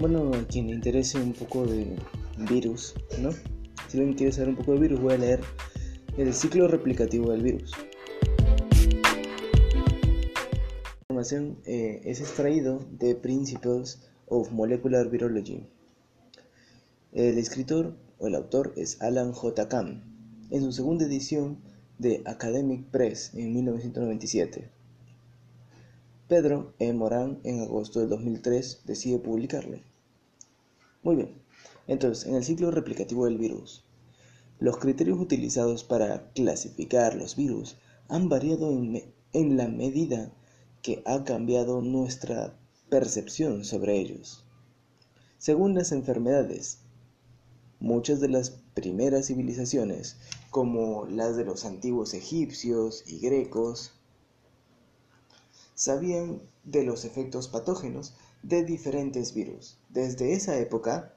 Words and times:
Bueno, 0.00 0.30
a 0.32 0.46
quien 0.46 0.68
le 0.68 0.74
interese 0.74 1.18
un 1.18 1.32
poco 1.32 1.66
de 1.66 1.96
virus, 2.48 2.94
¿no? 3.20 3.32
Si 3.88 3.98
alguien 3.98 4.14
quiere 4.14 4.32
saber 4.32 4.50
un 4.50 4.54
poco 4.54 4.74
de 4.74 4.78
virus, 4.78 5.00
voy 5.00 5.14
a 5.14 5.18
leer 5.18 5.40
el 6.16 6.32
ciclo 6.32 6.68
replicativo 6.68 7.32
del 7.32 7.42
virus. 7.42 7.72
La 10.92 11.02
información 11.08 11.58
eh, 11.66 12.00
es 12.04 12.20
extraído 12.20 12.86
de 12.92 13.16
Principles 13.16 14.08
of 14.26 14.52
Molecular 14.52 15.10
Virology. 15.10 15.66
El 17.10 17.36
escritor 17.36 17.96
o 18.20 18.28
el 18.28 18.36
autor 18.36 18.74
es 18.76 19.02
Alan 19.02 19.32
J. 19.32 19.68
Kahn, 19.68 20.04
en 20.50 20.62
su 20.62 20.70
segunda 20.70 21.06
edición 21.06 21.58
de 21.98 22.22
Academic 22.24 22.84
Press 22.92 23.34
en 23.34 23.52
1997. 23.52 24.70
Pedro 26.28 26.74
E. 26.78 26.92
Morán 26.92 27.40
en 27.42 27.62
agosto 27.62 27.98
del 27.98 28.10
2003 28.10 28.82
decide 28.84 29.18
publicarlo. 29.18 29.78
Muy 31.02 31.16
bien, 31.16 31.42
entonces 31.86 32.26
en 32.26 32.34
el 32.34 32.44
ciclo 32.44 32.70
replicativo 32.70 33.24
del 33.24 33.38
virus, 33.38 33.84
los 34.58 34.78
criterios 34.78 35.20
utilizados 35.20 35.84
para 35.84 36.32
clasificar 36.32 37.14
los 37.14 37.36
virus 37.36 37.76
han 38.08 38.28
variado 38.28 38.72
en, 38.72 39.56
la 39.56 39.68
medida 39.68 40.32
que 40.82 41.02
ha 41.06 41.22
cambiado 41.22 41.80
nuestra 41.80 42.58
percepción 42.88 43.64
sobre 43.64 43.98
ellos. 43.98 44.44
Según 45.36 45.74
las 45.74 45.92
enfermedades, 45.92 46.80
muchas 47.78 48.18
de 48.18 48.30
las 48.30 48.50
primeras 48.74 49.26
civilizaciones, 49.26 50.16
como 50.50 51.06
las 51.06 51.36
de 51.36 51.44
los 51.44 51.64
antiguos 51.64 52.14
egipcios 52.14 53.04
y 53.06 53.20
grecos, 53.20 53.92
sabían 55.76 56.42
de 56.64 56.82
los 56.82 57.04
efectos 57.04 57.46
patógenos 57.46 58.14
de 58.42 58.64
diferentes 58.64 59.34
virus. 59.34 59.78
Desde 59.88 60.32
esa 60.32 60.58
época 60.58 61.14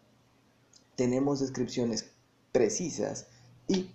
tenemos 0.96 1.40
descripciones 1.40 2.12
precisas 2.52 3.28
y 3.68 3.92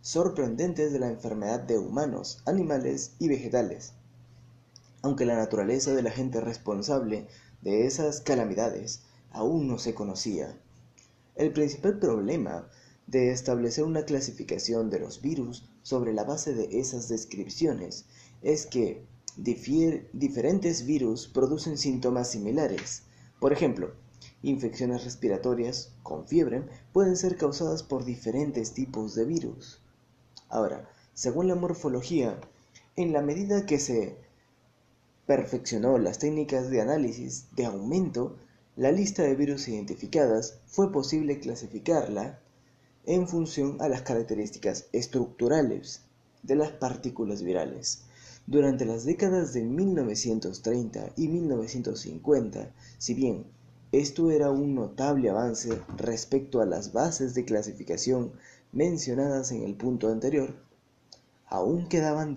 sorprendentes 0.00 0.92
de 0.92 1.00
la 1.00 1.08
enfermedad 1.08 1.60
de 1.60 1.78
humanos, 1.78 2.42
animales 2.46 3.12
y 3.18 3.28
vegetales. 3.28 3.92
Aunque 5.02 5.26
la 5.26 5.36
naturaleza 5.36 5.94
de 5.94 6.02
la 6.02 6.10
gente 6.10 6.40
responsable 6.40 7.26
de 7.62 7.86
esas 7.86 8.20
calamidades 8.20 9.02
aún 9.30 9.68
no 9.68 9.78
se 9.78 9.94
conocía. 9.94 10.56
El 11.34 11.52
principal 11.52 11.98
problema 11.98 12.68
de 13.06 13.30
establecer 13.30 13.84
una 13.84 14.04
clasificación 14.04 14.90
de 14.90 15.00
los 15.00 15.20
virus 15.20 15.68
sobre 15.82 16.12
la 16.12 16.24
base 16.24 16.54
de 16.54 16.80
esas 16.80 17.08
descripciones 17.08 18.06
es 18.42 18.66
que 18.66 19.04
diferentes 19.36 20.86
virus 20.86 21.28
producen 21.28 21.78
síntomas 21.78 22.30
similares. 22.30 23.02
Por 23.38 23.52
ejemplo, 23.52 23.92
infecciones 24.42 25.04
respiratorias 25.04 25.92
con 26.02 26.26
fiebre 26.26 26.62
pueden 26.92 27.16
ser 27.16 27.36
causadas 27.36 27.82
por 27.82 28.04
diferentes 28.04 28.72
tipos 28.72 29.14
de 29.14 29.24
virus. 29.24 29.80
Ahora, 30.48 30.88
según 31.14 31.48
la 31.48 31.54
morfología, 31.54 32.40
en 32.96 33.12
la 33.12 33.20
medida 33.20 33.66
que 33.66 33.78
se 33.78 34.16
perfeccionó 35.26 35.98
las 35.98 36.18
técnicas 36.18 36.70
de 36.70 36.80
análisis 36.80 37.46
de 37.56 37.66
aumento, 37.66 38.36
la 38.76 38.92
lista 38.92 39.22
de 39.22 39.34
virus 39.34 39.68
identificadas 39.68 40.60
fue 40.66 40.92
posible 40.92 41.40
clasificarla 41.40 42.38
en 43.06 43.26
función 43.28 43.76
a 43.80 43.88
las 43.88 44.02
características 44.02 44.86
estructurales 44.92 46.02
de 46.42 46.56
las 46.56 46.70
partículas 46.70 47.42
virales. 47.42 48.02
Durante 48.48 48.84
las 48.84 49.04
décadas 49.04 49.52
de 49.54 49.64
1930 49.64 51.14
y 51.16 51.26
1950, 51.26 52.72
si 52.96 53.12
bien 53.12 53.44
esto 53.90 54.30
era 54.30 54.52
un 54.52 54.76
notable 54.76 55.30
avance 55.30 55.82
respecto 55.96 56.60
a 56.60 56.64
las 56.64 56.92
bases 56.92 57.34
de 57.34 57.44
clasificación 57.44 58.30
mencionadas 58.70 59.50
en 59.50 59.64
el 59.64 59.74
punto 59.74 60.12
anterior, 60.12 60.54
aún 61.46 61.88
quedaban 61.88 62.36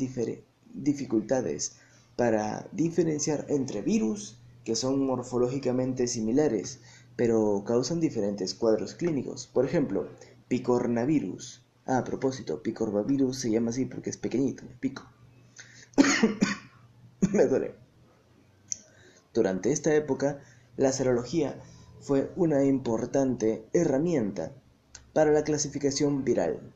dificultades 0.73 1.73
para 2.15 2.67
diferenciar 2.71 3.45
entre 3.47 3.83
virus 3.83 4.39
que 4.65 4.75
son 4.75 5.05
morfológicamente 5.05 6.07
similares, 6.07 6.79
pero 7.17 7.63
causan 7.67 7.99
diferentes 7.99 8.55
cuadros 8.55 8.95
clínicos. 8.95 9.45
Por 9.45 9.63
ejemplo, 9.63 10.07
picornavirus. 10.47 11.61
Ah, 11.85 11.99
a 11.99 12.03
propósito, 12.03 12.63
picornavirus 12.63 13.37
se 13.37 13.51
llama 13.51 13.69
así 13.69 13.85
porque 13.85 14.09
es 14.09 14.17
pequeñito, 14.17 14.63
pico. 14.79 15.03
Me 17.33 17.45
duele. 17.45 17.75
Durante 19.33 19.71
esta 19.71 19.93
época, 19.95 20.39
la 20.77 20.91
serología 20.91 21.59
fue 21.99 22.31
una 22.35 22.63
importante 22.65 23.65
herramienta 23.73 24.51
para 25.13 25.31
la 25.31 25.43
clasificación 25.43 26.23
viral 26.23 26.73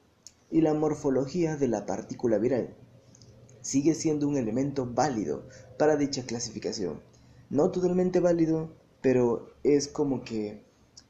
y 0.51 0.61
la 0.61 0.73
morfología 0.73 1.55
de 1.55 1.67
la 1.67 1.85
partícula 1.85 2.37
viral. 2.37 2.75
Sigue 3.61 3.95
siendo 3.95 4.27
un 4.27 4.37
elemento 4.37 4.85
válido 4.85 5.47
para 5.77 5.95
dicha 5.95 6.25
clasificación. 6.25 6.99
No 7.49 7.71
totalmente 7.71 8.19
válido, 8.19 8.69
pero 9.01 9.49
es 9.63 9.87
como 9.87 10.23
que 10.23 10.63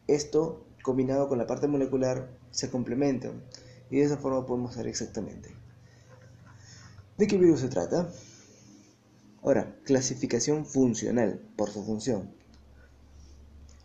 esto 0.07 0.65
combinado 0.83 1.29
con 1.29 1.37
la 1.37 1.47
parte 1.47 1.67
molecular 1.67 2.29
se 2.51 2.69
complementan 2.69 3.43
y 3.89 3.97
de 3.97 4.03
esa 4.03 4.17
forma 4.17 4.45
podemos 4.45 4.73
saber 4.73 4.87
exactamente. 4.87 5.62
¿De 7.15 7.27
qué 7.27 7.37
virus 7.37 7.59
se 7.59 7.67
trata? 7.67 8.09
Ahora, 9.43 9.77
clasificación 9.83 10.65
funcional 10.65 11.39
por 11.55 11.69
su 11.69 11.83
función. 11.83 12.33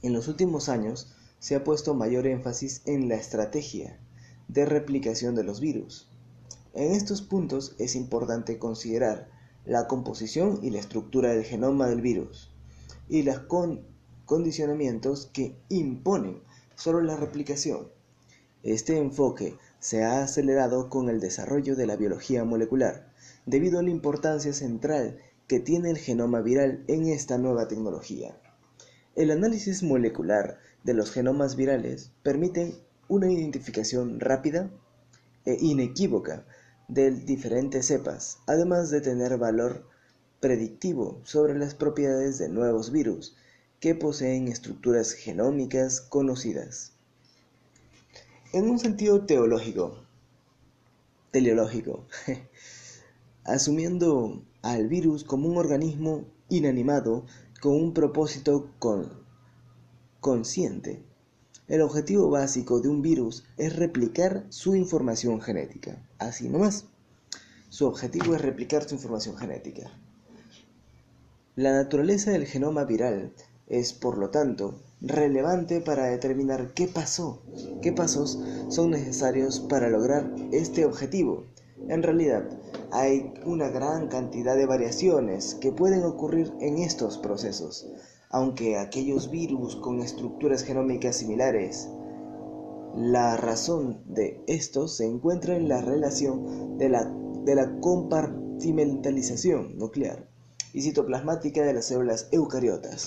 En 0.01 0.15
los 0.15 0.29
últimos 0.29 0.71
años 0.71 1.15
se 1.39 1.55
ha 1.55 1.63
puesto 1.63 1.93
mayor 1.95 2.27
énfasis 2.27 2.81
en 2.87 3.07
la 3.11 3.17
estrategia 3.17 4.01
de 4.49 4.65
replicación 4.65 5.35
de 5.35 5.45
los 5.45 5.61
virus. 5.61 6.09
En 6.73 6.93
estos 6.93 7.21
puntos 7.21 7.75
es 7.79 7.97
importante 7.97 8.59
considerar 8.59 9.29
la 9.67 9.89
composición 9.89 10.61
y 10.63 10.71
la 10.71 10.79
estructura 10.79 11.31
del 11.31 11.45
genoma 11.45 11.87
del 11.87 12.01
virus 12.01 12.51
y 13.11 13.25
los 13.25 13.41
condicionamientos 14.25 15.29
que 15.35 15.55
imponen 15.69 16.41
sobre 16.77 17.05
la 17.05 17.17
replicación. 17.17 17.89
Este 18.63 18.97
enfoque 18.97 19.59
se 19.81 20.03
ha 20.03 20.23
acelerado 20.23 20.89
con 20.89 21.11
el 21.11 21.21
desarrollo 21.21 21.77
de 21.77 21.87
la 21.87 21.97
biología 21.97 22.45
molecular, 22.45 23.08
debido 23.49 23.79
a 23.79 23.83
la 23.83 23.91
importancia 23.91 24.53
central 24.53 25.19
que 25.47 25.59
tiene 25.59 25.89
el 25.91 25.97
genoma 25.97 26.43
viral 26.43 26.85
en 26.87 27.07
esta 27.07 27.39
nueva 27.39 27.67
tecnología. 27.67 28.39
El 29.17 29.31
análisis 29.31 29.83
molecular 29.83 30.59
de 30.85 30.93
los 30.93 31.11
genomas 31.11 31.57
virales 31.57 32.13
permite 32.23 32.75
una 33.09 33.33
identificación 33.33 34.21
rápida 34.21 34.71
e 35.47 35.57
inequívoca 35.61 36.45
de 36.89 37.11
diferentes 37.11 37.87
cepas, 37.87 38.39
además 38.47 38.91
de 38.91 39.01
tener 39.01 39.39
valor 39.39 39.87
predictivo 40.41 41.21
sobre 41.25 41.59
las 41.59 41.75
propiedades 41.75 42.37
de 42.37 42.51
nuevos 42.51 42.93
virus 42.93 43.35
que 43.81 43.95
poseen 43.95 44.49
estructuras 44.49 45.13
genómicas 45.13 46.03
conocidas. 46.03 46.93
En 48.53 48.69
un 48.69 48.79
sentido 48.79 49.25
teológico, 49.25 50.05
teleológico, 51.31 52.07
asumiendo 53.49 54.43
al 54.63 54.89
virus 54.89 55.25
como 55.25 55.49
un 55.49 55.57
organismo 55.57 56.25
inanimado 56.49 57.25
con 57.61 57.75
un 57.75 57.93
propósito 57.93 58.71
consciente. 60.21 61.03
El 61.67 61.83
objetivo 61.83 62.31
básico 62.31 62.81
de 62.81 62.89
un 62.89 63.03
virus 63.03 63.45
es 63.57 63.77
replicar 63.77 64.47
su 64.49 64.75
información 64.75 65.41
genética. 65.41 66.03
Así 66.19 66.49
nomás. 66.49 66.87
Su 67.69 67.87
objetivo 67.87 68.35
es 68.35 68.41
replicar 68.41 68.89
su 68.89 68.95
información 68.95 69.37
genética. 69.37 69.91
La 71.57 71.73
naturaleza 71.73 72.31
del 72.31 72.47
genoma 72.47 72.85
viral 72.85 73.33
es, 73.67 73.93
por 73.93 74.17
lo 74.17 74.31
tanto, 74.31 74.81
relevante 75.01 75.81
para 75.81 76.07
determinar 76.07 76.73
qué 76.73 76.87
pasó, 76.87 77.43
qué 77.83 77.93
pasos 77.93 78.39
son 78.69 78.91
necesarios 78.91 79.61
para 79.61 79.91
lograr 79.91 80.33
este 80.53 80.85
objetivo. 80.85 81.45
En 81.89 82.03
realidad, 82.03 82.49
hay 82.91 83.35
una 83.45 83.69
gran 83.69 84.09
cantidad 84.09 84.57
de 84.57 84.67
variaciones 84.67 85.55
que 85.57 85.73
pueden 85.73 86.05
ocurrir 86.05 86.53
en 86.61 86.79
estos 86.79 87.19
procesos, 87.19 87.87
aunque 88.31 88.79
aquellos 88.79 89.31
virus 89.31 89.77
con 89.77 90.01
estructuras 90.01 90.63
genómicas 90.63 91.17
similares. 91.17 91.89
La 92.95 93.37
razón 93.37 94.03
de 94.07 94.43
esto 94.47 94.89
se 94.89 95.07
encuentra 95.07 95.57
en 95.57 95.69
la 95.69 95.83
relación 95.83 96.79
de 96.79 96.89
la, 96.89 97.05
de 97.45 97.55
la 97.55 97.79
compartimentalización 97.81 99.77
nuclear 99.77 100.29
y 100.73 100.83
citoplasmática 100.83 101.63
de 101.65 101.75
las 101.75 101.87
células 101.87 102.29
eucariotas. 102.33 103.07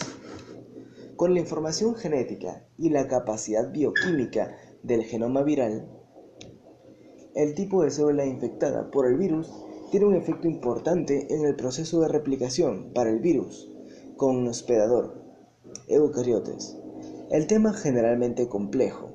Con 1.16 1.34
la 1.34 1.40
información 1.40 1.96
genética 1.96 2.66
y 2.78 2.90
la 2.90 3.08
capacidad 3.08 3.72
bioquímica 3.72 4.56
del 4.84 5.04
genoma 5.04 5.44
viral, 5.44 5.88
el 7.36 7.56
tipo 7.56 7.84
de 7.84 7.92
célula 7.92 8.26
infectada 8.26 8.92
por 8.92 9.08
el 9.08 9.18
virus 9.18 9.50
tiene 9.92 10.06
un 10.06 10.16
efecto 10.16 10.48
importante 10.48 11.28
en 11.36 11.46
el 11.46 11.56
proceso 11.56 12.00
de 12.00 12.08
replicación 12.08 12.94
para 12.94 13.10
el 13.10 13.20
virus 13.20 13.70
con 14.16 14.48
hospedador, 14.48 15.22
eucariotes. 15.88 16.78
El 17.30 17.46
tema 17.46 17.74
generalmente 17.74 18.48
complejo. 18.48 19.10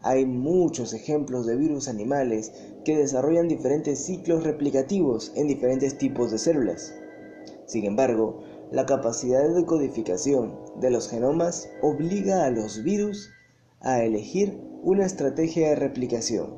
Hay 0.00 0.24
muchos 0.24 0.94
ejemplos 0.94 1.44
de 1.44 1.56
virus 1.56 1.88
animales 1.88 2.52
que 2.84 2.96
desarrollan 2.96 3.48
diferentes 3.48 4.04
ciclos 4.04 4.44
replicativos 4.44 5.32
en 5.34 5.48
diferentes 5.48 5.98
tipos 5.98 6.30
de 6.30 6.38
células. 6.38 6.94
Sin 7.66 7.84
embargo, 7.84 8.38
la 8.70 8.86
capacidad 8.86 9.52
de 9.52 9.64
codificación 9.64 10.56
de 10.78 10.90
los 10.90 11.08
genomas 11.08 11.68
obliga 11.82 12.44
a 12.44 12.50
los 12.50 12.84
virus 12.84 13.30
a 13.80 14.04
elegir 14.04 14.60
una 14.84 15.04
estrategia 15.04 15.70
de 15.70 15.76
replicación. 15.76 16.54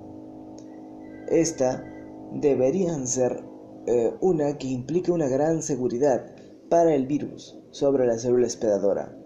Esta 1.29 1.88
deberían 2.33 3.07
ser 3.07 3.43
eh, 3.87 4.15
una 4.21 4.59
que 4.59 4.69
implique 4.69 5.11
una 5.11 5.29
gran 5.29 5.63
seguridad 5.63 6.27
para 6.69 6.95
el 6.95 7.07
virus 7.07 7.57
sobre 7.71 8.07
la 8.07 8.19
célula 8.19 8.47
hospedadora. 8.47 9.17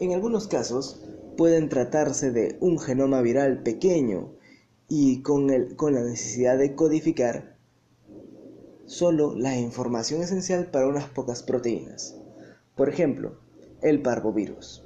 En 0.00 0.12
algunos 0.12 0.48
casos 0.48 1.00
pueden 1.36 1.68
tratarse 1.68 2.30
de 2.30 2.56
un 2.60 2.78
genoma 2.78 3.22
viral 3.22 3.62
pequeño 3.62 4.32
y 4.88 5.22
con, 5.22 5.48
con 5.76 5.94
la 5.94 6.02
necesidad 6.02 6.58
de 6.58 6.74
codificar 6.74 7.56
solo 8.86 9.34
la 9.34 9.56
información 9.56 10.22
esencial 10.22 10.66
para 10.66 10.88
unas 10.88 11.08
pocas 11.08 11.42
proteínas. 11.42 12.16
Por 12.74 12.88
ejemplo, 12.88 13.38
el 13.80 14.02
parvovirus. 14.02 14.81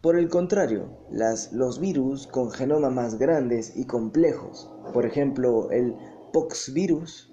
Por 0.00 0.16
el 0.16 0.30
contrario, 0.30 0.88
los 1.10 1.78
virus 1.78 2.26
con 2.26 2.50
genoma 2.50 2.88
más 2.88 3.18
grandes 3.18 3.76
y 3.76 3.84
complejos, 3.84 4.72
por 4.94 5.04
ejemplo, 5.04 5.70
el 5.70 5.94
poxvirus, 6.32 7.30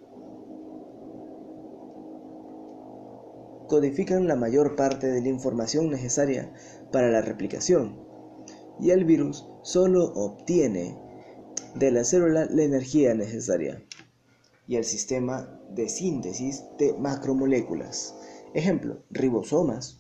codifican 3.70 4.28
la 4.28 4.36
mayor 4.36 4.76
parte 4.76 5.08
de 5.08 5.22
la 5.22 5.30
información 5.30 5.90
necesaria 5.90 6.54
para 6.92 7.10
la 7.10 7.22
replicación, 7.22 8.06
y 8.82 8.92
el 8.92 9.06
virus 9.06 9.48
solo 9.62 10.06
obtiene 10.14 10.98
de 11.76 11.92
la 11.92 12.04
célula 12.04 12.48
la 12.50 12.64
energía 12.64 13.14
necesaria 13.14 13.82
y 14.68 14.76
el 14.76 14.84
sistema 14.84 15.58
de 15.70 15.88
síntesis 15.88 16.66
de 16.78 16.94
macromoléculas. 16.94 18.16
Ejemplo, 18.54 19.04
ribosomas. 19.10 19.97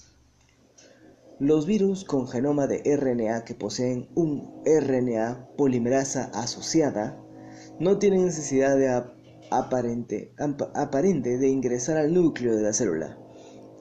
Los 1.40 1.68
virus 1.68 2.04
con 2.04 2.28
genoma 2.28 2.66
de 2.66 2.82
RNA 2.98 3.46
que 3.46 3.54
poseen 3.54 4.08
un 4.16 4.64
RNA 4.66 5.50
polimerasa 5.56 6.32
asociada 6.34 7.16
no 7.80 8.00
tienen 8.00 8.26
necesidad 8.26 8.76
de 8.76 8.90
aparente, 9.52 10.34
de 11.38 11.48
ingresar 11.48 11.98
al 11.98 12.12
núcleo 12.12 12.56
de 12.56 12.64
la 12.64 12.74
célula, 12.74 13.20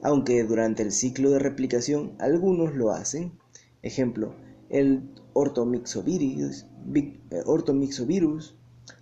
aunque 0.03 0.45
durante 0.45 0.83
el 0.83 0.93
ciclo 0.93 1.31
de 1.31 1.39
replicación 1.39 2.15
algunos 2.19 2.75
lo 2.75 2.91
hacen. 2.91 3.33
Ejemplo, 3.81 4.35
el 4.69 5.09
ortomixovirus, 5.33 6.67
eh, 7.31 7.43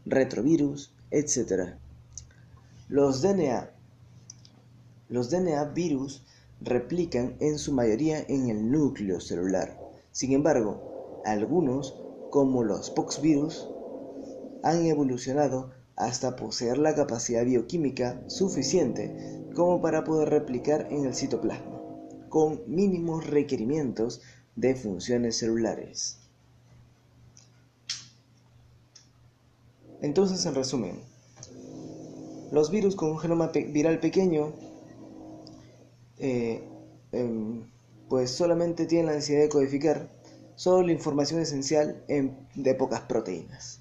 retrovirus, 0.06 0.95
etc. 1.11 1.75
Los 2.89 3.21
DNA, 3.21 3.71
los 5.09 5.29
DNA 5.31 5.65
virus 5.75 6.23
replican 6.61 7.37
en 7.41 7.59
su 7.59 7.73
mayoría 7.73 8.25
en 8.29 8.49
el 8.49 8.71
núcleo 8.71 9.21
celular. 9.21 9.79
Sin 10.12 10.33
embargo, 10.33 11.23
algunos, 11.25 12.01
como 12.31 12.62
los 12.62 12.91
poxvirus, 12.91 13.69
han 14.62 14.87
evolucionado 14.87 15.73
hasta 15.97 16.37
poseer 16.37 16.79
la 16.79 16.95
capacidad 16.95 17.45
bioquímica 17.45 18.23
suficiente 18.29 19.45
como 19.55 19.81
para 19.81 20.05
poder 20.05 20.31
replicar 20.31 20.89
en 20.91 21.05
el 21.05 21.15
citoplasma, 21.15 21.81
con 22.29 22.62
mínimos 22.67 23.27
requerimientos 23.27 24.23
de 24.56 24.75
funciones 24.75 25.37
celulares. 25.39 26.19
Entonces, 30.01 30.45
en 30.45 30.55
resumen, 30.55 31.01
los 32.53 32.71
virus 32.71 32.95
con 32.95 33.11
un 33.11 33.19
genoma 33.19 33.49
viral 33.49 34.01
pequeño, 34.01 34.53
eh, 36.19 36.62
em, 37.12 37.69
pues 38.08 38.31
solamente 38.31 38.87
tienen 38.87 39.06
la 39.06 39.12
necesidad 39.14 39.40
de 39.40 39.49
codificar 39.49 40.11
solo 40.56 40.87
la 40.87 40.93
información 40.93 41.40
esencial 41.40 42.05
de 42.55 42.75
pocas 42.75 43.00
proteínas. 43.02 43.81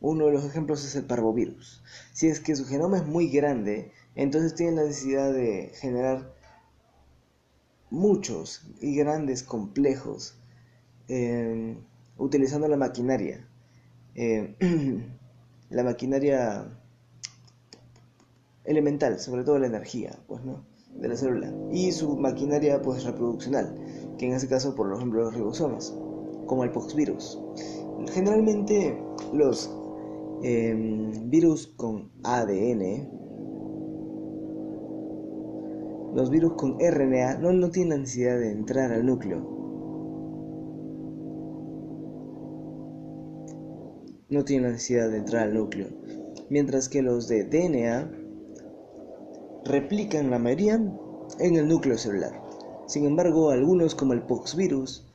Uno 0.00 0.26
de 0.26 0.32
los 0.32 0.44
ejemplos 0.44 0.84
es 0.84 0.94
el 0.96 1.04
parvovirus. 1.04 1.82
Si 2.12 2.28
es 2.28 2.40
que 2.40 2.56
su 2.56 2.66
genoma 2.66 2.98
es 2.98 3.06
muy 3.06 3.28
grande, 3.28 3.92
entonces 4.14 4.54
tienen 4.54 4.76
la 4.76 4.84
necesidad 4.84 5.32
de 5.32 5.72
generar 5.74 6.34
muchos 7.90 8.62
y 8.80 8.96
grandes 8.96 9.42
complejos 9.42 10.38
em, 11.08 11.84
utilizando 12.16 12.68
la 12.68 12.76
maquinaria. 12.76 13.46
Em, 14.14 14.54
la 15.70 15.84
maquinaria 15.84 16.66
elemental, 18.64 19.20
sobre 19.20 19.44
todo 19.44 19.58
la 19.58 19.66
energía, 19.66 20.18
pues, 20.26 20.42
¿no? 20.44 20.69
De 20.94 21.08
la 21.08 21.16
célula 21.16 21.52
y 21.72 21.92
su 21.92 22.16
maquinaria 22.16 22.82
pues 22.82 23.04
reproduccional, 23.04 23.74
que 24.18 24.26
en 24.26 24.32
este 24.32 24.48
caso 24.48 24.74
por 24.74 24.92
ejemplo 24.94 25.22
los 25.24 25.34
ribosomas, 25.34 25.94
como 26.46 26.64
el 26.64 26.70
poxvirus. 26.70 27.38
Generalmente 28.12 28.98
los 29.32 29.70
em, 30.42 31.30
virus 31.30 31.66
con 31.76 32.10
ADN, 32.24 33.08
los 36.14 36.28
virus 36.30 36.54
con 36.54 36.76
RNA 36.80 37.38
no, 37.38 37.52
no 37.52 37.70
tienen 37.70 38.00
necesidad 38.00 38.38
de 38.38 38.50
entrar 38.50 38.90
al 38.90 39.06
núcleo. 39.06 39.58
No 44.28 44.44
tienen 44.44 44.72
necesidad 44.72 45.10
de 45.10 45.18
entrar 45.18 45.48
al 45.48 45.54
núcleo. 45.54 45.88
Mientras 46.48 46.88
que 46.88 47.02
los 47.02 47.28
de 47.28 47.44
DNA 47.44 48.10
replican 49.70 50.30
la 50.30 50.38
mayoría 50.38 50.74
en 51.38 51.56
el 51.56 51.68
núcleo 51.68 51.96
celular. 51.96 52.32
Sin 52.86 53.06
embargo, 53.06 53.50
algunos 53.50 53.94
como 53.94 54.12
el 54.12 54.22
poxvirus 54.22 55.06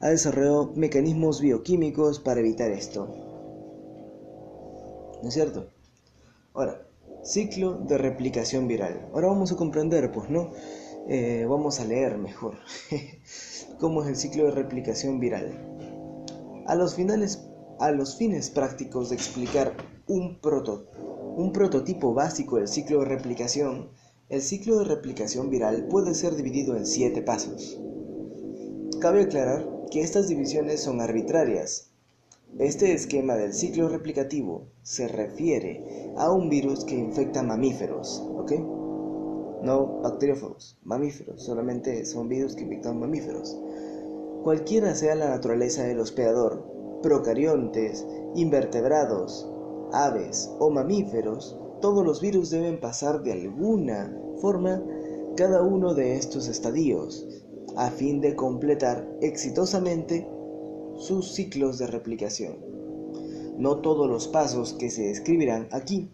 ha 0.00 0.08
desarrollado 0.08 0.72
mecanismos 0.74 1.40
bioquímicos 1.42 2.18
para 2.18 2.40
evitar 2.40 2.70
esto. 2.70 3.08
¿No 5.22 5.28
es 5.28 5.34
cierto? 5.34 5.66
Ahora, 6.54 6.80
ciclo 7.22 7.74
de 7.74 7.98
replicación 7.98 8.66
viral. 8.66 9.06
Ahora 9.12 9.28
vamos 9.28 9.52
a 9.52 9.56
comprender, 9.56 10.10
pues, 10.10 10.30
¿no? 10.30 10.50
Eh, 11.08 11.44
vamos 11.48 11.80
a 11.80 11.84
leer 11.84 12.16
mejor 12.18 12.54
cómo 13.80 14.02
es 14.02 14.08
el 14.08 14.16
ciclo 14.16 14.44
de 14.44 14.52
replicación 14.52 15.20
viral. 15.20 15.52
A 16.66 16.74
los, 16.74 16.94
finales, 16.94 17.46
a 17.78 17.90
los 17.90 18.16
fines 18.16 18.48
prácticos 18.48 19.10
de 19.10 19.16
explicar 19.16 19.74
un 20.06 20.40
prototipo 20.40 21.09
un 21.40 21.52
prototipo 21.52 22.12
básico 22.12 22.56
del 22.56 22.68
ciclo 22.68 23.00
de 23.00 23.06
replicación, 23.06 23.88
el 24.28 24.42
ciclo 24.42 24.78
de 24.78 24.84
replicación 24.84 25.48
viral 25.48 25.86
puede 25.88 26.12
ser 26.14 26.36
dividido 26.36 26.76
en 26.76 26.84
siete 26.84 27.22
pasos. 27.22 27.80
Cabe 29.00 29.22
aclarar 29.22 29.66
que 29.90 30.02
estas 30.02 30.28
divisiones 30.28 30.82
son 30.82 31.00
arbitrarias. 31.00 31.92
Este 32.58 32.92
esquema 32.92 33.36
del 33.36 33.54
ciclo 33.54 33.88
replicativo 33.88 34.66
se 34.82 35.08
refiere 35.08 36.12
a 36.18 36.30
un 36.30 36.50
virus 36.50 36.84
que 36.84 36.96
infecta 36.96 37.42
mamíferos, 37.42 38.22
¿ok? 38.36 38.52
No 39.62 40.00
bacteriófagos, 40.02 40.78
mamíferos, 40.84 41.42
solamente 41.42 42.04
son 42.04 42.28
virus 42.28 42.54
que 42.54 42.64
infectan 42.64 43.00
mamíferos. 43.00 43.58
Cualquiera 44.42 44.94
sea 44.94 45.14
la 45.14 45.30
naturaleza 45.30 45.84
del 45.84 46.00
hospedador, 46.00 46.66
procariontes, 47.02 48.06
invertebrados, 48.34 49.50
aves 49.92 50.50
o 50.58 50.70
mamíferos, 50.70 51.56
todos 51.80 52.04
los 52.04 52.20
virus 52.20 52.50
deben 52.50 52.80
pasar 52.80 53.22
de 53.22 53.32
alguna 53.32 54.14
forma 54.40 54.82
cada 55.36 55.62
uno 55.62 55.94
de 55.94 56.16
estos 56.16 56.48
estadios 56.48 57.26
a 57.76 57.90
fin 57.90 58.20
de 58.20 58.34
completar 58.34 59.08
exitosamente 59.20 60.28
sus 60.96 61.32
ciclos 61.32 61.78
de 61.78 61.86
replicación. 61.86 62.56
No 63.58 63.78
todos 63.78 64.08
los 64.08 64.28
pasos 64.28 64.74
que 64.74 64.90
se 64.90 65.02
describirán 65.08 65.68
aquí 65.70 66.10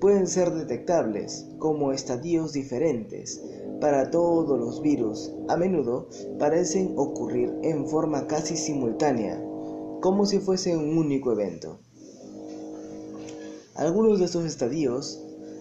pueden 0.00 0.26
ser 0.26 0.52
detectables 0.52 1.46
como 1.58 1.92
estadios 1.92 2.52
diferentes 2.52 3.42
para 3.80 4.10
todos 4.10 4.58
los 4.58 4.82
virus. 4.82 5.32
A 5.48 5.56
menudo 5.56 6.08
parecen 6.38 6.94
ocurrir 6.96 7.54
en 7.62 7.86
forma 7.86 8.26
casi 8.26 8.56
simultánea, 8.56 9.42
como 10.00 10.26
si 10.26 10.38
fuese 10.38 10.76
un 10.76 10.96
único 10.96 11.32
evento. 11.32 11.78
Algunos 13.76 14.18
de 14.18 14.24
estos 14.24 14.46
estadios 14.46 15.20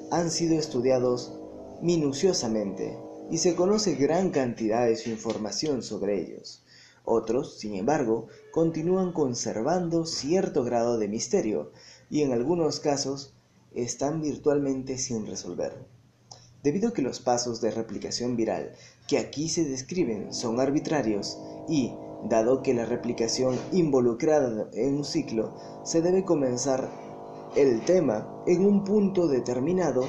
han 0.09 0.31
sido 0.31 0.57
estudiados 0.57 1.37
minuciosamente 1.81 2.97
y 3.29 3.39
se 3.39 3.55
conoce 3.55 3.95
gran 3.95 4.29
cantidad 4.29 4.85
de 4.85 4.95
su 4.95 5.09
información 5.09 5.83
sobre 5.83 6.21
ellos. 6.21 6.63
Otros, 7.03 7.59
sin 7.59 7.75
embargo, 7.75 8.27
continúan 8.51 9.11
conservando 9.11 10.05
cierto 10.05 10.63
grado 10.63 10.97
de 10.97 11.09
misterio 11.09 11.73
y 12.09 12.21
en 12.21 12.31
algunos 12.31 12.79
casos 12.79 13.33
están 13.73 14.21
virtualmente 14.21 14.97
sin 14.97 15.27
resolver. 15.27 15.73
Debido 16.63 16.89
a 16.89 16.93
que 16.93 17.01
los 17.01 17.19
pasos 17.19 17.59
de 17.59 17.71
replicación 17.71 18.37
viral 18.37 18.71
que 19.09 19.17
aquí 19.17 19.49
se 19.49 19.65
describen 19.65 20.33
son 20.33 20.61
arbitrarios 20.61 21.37
y, 21.67 21.93
dado 22.29 22.63
que 22.63 22.73
la 22.73 22.85
replicación 22.85 23.59
involucrada 23.73 24.69
en 24.73 24.95
un 24.95 25.03
ciclo 25.03 25.53
se 25.83 26.01
debe 26.01 26.23
comenzar 26.23 26.89
el 27.55 27.85
tema 27.85 28.27
en 28.47 28.65
un 28.65 28.83
punto 28.83 29.27
determinado, 29.27 30.03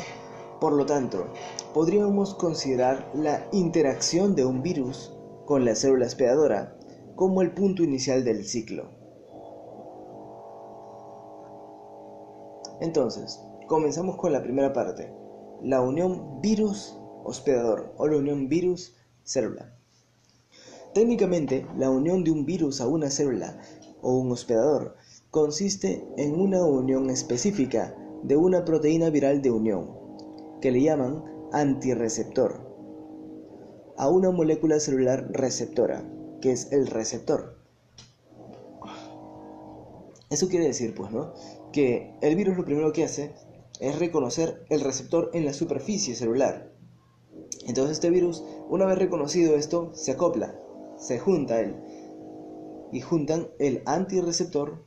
por 0.60 0.72
lo 0.72 0.84
tanto, 0.84 1.28
podríamos 1.72 2.34
considerar 2.34 3.08
la 3.14 3.46
interacción 3.52 4.34
de 4.34 4.44
un 4.44 4.62
virus 4.62 5.16
con 5.44 5.64
la 5.64 5.76
célula 5.76 6.06
hospedadora 6.06 6.76
como 7.14 7.42
el 7.42 7.52
punto 7.52 7.84
inicial 7.84 8.24
del 8.24 8.44
ciclo. 8.44 8.90
Entonces, 12.80 13.40
comenzamos 13.68 14.16
con 14.16 14.32
la 14.32 14.42
primera 14.42 14.72
parte, 14.72 15.12
la 15.62 15.80
unión 15.80 16.40
virus-hospedador 16.42 17.94
o 17.96 18.08
la 18.08 18.16
unión 18.16 18.48
virus-célula. 18.48 19.72
Técnicamente, 20.94 21.66
la 21.76 21.90
unión 21.90 22.24
de 22.24 22.32
un 22.32 22.44
virus 22.44 22.80
a 22.80 22.88
una 22.88 23.08
célula 23.08 23.58
o 24.02 24.18
un 24.18 24.32
hospedador 24.32 24.96
consiste 25.36 26.02
en 26.16 26.40
una 26.40 26.64
unión 26.64 27.10
específica 27.10 27.94
de 28.22 28.38
una 28.38 28.64
proteína 28.64 29.10
viral 29.10 29.42
de 29.42 29.50
unión, 29.50 29.90
que 30.62 30.70
le 30.70 30.80
llaman 30.80 31.22
antirreceptor, 31.52 32.66
a 33.98 34.08
una 34.08 34.30
molécula 34.30 34.80
celular 34.80 35.28
receptora, 35.30 36.10
que 36.40 36.52
es 36.52 36.72
el 36.72 36.86
receptor. 36.86 37.58
Eso 40.30 40.48
quiere 40.48 40.64
decir, 40.64 40.94
pues, 40.94 41.12
¿no? 41.12 41.34
Que 41.70 42.16
el 42.22 42.34
virus 42.34 42.56
lo 42.56 42.64
primero 42.64 42.94
que 42.94 43.04
hace 43.04 43.34
es 43.78 43.98
reconocer 43.98 44.64
el 44.70 44.80
receptor 44.80 45.28
en 45.34 45.44
la 45.44 45.52
superficie 45.52 46.14
celular. 46.14 46.72
Entonces 47.66 47.98
este 47.98 48.08
virus, 48.08 48.42
una 48.70 48.86
vez 48.86 48.96
reconocido 48.98 49.54
esto, 49.54 49.90
se 49.92 50.12
acopla, 50.12 50.58
se 50.96 51.18
junta 51.18 51.60
él. 51.60 51.76
Y 52.90 53.02
juntan 53.02 53.48
el 53.58 53.82
antirreceptor, 53.84 54.85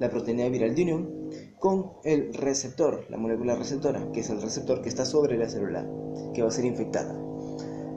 la 0.00 0.10
proteína 0.10 0.48
viral 0.48 0.74
de 0.74 0.82
unión, 0.82 1.30
con 1.58 1.92
el 2.04 2.32
receptor, 2.32 3.04
la 3.10 3.18
molécula 3.18 3.54
receptora, 3.54 4.10
que 4.12 4.20
es 4.20 4.30
el 4.30 4.40
receptor 4.40 4.80
que 4.80 4.88
está 4.88 5.04
sobre 5.04 5.36
la 5.36 5.48
célula, 5.48 5.86
que 6.34 6.42
va 6.42 6.48
a 6.48 6.52
ser 6.52 6.64
infectada. 6.64 7.14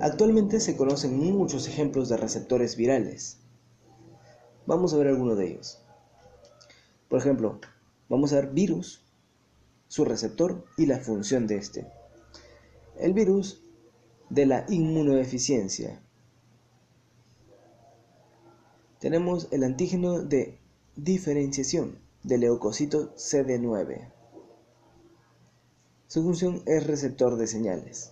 Actualmente 0.01 0.59
se 0.59 0.75
conocen 0.75 1.17
muchos 1.17 1.67
ejemplos 1.67 2.09
de 2.09 2.17
receptores 2.17 2.75
virales. 2.75 3.39
Vamos 4.65 4.93
a 4.93 4.97
ver 4.97 5.07
algunos 5.07 5.37
de 5.37 5.47
ellos. 5.47 5.81
Por 7.07 7.19
ejemplo, 7.19 7.59
vamos 8.09 8.33
a 8.33 8.35
ver 8.35 8.47
virus, 8.49 9.05
su 9.87 10.03
receptor 10.03 10.65
y 10.77 10.87
la 10.87 10.99
función 10.99 11.47
de 11.47 11.55
este. 11.55 11.87
El 12.99 13.13
virus 13.13 13.63
de 14.29 14.45
la 14.45 14.65
inmunodeficiencia. 14.67 16.01
Tenemos 18.99 19.47
el 19.51 19.63
antígeno 19.63 20.21
de 20.21 20.62
diferenciación 20.95 21.97
del 22.21 22.41
leucocito 22.41 23.15
CD9. 23.15 24.11
Su 26.07 26.21
función 26.21 26.61
es 26.67 26.85
receptor 26.85 27.35
de 27.35 27.47
señales. 27.47 28.11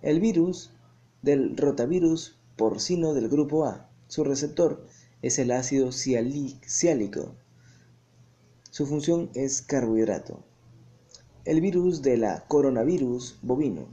El 0.00 0.20
virus 0.20 0.70
del 1.22 1.56
rotavirus 1.56 2.36
porcino 2.56 3.14
del 3.14 3.28
grupo 3.28 3.64
A. 3.64 3.90
Su 4.06 4.22
receptor 4.22 4.86
es 5.22 5.40
el 5.40 5.50
ácido 5.50 5.90
ciálico. 5.90 7.34
Su 8.70 8.86
función 8.86 9.30
es 9.34 9.60
carbohidrato. 9.60 10.44
El 11.44 11.60
virus 11.60 12.00
de 12.00 12.16
la 12.16 12.46
coronavirus 12.46 13.40
bovino. 13.42 13.88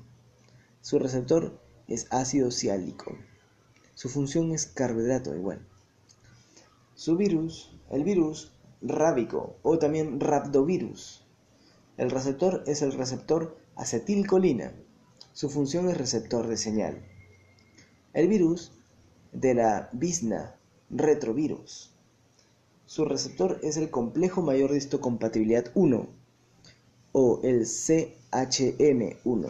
Su 0.81 1.00
receptor 1.00 1.60
es 1.88 2.05
ácido 2.12 2.51
ciálico. 2.51 3.17
Su 3.96 4.10
función 4.10 4.51
es 4.51 4.67
carbohidrato 4.67 5.36
igual. 5.36 5.65
Su 6.93 7.15
virus, 7.15 7.72
el 7.89 8.03
virus 8.03 8.51
rábico 8.81 9.55
o 9.63 9.79
también 9.79 10.19
rhabdovirus. 10.19 11.25
El 11.98 12.12
receptor 12.12 12.63
es 12.67 12.81
el 12.81 12.93
receptor 12.93 13.58
acetilcolina. 13.75 14.72
Su 15.34 15.50
función 15.50 15.89
es 15.89 15.98
receptor 15.98 16.48
de 16.48 16.58
señal. 16.58 17.03
El 18.13 18.27
virus 18.27 18.72
de 19.31 19.53
la 19.53 19.89
bisna 19.91 20.55
retrovirus. 20.89 21.91
Su 22.86 23.05
receptor 23.05 23.60
es 23.63 23.77
el 23.77 23.91
complejo 23.91 24.41
mayor 24.41 24.72
de 24.72 24.77
histocompatibilidad 24.77 25.72
1 25.75 26.08
o 27.12 27.39
el 27.43 27.62
CHM1. 27.62 29.50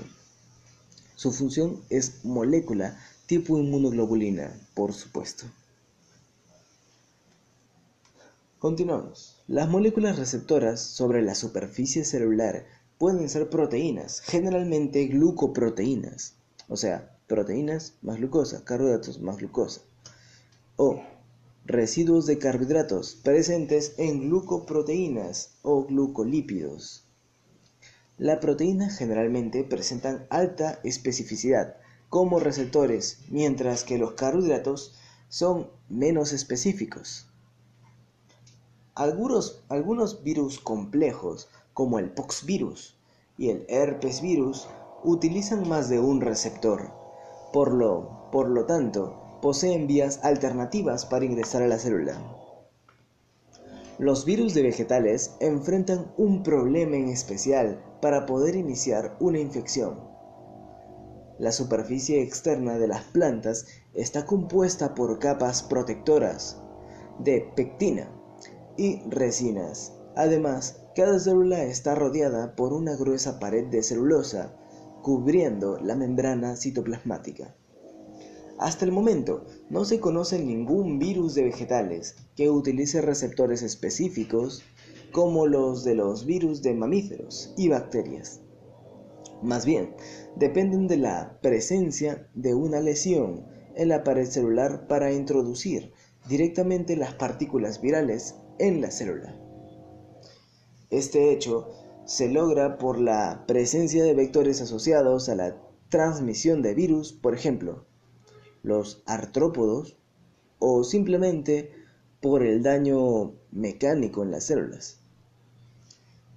Su 1.16 1.32
función 1.32 1.82
es 1.90 2.26
molécula 2.26 3.00
tipo 3.28 3.58
inmunoglobulina, 3.58 4.60
por 4.74 4.94
supuesto. 4.94 5.46
Continuamos. 8.60 9.42
Las 9.48 9.70
moléculas 9.70 10.20
receptoras 10.20 10.82
sobre 10.82 11.22
la 11.22 11.34
superficie 11.34 12.04
celular 12.04 12.66
pueden 12.98 13.30
ser 13.30 13.50
proteínas, 13.50 14.20
generalmente 14.20 15.06
glucoproteínas, 15.06 16.36
o 16.68 16.76
sea, 16.76 17.18
proteínas 17.28 17.94
más 18.02 18.18
glucosa, 18.18 18.66
carbohidratos 18.66 19.22
más 19.22 19.38
glucosa, 19.38 19.80
o 20.76 21.02
residuos 21.64 22.26
de 22.26 22.38
carbohidratos 22.38 23.16
presentes 23.24 23.94
en 23.98 24.28
glucoproteínas 24.28 25.52
o 25.62 25.86
glucolípidos. 25.86 27.06
La 28.18 28.42
proteína 28.42 28.90
generalmente 28.90 29.64
presentan 29.64 30.28
alta 30.30 30.82
especificidad 30.84 31.78
como 32.10 32.42
receptores, 32.42 33.20
mientras 33.30 33.86
que 33.86 33.98
los 33.98 34.16
carbohidratos 34.16 35.00
son 35.30 35.70
menos 35.88 36.34
específicos. 36.34 37.29
Algunos, 39.00 40.24
virus 40.26 40.60
complejos, 40.60 41.48
como 41.74 42.00
el 42.00 42.10
poxvirus 42.10 42.98
y 43.38 43.50
el 43.50 43.66
herpes 43.70 44.22
virus, 44.22 44.68
utilizan 45.06 45.70
más 45.70 45.88
de 45.88 46.02
un 46.02 46.20
receptor. 46.20 46.92
Por 47.54 47.74
lo, 47.74 48.30
por 48.30 48.50
lo 48.50 48.66
tanto, 48.66 49.40
poseen 49.42 49.88
vías 49.88 50.20
alternativas 50.24 51.06
para 51.06 51.24
ingresar 51.24 51.62
a 51.62 51.70
la 51.70 51.80
célula. 51.80 52.22
Los 54.00 54.26
virus 54.26 54.54
de 54.54 54.64
vegetales 54.64 55.34
enfrentan 55.40 56.12
un 56.18 56.44
problema 56.44 56.98
en 56.98 57.08
especial 57.08 57.82
para 58.02 58.26
poder 58.26 58.58
iniciar 58.58 59.16
una 59.22 59.40
infección. 59.40 59.98
La 61.38 61.54
superficie 61.54 62.22
externa 62.22 62.78
de 62.78 62.90
las 62.90 63.06
plantas 63.06 63.66
está 63.94 64.26
compuesta 64.26 64.94
por 64.94 65.20
capas 65.20 65.64
protectoras 65.64 66.62
de 67.20 67.50
pectina 67.56 68.19
y 68.80 69.02
resinas. 69.10 69.94
Además, 70.16 70.82
cada 70.96 71.20
célula 71.20 71.64
está 71.64 71.96
rodeada 71.96 72.56
por 72.56 72.72
una 72.72 72.96
gruesa 72.96 73.38
pared 73.38 73.66
de 73.66 73.84
celulosa 73.84 74.56
cubriendo 75.04 75.78
la 75.82 75.96
membrana 75.96 76.56
citoplasmática. 76.56 77.54
Hasta 78.58 78.86
el 78.86 78.94
momento, 78.94 79.46
no 79.70 79.84
se 79.84 80.00
conoce 80.00 80.40
ningún 80.40 80.98
virus 80.98 81.36
de 81.36 81.44
vegetales 81.44 82.16
que 82.38 82.50
utilice 82.50 83.02
receptores 83.02 83.64
específicos 83.64 84.64
como 85.12 85.46
los 85.46 85.84
de 85.84 85.96
los 85.96 86.26
virus 86.26 86.62
de 86.62 86.74
mamíferos 86.74 87.54
y 87.58 87.68
bacterias. 87.68 88.40
Más 89.44 89.66
bien, 89.66 89.94
dependen 90.38 90.88
de 90.88 90.98
la 90.98 91.38
presencia 91.42 92.30
de 92.34 92.54
una 92.54 92.80
lesión 92.80 93.46
en 93.76 93.90
la 93.90 94.06
pared 94.06 94.26
celular 94.26 94.88
para 94.88 95.12
introducir 95.12 95.92
directamente 96.30 96.96
las 96.96 97.14
partículas 97.16 97.82
virales 97.82 98.36
en 98.60 98.82
la 98.82 98.92
célula. 98.92 99.36
Este 100.90 101.32
hecho 101.32 101.70
se 102.06 102.30
logra 102.30 102.78
por 102.78 103.00
la 103.00 103.46
presencia 103.48 104.04
de 104.04 104.14
vectores 104.14 104.62
asociados 104.62 105.30
a 105.30 105.36
la 105.36 105.58
transmisión 105.90 106.62
de 106.62 106.74
virus, 106.74 107.14
por 107.14 107.34
ejemplo, 107.34 107.86
los 108.64 109.04
artrópodos 109.06 109.98
o 110.60 110.84
simplemente 110.84 111.72
por 112.22 112.44
el 112.44 112.64
daño 112.64 113.34
mecánico 113.52 114.24
en 114.24 114.32
las 114.32 114.46
células. 114.46 115.00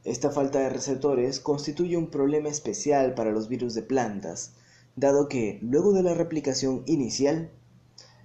Esta 0.05 0.31
falta 0.31 0.61
de 0.61 0.69
receptores 0.69 1.41
constituye 1.41 1.97
un 1.97 2.11
problema 2.11 2.49
especial 2.49 3.14
para 3.14 3.31
los 3.31 3.49
virus 3.49 3.75
de 3.75 3.83
plantas, 3.83 4.52
dado 4.97 5.29
que 5.29 5.59
luego 5.62 5.93
de 5.93 6.02
la 6.02 6.14
replicación 6.14 6.83
inicial, 6.87 7.50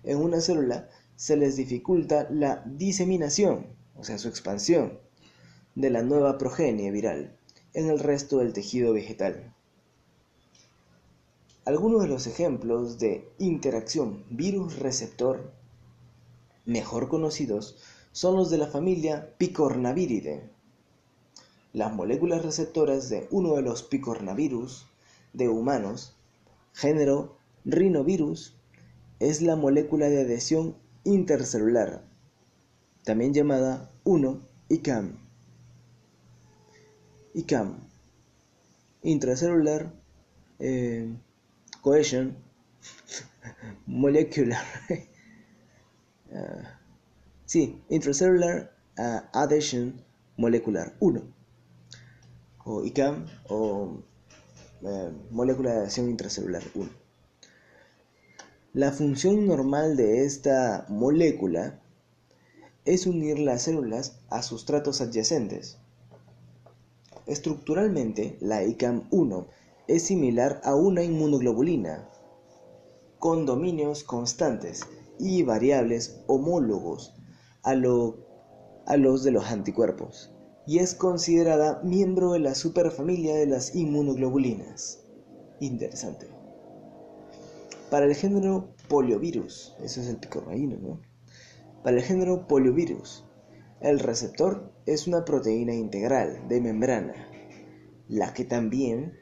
en 0.03 0.17
una 0.17 0.41
célula 0.41 0.89
se 1.15 1.37
les 1.37 1.55
dificulta 1.55 2.27
la 2.29 2.63
diseminación, 2.65 3.76
o 3.97 4.03
sea, 4.03 4.17
su 4.17 4.27
expansión, 4.27 4.99
de 5.75 5.89
la 5.89 6.01
nueva 6.01 6.37
progenie 6.37 6.91
viral 6.91 7.37
en 7.73 7.89
el 7.89 7.99
resto 7.99 8.39
del 8.39 8.53
tejido 8.53 8.93
vegetal. 8.93 9.53
Algunos 11.65 12.01
de 12.01 12.07
los 12.07 12.27
ejemplos 12.27 12.97
de 12.97 13.29
interacción 13.39 14.23
virus-receptor 14.29 15.51
mejor 16.65 17.09
conocidos 17.09 17.77
son 18.11 18.35
los 18.35 18.49
de 18.49 18.57
la 18.57 18.67
familia 18.67 19.33
Picornaviridae. 19.37 20.49
Las 21.73 21.93
moléculas 21.93 22.43
receptoras 22.43 23.09
de 23.09 23.27
uno 23.29 23.55
de 23.55 23.61
los 23.61 23.83
picornavirus 23.83 24.87
de 25.33 25.49
humanos, 25.49 26.15
género 26.73 27.37
rinovirus, 27.65 28.55
es 29.19 29.41
la 29.41 29.55
molécula 29.55 30.09
de 30.09 30.21
adhesión 30.21 30.75
intercelular, 31.03 32.03
también 33.07 33.33
llamada 33.33 33.89
1-ICAM. 34.03 35.17
ICAM, 37.35 37.79
intracelular 39.01 39.93
eh, 40.59 41.15
cohesion 41.81 42.35
molecular. 43.85 44.61
uh, 46.31 46.63
sí, 47.45 47.81
intracellular 47.87 48.75
uh, 48.99 49.21
adhesion 49.31 50.03
molecular 50.35 50.93
1 50.99 51.21
o 52.65 52.83
ICAM 52.83 53.25
o 53.47 54.03
uh, 54.81 55.11
molécula 55.31 55.71
de 55.71 55.77
adhesión 55.77 56.09
intracelular 56.09 56.63
1. 56.75 56.89
La 58.73 58.91
función 58.91 59.47
normal 59.47 59.95
de 59.95 60.25
esta 60.25 60.85
molécula 60.89 61.79
es 62.87 63.05
unir 63.05 63.37
las 63.37 63.63
células 63.63 64.21
a 64.29 64.41
sustratos 64.41 65.01
adyacentes. 65.01 65.77
Estructuralmente, 67.25 68.37
la 68.39 68.63
ICAM-1 68.63 69.45
es 69.89 70.03
similar 70.03 70.61
a 70.63 70.73
una 70.73 71.03
inmunoglobulina, 71.03 72.09
con 73.19 73.45
dominios 73.45 74.05
constantes 74.05 74.85
y 75.19 75.43
variables 75.43 76.21
homólogos 76.27 77.13
a, 77.63 77.71
a 77.71 78.97
los 78.97 79.23
de 79.23 79.31
los 79.31 79.45
anticuerpos, 79.47 80.31
y 80.65 80.79
es 80.79 80.95
considerada 80.95 81.81
miembro 81.83 82.31
de 82.31 82.39
la 82.39 82.55
superfamilia 82.55 83.35
de 83.35 83.47
las 83.47 83.75
inmunoglobulinas. 83.75 85.03
Interesante. 85.59 86.29
Para 87.91 88.05
el 88.05 88.15
género 88.15 88.69
poliovirus, 88.87 89.75
eso 89.83 89.99
es 89.99 90.07
el 90.07 90.17
picornaíno, 90.17 90.77
¿no? 90.77 91.06
Para 91.87 91.99
el 91.99 92.03
género 92.03 92.49
poliovirus, 92.49 93.23
el 93.79 93.99
receptor 93.99 94.73
es 94.85 95.07
una 95.07 95.23
proteína 95.23 95.73
integral 95.73 96.45
de 96.49 96.59
membrana, 96.59 97.13
la 98.09 98.33
que 98.33 98.43
también 98.43 99.13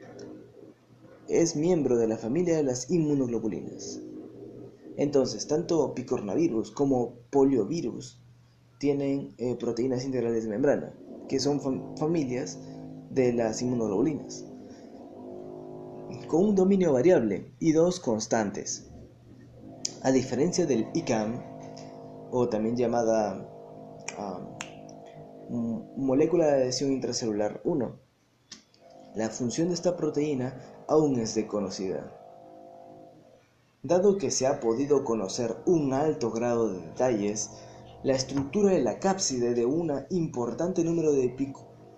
es 1.29 1.55
miembro 1.55 1.95
de 1.95 2.07
la 2.07 2.17
familia 2.17 2.55
de 2.55 2.63
las 2.63 2.89
inmunoglobulinas. 2.89 4.01
Entonces, 4.97 5.45
tanto 5.45 5.93
picornavirus 5.93 6.71
como 6.71 7.13
poliovirus 7.29 8.19
tienen 8.79 9.35
eh, 9.37 9.53
proteínas 9.53 10.03
integrales 10.03 10.45
de 10.45 10.49
membrana, 10.49 10.91
que 11.29 11.39
son 11.39 11.61
familias 11.99 12.57
de 13.11 13.31
las 13.31 13.61
inmunoglobulinas, 13.61 14.43
con 16.27 16.45
un 16.45 16.55
dominio 16.55 16.93
variable 16.93 17.51
y 17.59 17.73
dos 17.73 17.99
constantes. 17.99 18.89
A 20.01 20.11
diferencia 20.11 20.65
del 20.65 20.87
ICAM, 20.95 21.54
o 22.31 22.49
también 22.49 22.75
llamada 22.75 23.49
molécula 25.49 26.47
de 26.47 26.53
adhesión 26.53 26.91
intracelular 26.91 27.61
1, 27.63 27.95
la 29.15 29.29
función 29.29 29.69
de 29.69 29.75
esta 29.75 29.95
proteína 29.95 30.59
aún 30.87 31.19
es 31.19 31.35
desconocida. 31.35 32.11
Dado 33.83 34.17
que 34.17 34.31
se 34.31 34.47
ha 34.47 34.59
podido 34.59 35.03
conocer 35.03 35.57
un 35.65 35.93
alto 35.93 36.31
grado 36.31 36.73
de 36.73 36.81
detalles, 36.81 37.51
la 38.03 38.13
estructura 38.13 38.71
de 38.71 38.81
la 38.81 38.99
cápside 38.99 39.53
de 39.53 39.65
un 39.65 39.91
importante 40.09 40.83
número 40.83 41.11
de 41.11 41.35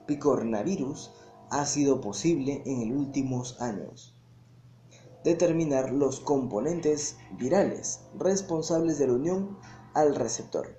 picornavirus 0.06 1.12
ha 1.50 1.66
sido 1.66 2.02
posible 2.02 2.62
en 2.66 2.90
los 2.90 2.98
últimos 2.98 3.62
años. 3.62 4.14
Determinar 5.24 5.92
los 5.92 6.20
componentes 6.20 7.18
virales 7.38 8.02
responsables 8.18 9.00
de 9.00 9.08
la 9.08 9.14
unión 9.14 9.58
al 9.98 10.14
receptor. 10.14 10.78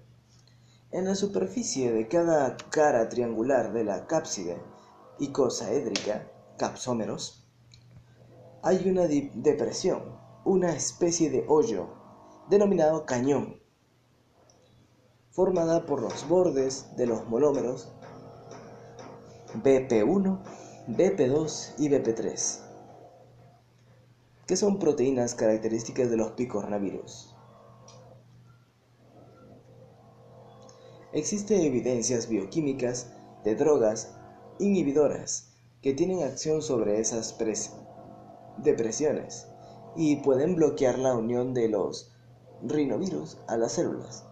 En 0.93 1.05
la 1.05 1.17
superficie 1.17 1.91
de 1.91 2.07
cada 2.07 2.57
cara 2.71 3.09
triangular 3.09 3.73
de 3.73 3.83
la 3.83 4.07
cápside 4.07 4.63
icosaédrica, 5.19 6.31
capsómeros, 6.57 7.45
hay 8.63 8.89
una 8.89 9.09
depresión, 9.09 10.17
una 10.45 10.71
especie 10.71 11.31
de 11.31 11.45
hoyo, 11.49 11.89
denominado 12.49 13.07
cañón, 13.07 13.61
formada 15.33 15.85
por 15.85 16.01
los 16.01 16.29
bordes 16.29 16.87
de 16.97 17.07
los 17.07 17.27
monómeros 17.29 17.93
BP1, 19.65 20.41
BP2 20.87 21.75
y 21.79 21.89
BP3, 21.89 22.61
que 24.47 24.57
son 24.57 24.79
proteínas 24.79 25.35
características 25.35 26.09
de 26.09 26.17
los 26.17 26.31
picornavirus. 26.33 27.28
Existen 31.13 31.63
evidencias 31.63 32.29
bioquímicas 32.29 33.11
de 33.43 33.55
drogas 33.55 34.15
inhibidoras 34.59 35.55
que 35.81 35.95
tienen 35.95 36.23
acción 36.23 36.61
sobre 36.61 37.01
esas 37.01 37.35
depresiones 38.59 39.49
y 39.97 40.17
pueden 40.17 40.55
bloquear 40.55 40.99
la 40.99 41.15
unión 41.15 41.55
de 41.55 41.71
los 41.71 42.13
rinovirus 42.63 43.39
a 43.47 43.57
las 43.57 43.73
células. 43.73 44.27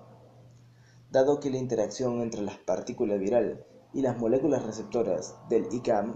Dado 1.10 1.40
que 1.40 1.48
la 1.48 1.56
interacción 1.56 2.20
entre 2.20 2.42
las 2.42 2.58
partículas 2.58 3.20
viral 3.20 3.64
y 3.94 4.02
las 4.02 4.18
moléculas 4.18 4.62
receptoras 4.62 5.34
del 5.48 5.66
ICAM 5.72 6.14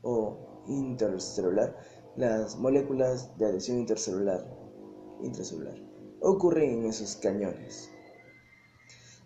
o 0.00 0.64
intercelular, 0.66 1.76
las 2.16 2.56
moléculas 2.56 3.36
de 3.36 3.44
adhesión 3.44 3.80
intercelular, 3.80 4.46
intracelular, 5.22 5.78
ocurren 6.22 6.70
en 6.70 6.86
esos 6.86 7.16
cañones. 7.16 7.90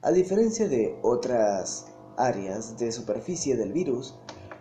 A 0.03 0.13
diferencia 0.13 0.69
de 0.69 0.99
otras 1.03 1.87
áreas 2.17 2.79
de 2.79 2.93
superficie 2.93 3.57
del 3.57 3.73
virus, 3.73 4.15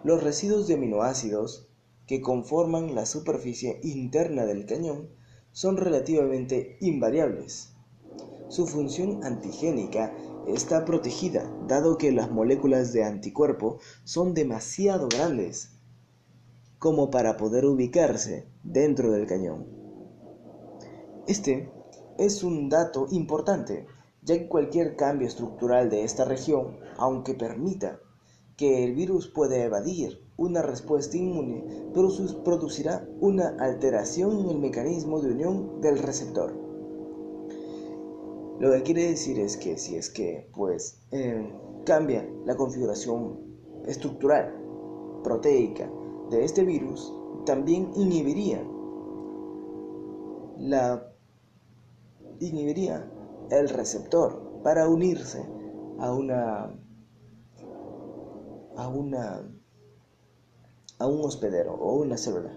los 0.03 0.23
residuos 0.23 0.67
de 0.67 0.75
aminoácidos 0.75 1.67
que 2.07 2.21
conforman 2.21 2.95
la 2.95 3.05
superficie 3.05 3.79
interna 3.83 4.45
del 4.45 4.65
cañón 4.65 5.09
son 5.51 5.77
relativamente 5.77 6.77
invariables. 6.81 7.73
Su 8.49 8.67
función 8.67 9.23
antigénica 9.23 10.15
está 10.47 10.85
protegida 10.85 11.51
dado 11.67 11.97
que 11.97 12.11
las 12.11 12.29
moléculas 12.29 12.93
de 12.93 13.03
anticuerpo 13.03 13.79
son 14.03 14.33
demasiado 14.33 15.07
grandes 15.07 15.71
como 16.77 17.09
para 17.09 17.37
poder 17.37 17.65
ubicarse 17.65 18.47
dentro 18.63 19.11
del 19.11 19.25
cañón. 19.25 19.65
Este 21.27 21.71
es 22.19 22.43
un 22.43 22.69
dato 22.69 23.07
importante, 23.09 23.87
ya 24.25 24.37
que 24.37 24.47
cualquier 24.47 24.95
cambio 24.95 25.27
estructural 25.27 25.89
de 25.89 26.03
esta 26.03 26.25
región, 26.25 26.77
aunque 26.97 27.35
permita 27.35 27.99
que 28.57 28.83
el 28.83 28.95
virus 28.95 29.27
puede 29.27 29.63
evadir 29.63 30.19
una 30.37 30.61
respuesta 30.61 31.15
inmune, 31.15 31.63
producirá 32.43 33.07
una 33.19 33.55
alteración 33.59 34.39
en 34.39 34.49
el 34.49 34.57
mecanismo 34.57 35.21
de 35.21 35.31
unión 35.31 35.79
del 35.81 35.99
receptor. 35.99 36.53
Lo 38.59 38.71
que 38.71 38.83
quiere 38.83 39.09
decir 39.09 39.39
es 39.39 39.57
que 39.57 39.77
si 39.77 39.95
es 39.95 40.09
que 40.09 40.49
pues 40.55 41.01
eh, 41.11 41.53
cambia 41.85 42.27
la 42.45 42.55
configuración 42.55 43.39
estructural 43.85 44.55
proteica 45.23 45.89
de 46.31 46.43
este 46.43 46.63
virus, 46.63 47.13
también 47.45 47.91
inhibiría 47.95 48.65
la 50.57 51.11
inhibiría 52.39 53.11
el 53.51 53.69
receptor 53.69 54.61
para 54.63 54.87
unirse 54.87 55.45
a 55.99 56.11
una 56.11 56.73
a 58.75 58.87
una 58.87 59.49
a 60.97 61.07
un 61.07 61.21
hospedero 61.21 61.73
o 61.73 61.95
una 61.95 62.17
célula. 62.17 62.51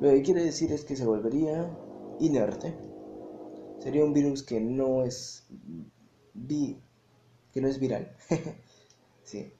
Lo 0.00 0.10
que 0.10 0.22
quiere 0.22 0.44
decir 0.44 0.72
es 0.72 0.84
que 0.84 0.96
se 0.96 1.06
volvería 1.06 1.76
inerte. 2.20 2.76
Sería 3.78 4.04
un 4.04 4.12
virus 4.12 4.42
que 4.42 4.60
no 4.60 5.04
es 5.04 5.46
vi, 6.34 6.80
que 7.52 7.60
no 7.60 7.68
es 7.68 7.78
viral. 7.78 8.16
sí, 9.22 9.52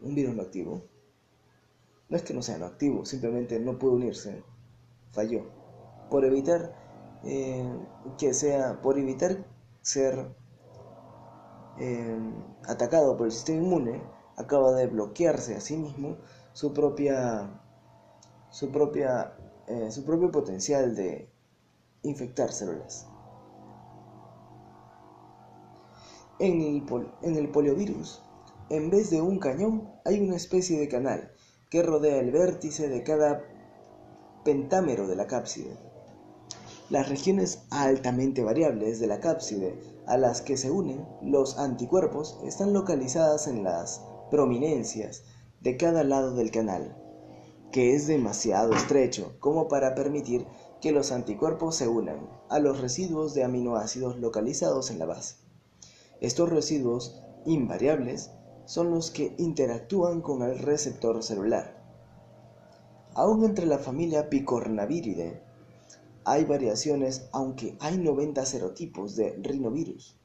un 0.00 0.14
virus 0.14 0.34
no 0.34 0.42
activo. 0.42 0.82
No 2.08 2.16
es 2.16 2.22
que 2.22 2.34
no 2.34 2.42
sea 2.42 2.58
no 2.58 2.66
activo, 2.66 3.04
simplemente 3.04 3.58
no 3.58 3.78
puede 3.78 3.94
unirse. 3.94 4.42
Falló. 5.12 5.46
Por 6.10 6.24
evitar 6.24 6.74
eh, 7.24 7.64
que 8.18 8.34
sea, 8.34 8.82
por 8.82 8.98
evitar 8.98 9.44
ser 9.82 10.34
eh, 11.78 12.18
atacado 12.66 13.16
por 13.16 13.26
el 13.26 13.32
sistema 13.32 13.62
inmune, 13.62 14.02
acaba 14.36 14.72
de 14.72 14.86
bloquearse 14.86 15.54
a 15.54 15.60
sí 15.60 15.76
mismo 15.76 16.16
su 16.52 16.72
propia 16.72 17.50
su 18.50 18.70
propia 18.70 19.34
eh, 19.66 19.90
su 19.90 20.04
propio 20.04 20.30
potencial 20.30 20.94
de 20.94 21.30
infectar 22.02 22.52
células. 22.52 23.08
En 26.38 26.60
el, 26.60 26.84
en 27.22 27.36
el 27.36 27.48
poliovirus, 27.50 28.22
en 28.68 28.90
vez 28.90 29.10
de 29.10 29.22
un 29.22 29.38
cañón, 29.38 29.92
hay 30.04 30.20
una 30.20 30.36
especie 30.36 30.78
de 30.78 30.88
canal 30.88 31.32
que 31.70 31.82
rodea 31.82 32.18
el 32.18 32.32
vértice 32.32 32.88
de 32.88 33.02
cada 33.02 33.42
pentámero 34.44 35.06
de 35.06 35.16
la 35.16 35.26
cápside. 35.26 35.76
Las 36.92 37.08
regiones 37.08 37.62
altamente 37.70 38.44
variables 38.44 39.00
de 39.00 39.06
la 39.06 39.18
cápside 39.18 39.78
a 40.06 40.18
las 40.18 40.42
que 40.42 40.58
se 40.58 40.70
unen 40.70 41.08
los 41.22 41.56
anticuerpos 41.56 42.38
están 42.44 42.74
localizadas 42.74 43.46
en 43.46 43.64
las 43.64 44.02
prominencias 44.30 45.22
de 45.62 45.78
cada 45.78 46.04
lado 46.04 46.34
del 46.34 46.50
canal, 46.50 46.94
que 47.72 47.94
es 47.94 48.08
demasiado 48.08 48.74
estrecho 48.74 49.32
como 49.40 49.68
para 49.68 49.94
permitir 49.94 50.46
que 50.82 50.92
los 50.92 51.12
anticuerpos 51.12 51.76
se 51.76 51.88
unan 51.88 52.28
a 52.50 52.58
los 52.58 52.82
residuos 52.82 53.32
de 53.32 53.44
aminoácidos 53.44 54.18
localizados 54.18 54.90
en 54.90 54.98
la 54.98 55.06
base. 55.06 55.36
Estos 56.20 56.50
residuos 56.50 57.22
invariables 57.46 58.32
son 58.66 58.90
los 58.90 59.10
que 59.10 59.34
interactúan 59.38 60.20
con 60.20 60.42
el 60.42 60.58
receptor 60.58 61.22
celular. 61.22 61.74
Aún 63.14 63.46
entre 63.46 63.64
la 63.64 63.78
familia 63.78 64.28
Picornaviridae 64.28 65.51
hay 66.24 66.44
variaciones, 66.44 67.28
aunque 67.32 67.76
hay 67.80 67.98
90 67.98 68.44
serotipos 68.46 69.16
de 69.16 69.38
rinovirus 69.42 70.16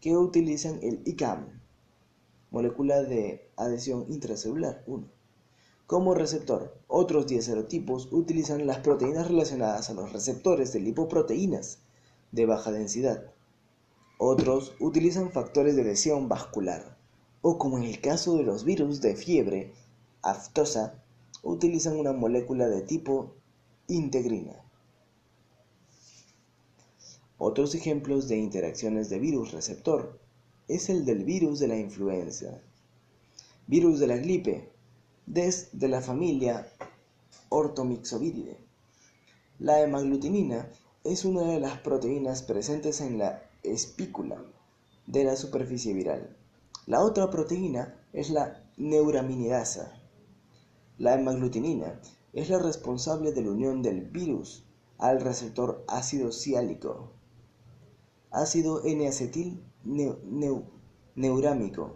que 0.00 0.16
utilizan 0.16 0.78
el 0.82 1.02
ICAM, 1.04 1.60
molécula 2.50 3.02
de 3.02 3.50
adhesión 3.56 4.06
intracelular 4.08 4.84
1, 4.86 5.08
como 5.86 6.14
receptor. 6.14 6.78
Otros 6.86 7.26
10 7.26 7.44
serotipos 7.44 8.08
utilizan 8.12 8.66
las 8.66 8.78
proteínas 8.78 9.28
relacionadas 9.28 9.90
a 9.90 9.94
los 9.94 10.12
receptores 10.12 10.72
de 10.72 10.80
lipoproteínas 10.80 11.80
de 12.32 12.46
baja 12.46 12.70
densidad. 12.70 13.32
Otros 14.18 14.74
utilizan 14.80 15.32
factores 15.32 15.76
de 15.76 15.82
adhesión 15.82 16.28
vascular, 16.28 16.96
o 17.42 17.58
como 17.58 17.78
en 17.78 17.84
el 17.84 18.00
caso 18.00 18.36
de 18.36 18.42
los 18.44 18.64
virus 18.64 19.00
de 19.00 19.16
fiebre 19.16 19.72
aftosa, 20.22 21.02
utilizan 21.42 21.96
una 21.96 22.12
molécula 22.12 22.68
de 22.68 22.82
tipo 22.82 23.34
integrina. 23.86 24.67
Otros 27.40 27.76
ejemplos 27.76 28.26
de 28.26 28.36
interacciones 28.36 29.08
de 29.10 29.20
virus-receptor 29.20 30.18
es 30.66 30.88
el 30.88 31.04
del 31.04 31.22
virus 31.22 31.60
de 31.60 31.68
la 31.68 31.78
influenza, 31.78 32.60
virus 33.68 34.00
de 34.00 34.08
la 34.08 34.16
gripe, 34.16 34.72
desde 35.24 35.86
la 35.86 36.00
familia 36.00 36.68
Orthomyxoviridae. 37.48 38.58
La 39.60 39.80
hemaglutinina 39.80 40.68
es 41.04 41.24
una 41.24 41.42
de 41.42 41.60
las 41.60 41.78
proteínas 41.78 42.42
presentes 42.42 43.00
en 43.00 43.18
la 43.18 43.48
espícula 43.62 44.42
de 45.06 45.22
la 45.22 45.36
superficie 45.36 45.94
viral. 45.94 46.36
La 46.86 47.04
otra 47.04 47.30
proteína 47.30 47.94
es 48.12 48.30
la 48.30 48.64
neuraminidasa. 48.76 50.02
La 50.98 51.14
hemaglutinina 51.14 52.00
es 52.32 52.50
la 52.50 52.58
responsable 52.58 53.30
de 53.30 53.42
la 53.42 53.52
unión 53.52 53.80
del 53.80 54.00
virus 54.00 54.64
al 54.98 55.20
receptor 55.20 55.84
ácido 55.86 56.32
ciálico 56.32 57.12
ácido 58.30 58.82
N-acetil 58.84 59.62
neurámico, 61.14 61.94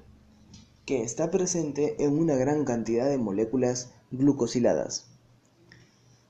que 0.85 1.03
está 1.03 1.31
presente 1.31 2.03
en 2.05 2.19
una 2.19 2.37
gran 2.37 2.65
cantidad 2.65 3.09
de 3.09 3.19
moléculas 3.19 3.93
glucosiladas. 4.11 5.07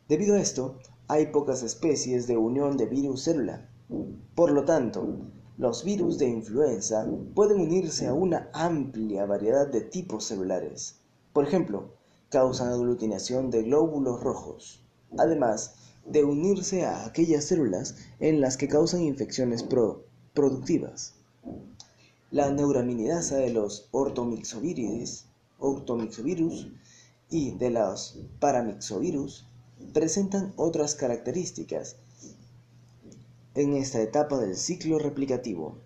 Debido 0.09 0.35
a 0.35 0.41
esto, 0.41 0.77
hay 1.09 1.27
pocas 1.27 1.62
especies 1.62 2.27
de 2.27 2.37
unión 2.37 2.77
de 2.77 2.87
virus 2.87 3.25
célula. 3.25 3.69
Por 4.35 4.51
lo 4.53 4.65
tanto, 4.65 5.19
los 5.59 5.85
virus 5.85 6.19
de 6.19 6.29
influenza 6.29 7.07
pueden 7.35 7.61
unirse 7.61 8.07
a 8.07 8.15
una 8.15 8.51
amplia 8.53 9.27
variedad 9.27 9.67
de 9.69 9.83
tipos 9.83 10.25
celulares. 10.25 10.97
Por 11.33 11.47
ejemplo, 11.47 11.95
causan 12.31 12.73
aglutinación 12.73 13.51
de 13.51 13.62
glóbulos 13.62 14.21
rojos. 14.23 14.85
Además, 15.19 15.82
de 16.07 16.25
unirse 16.25 16.85
a 16.85 17.05
aquellas 17.07 17.45
células 17.45 17.97
en 18.21 18.41
las 18.41 18.57
que 18.57 18.69
causan 18.69 19.03
infecciones 19.03 19.65
productivas. 20.35 21.15
La 22.31 22.51
neuraminidasa 22.51 23.37
de 23.37 23.51
los 23.51 23.88
ortomixovirus 23.91 25.23
y 27.29 27.51
de 27.53 27.71
los 27.71 28.19
paramixovirus 28.41 29.47
presentan 29.93 30.53
otras 30.57 30.95
características 30.95 31.97
en 33.55 33.75
esta 33.75 34.01
etapa 34.01 34.38
del 34.38 34.57
ciclo 34.57 34.99
replicativo. 34.99 35.79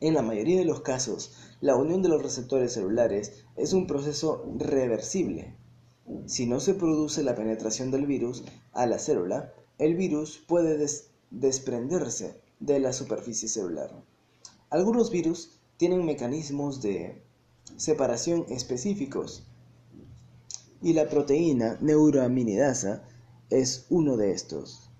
En 0.00 0.14
la 0.14 0.22
mayoría 0.22 0.58
de 0.58 0.64
los 0.64 0.80
casos, 0.80 1.32
la 1.60 1.76
unión 1.76 2.02
de 2.02 2.08
los 2.08 2.22
receptores 2.22 2.72
celulares 2.72 3.44
es 3.56 3.72
un 3.72 3.86
proceso 3.86 4.44
reversible 4.58 5.54
si 6.26 6.46
no 6.46 6.60
se 6.60 6.74
produce 6.74 7.22
la 7.22 7.34
penetración 7.34 7.90
del 7.90 8.06
virus 8.06 8.44
a 8.72 8.86
la 8.86 8.98
célula, 8.98 9.52
el 9.78 9.96
virus 9.96 10.38
puede 10.46 10.86
desprenderse 11.30 12.40
de 12.60 12.80
la 12.80 12.92
superficie 12.92 13.48
celular. 13.48 13.90
Algunos 14.70 15.10
virus 15.10 15.58
tienen 15.76 16.04
mecanismos 16.04 16.80
de 16.80 17.22
separación 17.76 18.46
específicos 18.48 19.44
y 20.80 20.92
la 20.92 21.08
proteína 21.08 21.78
neuraminidasa 21.80 23.04
es 23.50 23.86
uno 23.90 24.16
de 24.16 24.32
estos. 24.32 24.90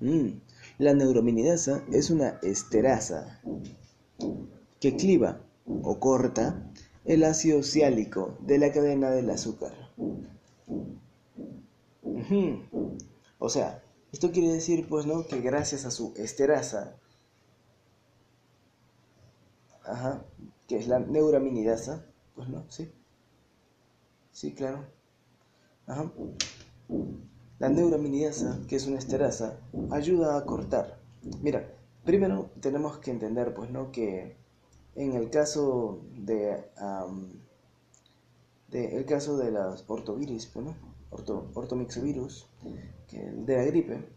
Mm, 0.00 0.40
la 0.78 0.94
neuraminidasa 0.94 1.84
es 1.92 2.10
una 2.10 2.38
esterasa 2.42 3.40
que 4.80 4.96
cliva 4.96 5.40
o 5.66 5.98
corta 5.98 6.70
el 7.08 7.24
ácido 7.24 7.62
ciálico 7.62 8.36
de 8.40 8.58
la 8.58 8.70
cadena 8.70 9.10
del 9.10 9.30
azúcar. 9.30 9.72
O 13.38 13.48
sea, 13.48 13.82
esto 14.12 14.30
quiere 14.30 14.52
decir, 14.52 14.86
pues, 14.88 15.06
¿no? 15.06 15.26
Que 15.26 15.40
gracias 15.40 15.86
a 15.86 15.90
su 15.90 16.12
esterasa, 16.16 16.96
ajá, 19.84 20.22
que 20.66 20.76
es 20.76 20.86
la 20.86 20.98
neuraminidasa, 20.98 22.04
pues, 22.34 22.48
¿no? 22.50 22.66
Sí. 22.68 22.92
Sí, 24.30 24.52
claro. 24.52 24.84
Ajá. 25.86 26.12
La 27.58 27.70
neuraminidasa, 27.70 28.60
que 28.68 28.76
es 28.76 28.86
una 28.86 28.98
esterasa, 28.98 29.58
ayuda 29.90 30.36
a 30.36 30.44
cortar. 30.44 31.00
Mira, 31.40 31.74
primero 32.04 32.50
tenemos 32.60 32.98
que 32.98 33.12
entender, 33.12 33.54
pues, 33.54 33.70
¿no? 33.70 33.92
Que 33.92 34.36
en 34.98 35.12
el 35.12 35.30
caso 35.30 36.00
de, 36.16 36.64
el 38.72 39.04
caso 39.06 39.38
de 39.38 39.52
las 39.52 39.84
ortovirus, 39.86 40.52
bueno, 40.52 40.74
orto, 41.10 41.50
ortomixovirus, 41.54 42.48
de 43.12 43.56
la 43.56 43.62
gripe, 43.62 44.08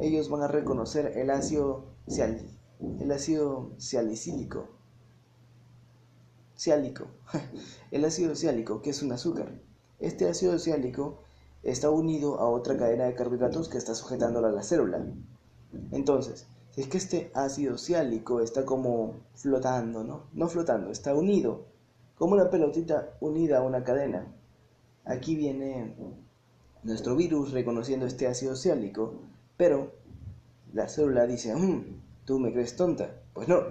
ellos 0.00 0.30
van 0.30 0.42
a 0.42 0.48
reconocer 0.48 1.18
el 1.18 1.28
ácido, 1.28 1.84
el 2.98 3.12
ácido 3.12 3.72
salicílico, 3.76 4.68
ciálico, 6.56 7.08
el 7.90 8.06
ácido 8.06 8.34
ciálico, 8.34 8.80
que 8.80 8.90
es 8.90 9.02
un 9.02 9.12
azúcar. 9.12 9.52
Este 10.00 10.26
ácido 10.30 10.58
ciálico 10.58 11.18
está 11.62 11.90
unido 11.90 12.40
a 12.40 12.48
otra 12.48 12.78
cadena 12.78 13.04
de 13.04 13.14
carbohidratos 13.14 13.68
que 13.68 13.76
está 13.76 13.94
sujetándola 13.94 14.48
a 14.48 14.52
la 14.52 14.62
célula. 14.62 15.04
Entonces, 15.92 16.46
es 16.76 16.88
que 16.88 16.98
este 16.98 17.30
ácido 17.34 17.78
ciálico 17.78 18.40
está 18.40 18.64
como 18.64 19.14
flotando, 19.34 20.02
¿no? 20.02 20.24
No 20.32 20.48
flotando, 20.48 20.90
está 20.90 21.14
unido, 21.14 21.66
como 22.16 22.34
una 22.34 22.50
pelotita 22.50 23.16
unida 23.20 23.58
a 23.58 23.62
una 23.62 23.84
cadena. 23.84 24.26
Aquí 25.04 25.36
viene 25.36 25.94
nuestro 26.82 27.14
virus 27.16 27.52
reconociendo 27.52 28.06
este 28.06 28.26
ácido 28.26 28.56
ciálico, 28.56 29.14
pero 29.56 29.92
la 30.72 30.88
célula 30.88 31.26
dice, 31.26 31.54
mmm, 31.54 32.00
¿tú 32.24 32.38
me 32.38 32.52
crees 32.52 32.76
tonta? 32.76 33.20
Pues 33.32 33.48
no. 33.48 33.62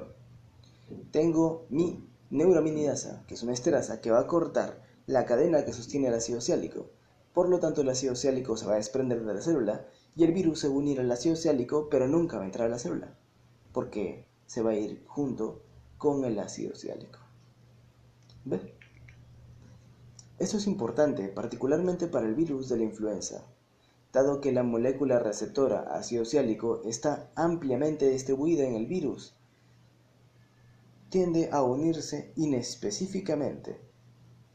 Tengo 1.12 1.66
mi 1.70 2.08
neuraminidasa, 2.30 3.24
que 3.28 3.34
es 3.34 3.44
una 3.44 3.54
esterasa 3.54 4.00
que 4.00 4.12
va 4.12 4.20
a 4.20 4.28
cortar 4.28 4.82
la 5.08 5.26
cadena 5.26 5.66
que 5.66 5.74
sostiene 5.74 6.08
el 6.08 6.14
ácido 6.14 6.40
ciálico. 6.40 6.88
Por 7.34 7.50
lo 7.50 7.60
tanto, 7.60 7.82
el 7.82 7.90
ácido 7.90 8.16
ciálico 8.16 8.56
se 8.56 8.66
va 8.66 8.74
a 8.74 8.78
desprender 8.78 9.24
de 9.26 9.34
la 9.34 9.42
célula 9.42 9.86
y 10.16 10.24
el 10.24 10.32
virus 10.32 10.60
se 10.60 10.68
va 10.68 10.76
a 10.76 10.78
unir 10.78 11.00
al 11.00 11.12
ácido 11.12 11.36
ciálico, 11.36 11.90
pero 11.90 12.08
nunca 12.08 12.38
va 12.38 12.44
a 12.44 12.46
entrar 12.46 12.68
a 12.68 12.72
la 12.72 12.80
célula, 12.80 13.16
porque 13.72 14.26
se 14.46 14.62
va 14.62 14.72
a 14.72 14.76
ir 14.76 15.04
junto 15.08 15.62
con 15.98 16.26
el 16.26 16.38
ácido 16.40 16.76
ciálico. 16.76 17.20
¿Ves? 18.46 18.62
Esto 20.40 20.58
es 20.58 20.68
importante, 20.68 21.30
particularmente 21.30 22.08
para 22.08 22.28
el 22.28 22.36
virus 22.36 22.68
de 22.70 22.78
la 22.78 22.84
influenza, 22.84 23.46
dado 24.12 24.42
que 24.42 24.52
la 24.52 24.64
molécula 24.64 25.20
receptora 25.20 25.96
ácido 25.96 26.26
ciálico 26.26 26.82
está 26.86 27.32
ampliamente 27.36 28.10
distribuida 28.10 28.66
en 28.66 28.76
el 28.76 28.86
virus. 28.86 29.36
Tiende 31.10 31.50
a 31.52 31.64
unirse 31.64 32.34
inespecíficamente 32.36 33.80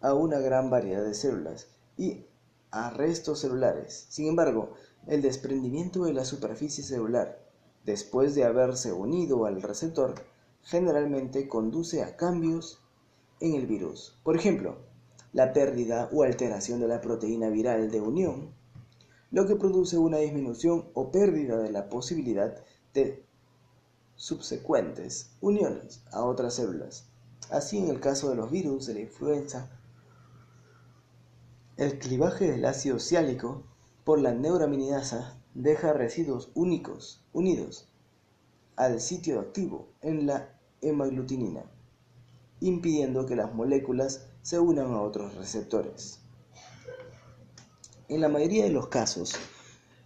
a 0.01 0.15
una 0.15 0.39
gran 0.39 0.71
variedad 0.71 1.05
de 1.05 1.15
células 1.15 1.69
y 1.97 2.27
a 2.71 2.91
restos 2.91 3.41
celulares. 3.41 4.07
Sin 4.11 4.29
embargo, 4.29 4.75
el 5.07 5.23
desprendimiento 5.23 6.05
de 6.05 6.13
la 6.13 6.25
superficie 6.25 6.85
celular, 6.85 7.41
después 7.85 8.35
de 8.35 8.45
haberse 8.45 8.93
unido 8.93 9.47
al 9.47 9.63
receptor, 9.63 10.15
generalmente 10.63 11.49
conduce 11.49 12.03
a 12.03 12.17
cambios 12.17 12.81
en 13.41 13.55
el 13.55 13.67
virus. 13.67 14.19
Por 14.23 14.37
ejemplo, 14.37 14.77
la 15.33 15.53
pérdida 15.53 16.09
o 16.13 16.23
alteración 16.23 16.81
de 16.81 16.89
la 16.89 17.01
proteína 17.01 17.49
viral 17.49 17.91
de 17.91 18.01
unión, 18.01 18.53
lo 19.31 19.47
que 19.47 19.57
produce 19.57 19.99
una 19.99 20.19
disminución 20.19 20.89
o 20.95 21.11
pérdida 21.11 21.59
de 21.59 21.71
la 21.71 21.89
posibilidad 21.89 22.57
de 22.95 23.25
subsecuentes 24.17 25.31
uniones 25.41 26.03
a 26.13 26.25
otras 26.25 26.55
células. 26.55 27.09
Así 27.51 27.79
en 27.79 27.89
el 27.89 28.01
caso 28.01 28.31
de 28.31 28.37
los 28.37 28.51
virus 28.51 28.87
de 28.87 28.95
la 28.95 29.01
influenza, 29.01 29.71
el 31.77 31.99
clivaje 31.99 32.51
del 32.51 32.65
ácido 32.65 32.99
ciálico 32.99 33.65
por 34.09 34.23
la 34.23 34.33
neuraminidasa 34.33 35.39
deja 35.53 35.93
residuos 35.93 36.51
únicos 36.55 37.23
unidos 37.35 37.91
al 38.75 39.03
sitio 39.03 39.39
activo 39.39 39.91
en 40.01 40.27
la 40.27 40.59
hemaglutinina, 40.81 41.67
impidiendo 42.61 43.27
que 43.27 43.37
las 43.37 43.55
moléculas 43.55 44.25
se 44.41 44.59
unan 44.59 44.95
a 44.95 45.03
otros 45.03 45.35
receptores. 45.35 46.21
En 48.09 48.23
la 48.23 48.31
mayoría 48.31 48.65
de 48.65 48.71
los 48.71 48.89
casos, 48.89 49.35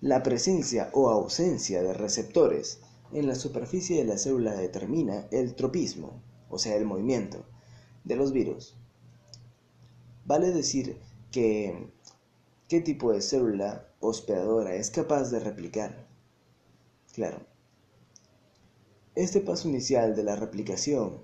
la 0.01 0.25
presencia 0.25 0.91
o 0.95 1.09
ausencia 1.09 1.81
de 1.81 1.95
receptores 1.95 2.81
en 3.13 3.29
la 3.29 3.37
superficie 3.37 3.99
de 3.99 4.05
la 4.05 4.19
célula 4.19 4.57
determina 4.57 5.29
el 5.31 5.55
tropismo, 5.55 6.21
o 6.51 6.59
sea, 6.59 6.75
el 6.75 6.87
movimiento, 6.87 7.45
de 8.03 8.17
los 8.17 8.33
virus. 8.33 8.75
Vale 10.25 10.51
decir 10.51 10.99
que 11.31 11.93
qué 12.67 12.81
tipo 12.81 13.13
de 13.13 13.23
célula 13.23 13.87
hospedadora 14.03 14.75
es 14.75 14.91
capaz 14.91 15.31
de 15.31 15.41
replicar. 15.41 16.07
Claro. 17.15 17.39
Este 19.15 19.41
paso 19.41 19.69
inicial 19.69 20.17
de 20.17 20.25
la 20.25 20.37
replicación, 20.37 21.23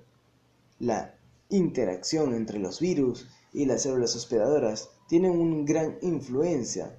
la 0.79 1.15
interacción 1.49 2.33
entre 2.33 2.57
los 2.59 2.79
virus 2.79 3.27
y 3.51 3.65
las 3.65 3.83
células 3.83 4.15
hospedadoras, 4.15 4.89
tienen 5.07 5.31
una 5.31 5.65
gran 5.65 5.97
influencia 6.01 6.97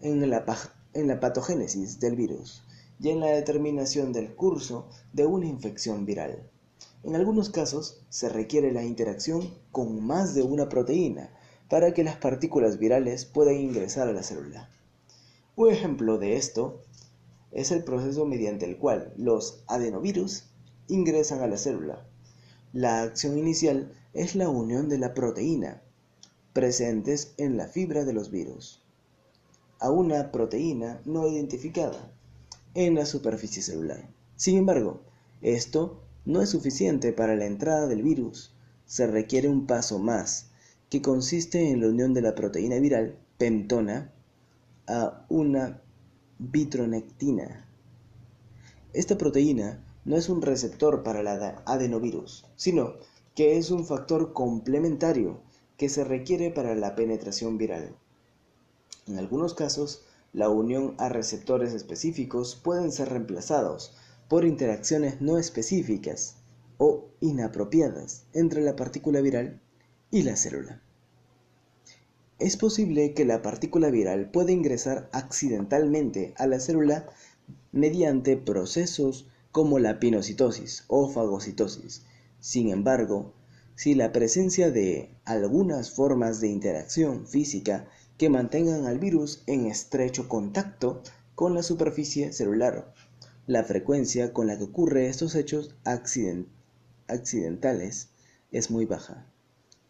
en 0.00 0.28
la, 0.28 0.44
en 0.92 1.08
la 1.08 1.20
patogénesis 1.20 1.98
del 1.98 2.16
virus 2.16 2.62
y 3.00 3.08
en 3.08 3.20
la 3.20 3.28
determinación 3.28 4.12
del 4.12 4.34
curso 4.34 4.88
de 5.12 5.26
una 5.26 5.46
infección 5.46 6.04
viral. 6.04 6.50
En 7.04 7.16
algunos 7.16 7.50
casos 7.50 8.04
se 8.10 8.28
requiere 8.28 8.70
la 8.70 8.84
interacción 8.84 9.54
con 9.70 10.04
más 10.04 10.34
de 10.34 10.42
una 10.42 10.68
proteína 10.68 11.30
para 11.68 11.94
que 11.94 12.04
las 12.04 12.16
partículas 12.16 12.78
virales 12.78 13.24
puedan 13.24 13.56
ingresar 13.56 14.08
a 14.08 14.12
la 14.12 14.22
célula. 14.22 14.68
Un 15.56 15.70
ejemplo 15.70 16.18
de 16.18 16.36
esto 16.36 16.80
es 17.50 17.70
el 17.72 17.84
proceso 17.84 18.24
mediante 18.24 18.64
el 18.64 18.78
cual 18.78 19.12
los 19.16 19.62
adenovirus 19.66 20.44
ingresan 20.88 21.40
a 21.40 21.46
la 21.46 21.58
célula. 21.58 22.06
La 22.72 23.02
acción 23.02 23.38
inicial 23.38 23.92
es 24.14 24.34
la 24.34 24.48
unión 24.48 24.88
de 24.88 24.98
la 24.98 25.14
proteína 25.14 25.82
presentes 26.52 27.34
en 27.38 27.56
la 27.56 27.66
fibra 27.66 28.04
de 28.04 28.12
los 28.12 28.30
virus 28.30 28.82
a 29.82 29.90
una 29.90 30.30
proteína 30.30 31.00
no 31.04 31.26
identificada 31.26 32.12
en 32.74 32.94
la 32.94 33.04
superficie 33.04 33.62
celular. 33.62 34.08
Sin 34.36 34.56
embargo, 34.56 35.00
esto 35.42 36.00
no 36.24 36.40
es 36.40 36.50
suficiente 36.50 37.12
para 37.12 37.34
la 37.34 37.46
entrada 37.46 37.88
del 37.88 38.04
virus. 38.04 38.54
Se 38.86 39.08
requiere 39.08 39.48
un 39.48 39.66
paso 39.66 39.98
más, 39.98 40.50
que 40.88 41.02
consiste 41.02 41.70
en 41.70 41.80
la 41.80 41.88
unión 41.88 42.14
de 42.14 42.22
la 42.22 42.36
proteína 42.36 42.78
viral 42.78 43.18
pentona 43.38 44.12
a 44.86 45.24
una 45.28 45.80
vitronectina. 46.38 47.68
Esta 48.92 49.16
proteína 49.16 49.82
no 50.04 50.16
es 50.16 50.28
un 50.28 50.42
receptor 50.42 51.02
para 51.02 51.22
la 51.22 51.62
adenovirus, 51.66 52.44
sino 52.56 52.94
que 53.34 53.56
es 53.56 53.70
un 53.70 53.86
factor 53.86 54.32
complementario 54.32 55.40
que 55.76 55.88
se 55.88 56.04
requiere 56.04 56.50
para 56.50 56.74
la 56.74 56.94
penetración 56.94 57.58
viral. 57.58 57.94
En 59.06 59.18
algunos 59.18 59.54
casos, 59.54 60.04
la 60.32 60.48
unión 60.48 60.94
a 60.98 61.08
receptores 61.08 61.72
específicos 61.72 62.56
pueden 62.56 62.92
ser 62.92 63.10
reemplazados 63.10 63.96
por 64.28 64.44
interacciones 64.44 65.20
no 65.20 65.38
específicas 65.38 66.36
o 66.78 67.08
inapropiadas 67.20 68.24
entre 68.32 68.62
la 68.62 68.76
partícula 68.76 69.20
viral 69.20 69.60
y 70.10 70.22
la 70.22 70.36
célula. 70.36 70.82
Es 72.42 72.56
posible 72.56 73.14
que 73.14 73.24
la 73.24 73.40
partícula 73.40 73.88
viral 73.88 74.32
pueda 74.32 74.50
ingresar 74.50 75.08
accidentalmente 75.12 76.34
a 76.36 76.48
la 76.48 76.58
célula 76.58 77.06
mediante 77.70 78.36
procesos 78.36 79.28
como 79.52 79.78
la 79.78 80.00
pinocitosis 80.00 80.82
o 80.88 81.08
fagocitosis. 81.08 82.02
Sin 82.40 82.70
embargo, 82.70 83.32
si 83.76 83.94
la 83.94 84.10
presencia 84.10 84.72
de 84.72 85.14
algunas 85.24 85.92
formas 85.92 86.40
de 86.40 86.48
interacción 86.48 87.28
física 87.28 87.86
que 88.18 88.28
mantengan 88.28 88.86
al 88.86 88.98
virus 88.98 89.44
en 89.46 89.66
estrecho 89.66 90.28
contacto 90.28 91.00
con 91.36 91.54
la 91.54 91.62
superficie 91.62 92.32
celular. 92.32 92.92
La 93.46 93.62
frecuencia 93.62 94.32
con 94.32 94.48
la 94.48 94.58
que 94.58 94.64
ocurre 94.64 95.06
estos 95.06 95.36
hechos 95.36 95.76
accidentales 95.84 98.08
es 98.50 98.70
muy 98.72 98.84
baja. 98.84 99.28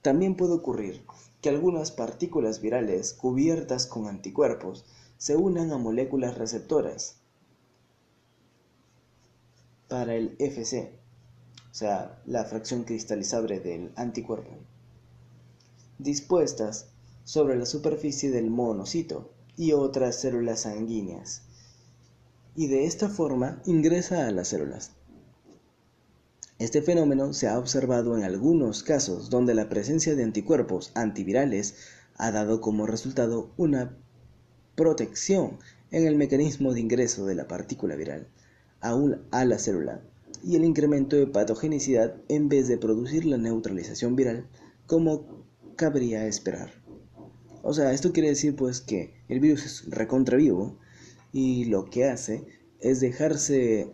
También 0.03 0.37
puede 0.37 0.53
ocurrir 0.53 1.03
que 1.43 1.49
algunas 1.49 1.91
partículas 1.91 2.61
virales 2.61 3.13
cubiertas 3.13 3.87
con 3.87 4.07
anticuerpos 4.07 4.85
se 5.19 5.37
unan 5.37 5.73
a 5.73 5.77
moléculas 5.79 6.39
receptoras 6.39 7.17
para 9.89 10.15
el 10.15 10.37
FC, 10.39 10.93
o 11.71 11.75
sea, 11.75 12.23
la 12.27 12.45
fracción 12.45 12.85
cristalizable 12.85 13.59
del 13.59 13.93
anticuerpo, 13.97 14.53
dispuestas 15.99 16.87
sobre 17.25 17.59
la 17.59 17.67
superficie 17.67 18.31
del 18.31 18.49
monocito 18.49 19.33
y 19.57 19.73
otras 19.73 20.21
células 20.21 20.61
sanguíneas, 20.61 21.43
y 22.55 22.69
de 22.69 22.85
esta 22.85 23.09
forma 23.09 23.61
ingresa 23.67 24.29
a 24.29 24.31
las 24.31 24.49
células. 24.49 24.93
Este 26.63 26.81
fenómeno 26.81 27.33
se 27.33 27.49
ha 27.49 27.59
observado 27.59 28.17
en 28.17 28.23
algunos 28.23 28.85
casos 28.85 29.31
donde 29.31 29.53
la 29.53 29.69
presencia 29.69 30.15
de 30.15 30.23
anticuerpos 30.23 30.93
antivirales 30.95 31.75
ha 32.15 32.31
dado 32.31 32.61
como 32.61 32.87
resultado 32.87 33.51
una 33.57 33.99
protección 34.77 35.59
en 35.91 36.07
el 36.07 36.15
mecanismo 36.15 36.73
de 36.73 36.79
ingreso 36.79 37.27
de 37.27 37.35
la 37.35 37.49
partícula 37.49 37.97
viral 37.97 38.29
a, 38.81 39.45
la 39.45 39.59
célula 39.59 40.03
y 40.45 40.55
el 40.55 40.65
incremento 40.65 41.17
de 41.17 41.27
patogenicidad 41.27 42.15
en 42.29 42.49
vez 42.49 42.69
de 42.69 42.79
producir 42.79 43.25
la 43.25 43.39
neutralización 43.39 44.15
viral 44.15 44.47
como 44.87 45.45
cabría 45.75 46.29
esperar. 46.29 46.71
O 47.65 47.75
sea, 47.75 47.93
esto 47.93 48.13
quiere 48.13 48.29
decir 48.29 48.55
pues 48.55 48.81
que 48.81 49.15
el 49.27 49.41
virus 49.41 49.67
es 49.67 49.91
recontra 49.91 50.37
vivo 50.37 50.79
y 51.33 51.65
lo 51.65 51.87
que 51.87 52.05
hace 52.05 52.45
es 52.79 53.01
dejarse 53.01 53.93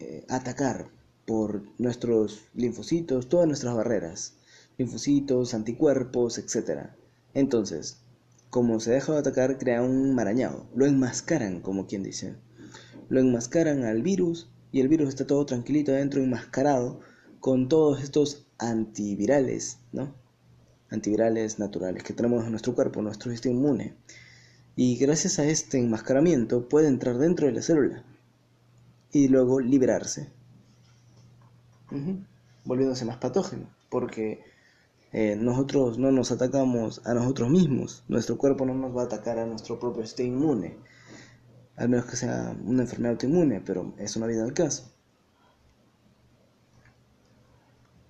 eh, 0.00 0.24
atacar 0.30 0.95
por 1.26 1.64
nuestros 1.78 2.44
linfocitos, 2.54 3.28
todas 3.28 3.46
nuestras 3.46 3.74
barreras, 3.74 4.34
linfocitos, 4.78 5.54
anticuerpos, 5.54 6.38
etc. 6.38 6.90
Entonces, 7.34 7.98
como 8.50 8.80
se 8.80 8.92
deja 8.92 9.12
de 9.12 9.18
atacar, 9.18 9.58
crea 9.58 9.82
un 9.82 10.14
marañado, 10.14 10.66
lo 10.74 10.86
enmascaran, 10.86 11.60
como 11.60 11.86
quien 11.86 12.02
dice. 12.02 12.36
Lo 13.08 13.20
enmascaran 13.20 13.84
al 13.84 14.02
virus 14.02 14.48
y 14.72 14.80
el 14.80 14.88
virus 14.88 15.10
está 15.10 15.26
todo 15.26 15.44
tranquilito 15.46 15.92
adentro, 15.92 16.22
enmascarado, 16.22 17.00
con 17.40 17.68
todos 17.68 18.02
estos 18.02 18.46
antivirales, 18.58 19.78
¿no? 19.92 20.14
antivirales 20.90 21.58
naturales 21.58 22.02
que 22.02 22.12
tenemos 22.12 22.44
en 22.44 22.50
nuestro 22.50 22.74
cuerpo, 22.74 23.02
nuestro 23.02 23.30
sistema 23.30 23.56
inmune. 23.56 23.96
Y 24.76 24.96
gracias 24.96 25.38
a 25.38 25.44
este 25.46 25.78
enmascaramiento 25.78 26.68
puede 26.68 26.88
entrar 26.88 27.18
dentro 27.18 27.46
de 27.46 27.52
la 27.52 27.62
célula 27.62 28.04
y 29.12 29.28
luego 29.28 29.60
liberarse, 29.60 30.30
volviéndose 32.64 33.04
más 33.04 33.18
patógeno, 33.18 33.68
porque 33.90 34.42
eh, 35.12 35.36
nosotros 35.36 35.98
no 35.98 36.12
nos 36.12 36.32
atacamos 36.32 37.02
a 37.06 37.14
nosotros 37.14 37.50
mismos, 37.50 38.04
nuestro 38.08 38.36
cuerpo 38.36 38.66
no 38.66 38.74
nos 38.74 38.96
va 38.96 39.02
a 39.02 39.06
atacar 39.06 39.38
a 39.38 39.46
nuestro 39.46 39.78
propio 39.78 40.04
sistema 40.04 40.28
inmune, 40.28 40.76
al 41.76 41.88
menos 41.88 42.06
que 42.06 42.16
sea 42.16 42.56
una 42.64 42.82
enfermedad 42.82 43.12
autoinmune, 43.12 43.60
pero 43.60 43.94
eso 43.98 44.20
no 44.20 44.26
viene 44.26 44.42
al 44.42 44.54
caso. 44.54 44.92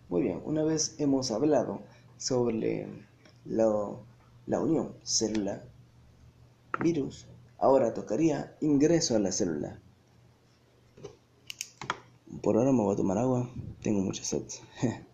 Muy 0.08 0.22
bien, 0.22 0.40
una 0.44 0.62
vez 0.62 0.94
hemos 0.98 1.32
hablado 1.32 1.82
sobre 2.16 2.86
la, 3.44 3.66
unión 4.60 4.94
célula-virus. 5.04 7.26
Ahora 7.58 7.92
tocaría 7.92 8.56
ingreso 8.60 9.16
a 9.16 9.18
la 9.18 9.32
célula. 9.32 9.80
Por 12.42 12.56
ahora 12.56 12.72
me 12.72 12.82
voy 12.82 12.94
a 12.94 12.96
tomar 12.96 13.18
agua, 13.18 13.50
tengo 13.82 14.00
mucha 14.00 14.24
sed. 14.24 14.42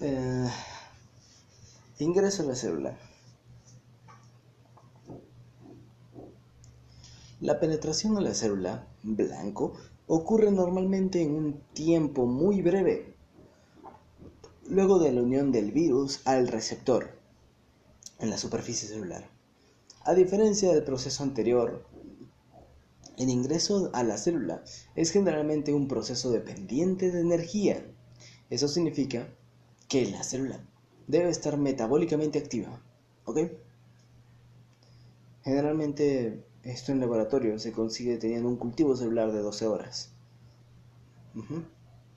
Eh, 0.00 0.50
ingreso 1.98 2.42
a 2.42 2.46
la 2.46 2.54
célula. 2.54 2.98
La 7.40 7.58
penetración 7.58 8.18
a 8.18 8.20
la 8.20 8.34
célula 8.34 8.86
blanco 9.02 9.74
ocurre 10.06 10.50
normalmente 10.50 11.22
en 11.22 11.34
un 11.34 11.60
tiempo 11.72 12.26
muy 12.26 12.62
breve, 12.62 13.14
luego 14.68 14.98
de 14.98 15.12
la 15.12 15.22
unión 15.22 15.52
del 15.52 15.72
virus 15.72 16.20
al 16.26 16.48
receptor 16.48 17.10
en 18.18 18.30
la 18.30 18.38
superficie 18.38 18.88
celular. 18.88 19.28
A 20.02 20.14
diferencia 20.14 20.72
del 20.72 20.84
proceso 20.84 21.22
anterior, 21.22 21.86
el 23.16 23.28
ingreso 23.28 23.90
a 23.92 24.02
la 24.02 24.18
célula 24.18 24.62
es 24.94 25.10
generalmente 25.10 25.72
un 25.72 25.88
proceso 25.88 26.30
dependiente 26.30 27.10
de 27.10 27.20
energía. 27.20 27.86
Eso 28.50 28.68
significa 28.68 29.28
que 29.88 30.04
la 30.06 30.22
célula 30.22 30.60
debe 31.06 31.30
estar 31.30 31.56
metabólicamente 31.56 32.38
activa. 32.38 32.82
¿Ok? 33.24 33.40
Generalmente 35.42 36.44
esto 36.64 36.92
en 36.92 37.00
laboratorio 37.00 37.58
se 37.58 37.72
consigue 37.72 38.16
teniendo 38.16 38.48
un 38.48 38.56
cultivo 38.56 38.96
celular 38.96 39.32
de 39.32 39.40
12 39.40 39.66
horas. 39.66 40.10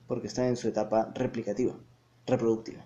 Porque 0.06 0.26
está 0.26 0.48
en 0.48 0.56
su 0.56 0.68
etapa 0.68 1.12
replicativa, 1.14 1.74
reproductiva. 2.26 2.84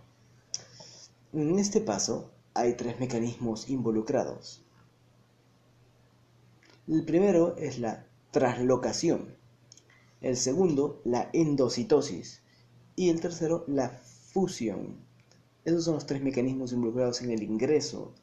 En 1.32 1.58
este 1.58 1.80
paso 1.80 2.32
hay 2.54 2.74
tres 2.74 2.98
mecanismos 2.98 3.68
involucrados. 3.68 4.64
El 6.88 7.04
primero 7.04 7.56
es 7.56 7.78
la 7.78 8.06
traslocación, 8.32 9.36
el 10.20 10.36
segundo 10.36 11.00
la 11.04 11.30
endocitosis 11.32 12.42
y 12.96 13.08
el 13.10 13.20
tercero 13.20 13.64
la 13.68 13.88
fusión. 13.88 14.96
Esos 15.64 15.84
son 15.84 15.94
los 15.94 16.06
tres 16.06 16.22
mecanismos 16.22 16.72
involucrados 16.72 17.22
en 17.22 17.30
el 17.30 17.42
ingreso 17.42 18.14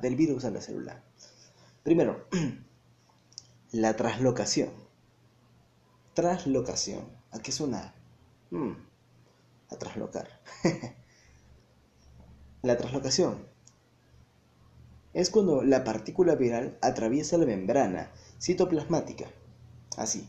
del 0.00 0.16
virus 0.16 0.44
a 0.46 0.50
la 0.50 0.62
célula. 0.62 1.02
Primero, 1.82 2.26
la 3.72 3.96
traslocación. 3.96 4.70
Traslocación. 6.14 7.04
¿A 7.30 7.40
qué 7.40 7.52
suena? 7.52 7.94
Hmm, 8.50 8.72
a 9.68 9.76
traslocar. 9.76 10.28
la 12.62 12.76
traslocación 12.78 13.46
es 15.12 15.30
cuando 15.30 15.62
la 15.62 15.84
partícula 15.84 16.34
viral 16.34 16.78
atraviesa 16.80 17.36
la 17.36 17.46
membrana 17.46 18.10
citoplasmática. 18.40 19.26
Así. 19.96 20.28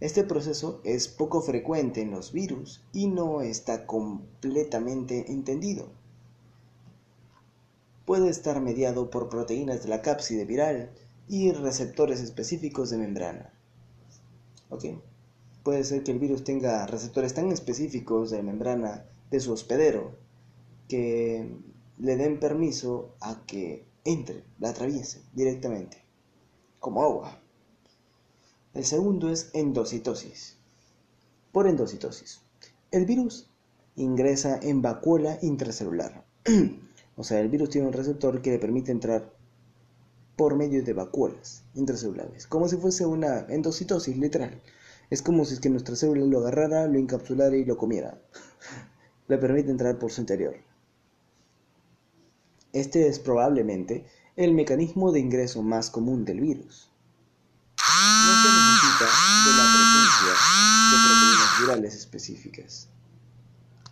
Este 0.00 0.24
proceso 0.24 0.80
es 0.84 1.08
poco 1.08 1.40
frecuente 1.42 2.02
en 2.02 2.10
los 2.10 2.32
virus 2.32 2.82
y 2.92 3.06
no 3.06 3.40
está 3.40 3.86
completamente 3.86 5.32
entendido. 5.32 5.88
Puede 8.04 8.28
estar 8.28 8.60
mediado 8.60 9.10
por 9.10 9.28
proteínas 9.28 9.82
de 9.82 9.88
la 9.88 10.02
cápside 10.02 10.44
viral 10.44 10.90
y 11.28 11.52
receptores 11.52 12.20
específicos 12.20 12.90
de 12.90 12.98
membrana. 12.98 13.52
¿Ok? 14.70 14.84
Puede 15.62 15.84
ser 15.84 16.02
que 16.02 16.12
el 16.12 16.18
virus 16.18 16.44
tenga 16.44 16.86
receptores 16.86 17.34
tan 17.34 17.50
específicos 17.50 18.30
de 18.30 18.42
membrana 18.42 19.04
de 19.30 19.40
su 19.40 19.52
hospedero 19.52 20.16
que 20.88 21.50
le 21.98 22.16
den 22.16 22.38
permiso 22.38 23.14
a 23.20 23.44
que 23.46 23.84
entre, 24.04 24.44
la 24.60 24.70
atraviese 24.70 25.22
directamente, 25.32 26.02
como 26.78 27.02
agua. 27.02 27.40
El 28.74 28.84
segundo 28.84 29.30
es 29.30 29.50
endocitosis. 29.54 30.56
Por 31.50 31.66
endocitosis, 31.66 32.42
el 32.90 33.06
virus 33.06 33.50
ingresa 33.96 34.60
en 34.62 34.82
vacuola 34.82 35.38
intracelular. 35.42 36.24
o 37.16 37.24
sea, 37.24 37.40
el 37.40 37.48
virus 37.48 37.70
tiene 37.70 37.88
un 37.88 37.92
receptor 37.92 38.42
que 38.42 38.50
le 38.50 38.58
permite 38.58 38.92
entrar 38.92 39.35
por 40.36 40.54
medio 40.54 40.82
de 40.84 40.92
vacuolas 40.92 41.64
intracelulares, 41.74 42.46
como 42.46 42.68
si 42.68 42.76
fuese 42.76 43.06
una 43.06 43.40
endocitosis 43.48 44.16
literal. 44.16 44.60
Es 45.08 45.22
como 45.22 45.44
si 45.44 45.54
es 45.54 45.60
que 45.60 45.70
nuestra 45.70 45.96
célula 45.96 46.26
lo 46.26 46.38
agarrara, 46.40 46.86
lo 46.86 46.98
encapsulara 46.98 47.56
y 47.56 47.64
lo 47.64 47.76
comiera. 47.76 48.20
le 49.28 49.38
permite 49.38 49.70
entrar 49.70 49.98
por 49.98 50.12
su 50.12 50.20
interior. 50.20 50.56
Este 52.72 53.08
es 53.08 53.18
probablemente 53.18 54.04
el 54.36 54.52
mecanismo 54.52 55.12
de 55.12 55.20
ingreso 55.20 55.62
más 55.62 55.90
común 55.90 56.24
del 56.24 56.40
virus. 56.40 56.90
No 57.78 58.32
se 58.42 58.48
necesita 58.48 59.06
de 59.44 59.56
la 59.56 59.64
presencia 59.72 60.32
de 60.90 60.96
proteínas 61.06 61.60
virales 61.60 61.94
específicas. 61.94 62.88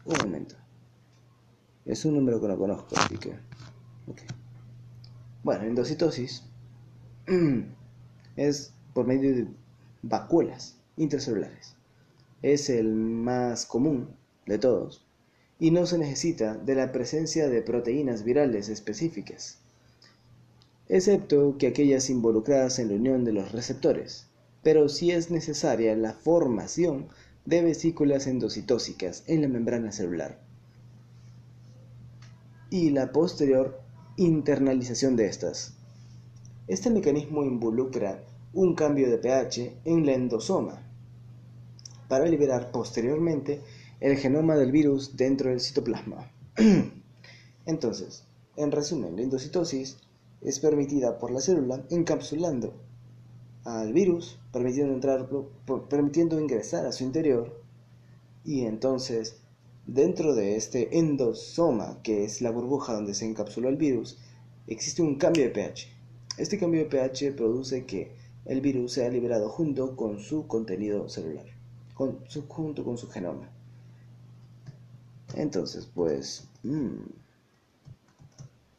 Un 0.04 0.18
momento. 0.18 0.56
Es 1.86 2.04
un 2.04 2.14
número 2.14 2.40
que 2.40 2.48
no 2.48 2.58
conozco, 2.58 2.94
así 2.98 3.16
que... 3.16 3.38
Bueno, 5.44 5.64
endocitosis 5.64 6.42
es 8.36 8.72
por 8.94 9.06
medio 9.06 9.36
de 9.36 9.46
vacuolas 10.00 10.78
intracelulares. 10.96 11.74
Es 12.40 12.70
el 12.70 12.94
más 12.94 13.66
común 13.66 14.08
de 14.46 14.56
todos 14.56 15.04
y 15.58 15.70
no 15.70 15.84
se 15.84 15.98
necesita 15.98 16.54
de 16.56 16.74
la 16.74 16.92
presencia 16.92 17.46
de 17.48 17.60
proteínas 17.60 18.24
virales 18.24 18.70
específicas, 18.70 19.58
excepto 20.88 21.56
que 21.58 21.66
aquellas 21.66 22.08
involucradas 22.08 22.78
en 22.78 22.88
la 22.88 22.94
unión 22.94 23.24
de 23.26 23.34
los 23.34 23.52
receptores, 23.52 24.26
pero 24.62 24.88
sí 24.88 25.10
es 25.10 25.30
necesaria 25.30 25.94
la 25.94 26.14
formación 26.14 27.08
de 27.44 27.60
vesículas 27.60 28.26
endocitóxicas 28.26 29.24
en 29.26 29.42
la 29.42 29.48
membrana 29.48 29.92
celular 29.92 30.40
y 32.70 32.90
la 32.90 33.12
posterior 33.12 33.83
internalización 34.16 35.16
de 35.16 35.26
estas. 35.26 35.74
Este 36.68 36.88
mecanismo 36.90 37.44
involucra 37.44 38.22
un 38.52 38.74
cambio 38.74 39.10
de 39.10 39.18
pH 39.18 39.80
en 39.84 40.06
la 40.06 40.12
endosoma 40.12 40.82
para 42.08 42.26
liberar 42.26 42.70
posteriormente 42.70 43.60
el 44.00 44.16
genoma 44.16 44.54
del 44.54 44.70
virus 44.70 45.16
dentro 45.16 45.50
del 45.50 45.60
citoplasma. 45.60 46.30
Entonces, 47.66 48.24
en 48.56 48.70
resumen, 48.70 49.16
la 49.16 49.22
endocitosis 49.22 49.96
es 50.40 50.60
permitida 50.60 51.18
por 51.18 51.32
la 51.32 51.40
célula 51.40 51.84
encapsulando 51.90 52.74
al 53.64 53.92
virus, 53.92 54.38
permitiendo, 54.52 54.92
entrar, 54.92 55.28
permitiendo 55.88 56.38
ingresar 56.38 56.86
a 56.86 56.92
su 56.92 57.02
interior 57.02 57.60
y 58.44 58.66
entonces 58.66 59.40
dentro 59.86 60.34
de 60.34 60.56
este 60.56 60.98
endosoma, 60.98 62.00
que 62.02 62.24
es 62.24 62.40
la 62.40 62.50
burbuja 62.50 62.94
donde 62.94 63.14
se 63.14 63.26
encapsuló 63.26 63.68
el 63.68 63.76
virus, 63.76 64.18
existe 64.66 65.02
un 65.02 65.16
cambio 65.16 65.44
de 65.44 65.50
pH. 65.50 65.88
Este 66.38 66.58
cambio 66.58 66.80
de 66.80 66.86
pH 66.86 67.32
produce 67.32 67.84
que 67.84 68.12
el 68.44 68.60
virus 68.60 68.92
sea 68.92 69.08
liberado 69.08 69.48
junto 69.48 69.96
con 69.96 70.20
su 70.20 70.46
contenido 70.46 71.08
celular, 71.08 71.46
junto 71.94 72.84
con 72.84 72.98
su 72.98 73.08
genoma. 73.08 73.50
Entonces, 75.34 75.86
pues, 75.94 76.48
mm, 76.62 76.96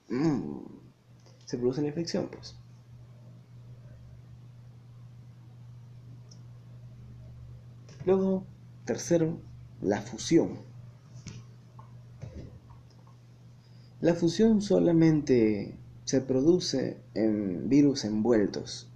mm, 0.09 0.65
se 1.45 1.57
produce 1.57 1.81
la 1.81 1.87
infección, 1.87 2.29
pues. 2.31 2.55
Luego, 8.05 8.45
tercero, 8.85 9.39
la 9.81 10.01
fusión. 10.01 10.74
La 14.05 14.13
fusión 14.13 14.61
solamente 14.61 15.79
se 16.03 16.21
produce 16.21 16.97
en 17.15 17.69
virus 17.69 18.05
envueltos. 18.05 18.87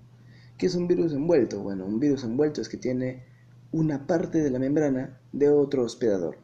¿Qué 0.56 0.68
es 0.68 0.76
un 0.76 0.88
virus 0.88 1.14
envuelto? 1.14 1.64
Bueno, 1.64 1.84
un 1.88 2.00
virus 2.00 2.24
envuelto 2.24 2.62
es 2.62 2.70
que 2.70 2.78
tiene 2.78 3.24
una 3.72 4.06
parte 4.06 4.38
de 4.38 4.52
la 4.52 4.60
membrana 4.60 5.20
de 5.32 5.50
otro 5.50 5.82
hospedador 5.82 6.38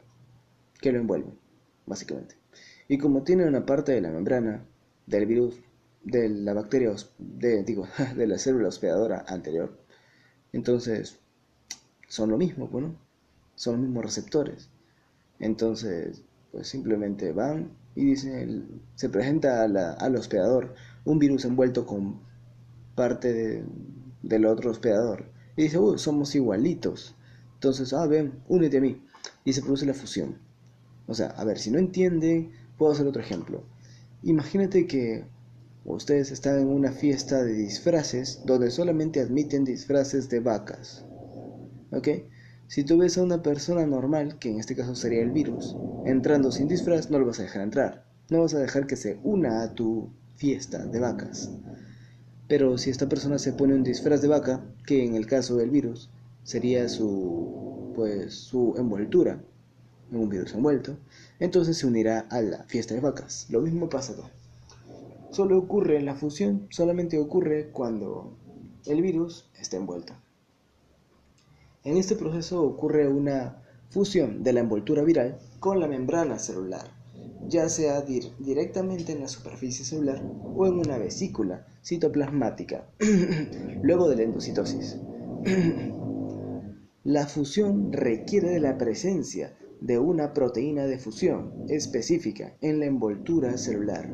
que 0.80 0.90
lo 0.90 0.98
envuelve, 0.98 1.30
básicamente. 1.86 2.34
Y 2.88 2.98
como 2.98 3.22
tiene 3.22 3.46
una 3.46 3.64
parte 3.64 3.92
de 3.92 4.00
la 4.00 4.10
membrana 4.10 4.66
del 5.06 5.26
virus, 5.26 5.60
de 6.02 6.28
la 6.28 6.52
bacteria, 6.52 6.92
de, 7.18 7.62
digo, 7.62 7.86
de 8.16 8.26
la 8.26 8.36
célula 8.36 8.66
hospedadora 8.66 9.24
anterior, 9.28 9.78
entonces 10.52 11.20
son 12.08 12.30
lo 12.30 12.36
mismo, 12.36 12.66
bueno, 12.66 12.96
son 13.54 13.74
los 13.74 13.82
mismos 13.84 14.04
receptores. 14.04 14.70
Entonces, 15.38 16.24
pues 16.50 16.66
simplemente 16.66 17.30
van 17.30 17.85
y 17.96 18.04
dicen, 18.04 18.82
se 18.94 19.08
presenta 19.08 19.64
al 19.64 20.16
hospedador 20.16 20.74
un 21.06 21.18
virus 21.18 21.46
envuelto 21.46 21.86
con 21.86 22.20
parte 22.94 23.64
del 24.22 24.46
otro 24.46 24.70
hospedador. 24.70 25.24
Y 25.56 25.62
dice, 25.62 25.78
uy, 25.78 25.98
somos 25.98 26.34
igualitos. 26.34 27.14
Entonces, 27.54 27.94
ah, 27.94 28.06
ven, 28.06 28.34
únete 28.48 28.76
a 28.76 28.80
mí. 28.82 29.02
Y 29.44 29.54
se 29.54 29.62
produce 29.62 29.86
la 29.86 29.94
fusión. 29.94 30.36
O 31.06 31.14
sea, 31.14 31.28
a 31.28 31.44
ver, 31.44 31.58
si 31.58 31.70
no 31.70 31.78
entienden, 31.78 32.52
puedo 32.76 32.92
hacer 32.92 33.06
otro 33.06 33.22
ejemplo. 33.22 33.64
Imagínate 34.22 34.86
que 34.86 35.24
ustedes 35.86 36.30
están 36.32 36.58
en 36.58 36.68
una 36.68 36.92
fiesta 36.92 37.42
de 37.42 37.54
disfraces 37.54 38.42
donde 38.44 38.70
solamente 38.70 39.20
admiten 39.20 39.64
disfraces 39.64 40.28
de 40.28 40.40
vacas. 40.40 41.04
¿Ok? 41.92 42.08
Si 42.68 42.82
tú 42.82 42.98
ves 42.98 43.16
a 43.16 43.22
una 43.22 43.42
persona 43.42 43.86
normal, 43.86 44.38
que 44.38 44.50
en 44.50 44.58
este 44.58 44.74
caso 44.74 44.94
sería 44.94 45.22
el 45.22 45.30
virus, 45.30 45.76
entrando 46.04 46.50
sin 46.50 46.66
disfraz, 46.66 47.10
no 47.10 47.18
lo 47.18 47.26
vas 47.26 47.38
a 47.38 47.44
dejar 47.44 47.62
entrar. 47.62 48.04
No 48.28 48.40
vas 48.40 48.54
a 48.54 48.58
dejar 48.58 48.88
que 48.88 48.96
se 48.96 49.20
una 49.22 49.62
a 49.62 49.74
tu 49.74 50.10
fiesta 50.34 50.84
de 50.84 50.98
vacas. 50.98 51.50
Pero 52.48 52.76
si 52.76 52.90
esta 52.90 53.08
persona 53.08 53.38
se 53.38 53.52
pone 53.52 53.74
un 53.74 53.84
disfraz 53.84 54.20
de 54.20 54.28
vaca, 54.28 54.64
que 54.84 55.04
en 55.04 55.14
el 55.14 55.26
caso 55.26 55.56
del 55.56 55.70
virus 55.70 56.10
sería 56.42 56.88
su 56.88 57.92
pues 57.94 58.34
su 58.34 58.74
envoltura 58.76 59.40
en 60.10 60.18
un 60.18 60.28
virus 60.28 60.52
envuelto, 60.54 60.96
entonces 61.40 61.78
se 61.78 61.86
unirá 61.86 62.26
a 62.30 62.42
la 62.42 62.64
fiesta 62.64 62.94
de 62.94 63.00
vacas. 63.00 63.46
Lo 63.48 63.60
mismo 63.60 63.88
pasa 63.88 64.12
acá. 64.12 64.30
Solo 65.30 65.58
ocurre 65.58 66.02
la 66.02 66.14
fusión, 66.14 66.66
solamente 66.70 67.18
ocurre 67.18 67.70
cuando 67.72 68.36
el 68.86 69.02
virus 69.02 69.48
está 69.58 69.76
envuelto. 69.76 70.14
En 71.86 71.96
este 71.96 72.16
proceso 72.16 72.64
ocurre 72.64 73.06
una 73.06 73.62
fusión 73.90 74.42
de 74.42 74.52
la 74.52 74.58
envoltura 74.58 75.04
viral 75.04 75.38
con 75.60 75.78
la 75.78 75.86
membrana 75.86 76.36
celular, 76.36 76.84
ya 77.46 77.68
sea 77.68 78.00
directamente 78.00 79.12
en 79.12 79.20
la 79.20 79.28
superficie 79.28 79.84
celular 79.84 80.20
o 80.56 80.66
en 80.66 80.80
una 80.80 80.98
vesícula 80.98 81.64
citoplasmática, 81.84 82.88
luego 83.82 84.08
de 84.08 84.16
la 84.16 84.22
endocitosis. 84.24 84.98
la 87.04 87.28
fusión 87.28 87.92
requiere 87.92 88.50
de 88.50 88.58
la 88.58 88.78
presencia 88.78 89.56
de 89.80 90.00
una 90.00 90.32
proteína 90.32 90.86
de 90.86 90.98
fusión 90.98 91.52
específica 91.68 92.56
en 92.62 92.80
la 92.80 92.86
envoltura 92.86 93.56
celular. 93.58 94.10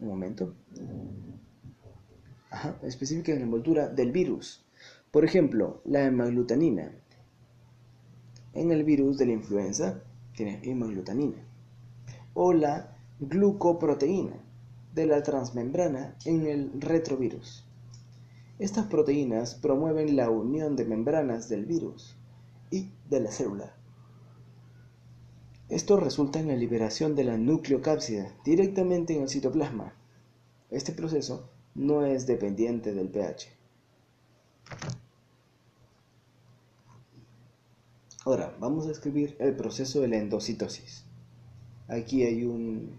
Un 0.00 0.08
momento. 0.08 0.54
Específica 2.82 3.32
en 3.32 3.38
la 3.38 3.44
envoltura 3.44 3.88
del 3.88 4.12
virus. 4.12 4.64
Por 5.10 5.24
ejemplo, 5.24 5.80
la 5.84 6.04
hemaglutanina. 6.04 6.92
En 8.54 8.70
el 8.70 8.84
virus 8.84 9.18
de 9.18 9.26
la 9.26 9.32
influenza 9.32 10.02
tiene 10.34 10.60
hemaglutanina. 10.62 11.38
O 12.34 12.52
la 12.52 12.96
glucoproteína 13.20 14.36
de 14.94 15.06
la 15.06 15.22
transmembrana 15.22 16.16
en 16.24 16.46
el 16.46 16.80
retrovirus. 16.80 17.64
Estas 18.58 18.86
proteínas 18.86 19.54
promueven 19.54 20.16
la 20.16 20.30
unión 20.30 20.74
de 20.74 20.84
membranas 20.84 21.48
del 21.48 21.66
virus 21.66 22.16
y 22.70 22.90
de 23.08 23.20
la 23.20 23.30
célula. 23.30 23.77
Esto 25.68 25.98
resulta 25.98 26.40
en 26.40 26.48
la 26.48 26.56
liberación 26.56 27.14
de 27.14 27.24
la 27.24 27.36
nucleocápsida 27.36 28.34
directamente 28.42 29.14
en 29.14 29.22
el 29.22 29.28
citoplasma. 29.28 29.92
Este 30.70 30.92
proceso 30.92 31.50
no 31.74 32.06
es 32.06 32.26
dependiente 32.26 32.94
del 32.94 33.10
pH. 33.10 33.48
Ahora, 38.24 38.56
vamos 38.58 38.86
a 38.86 38.92
escribir 38.92 39.36
el 39.40 39.56
proceso 39.56 40.00
de 40.00 40.08
la 40.08 40.16
endocitosis. 40.16 41.04
Aquí 41.86 42.24
hay 42.24 42.44
un, 42.44 42.98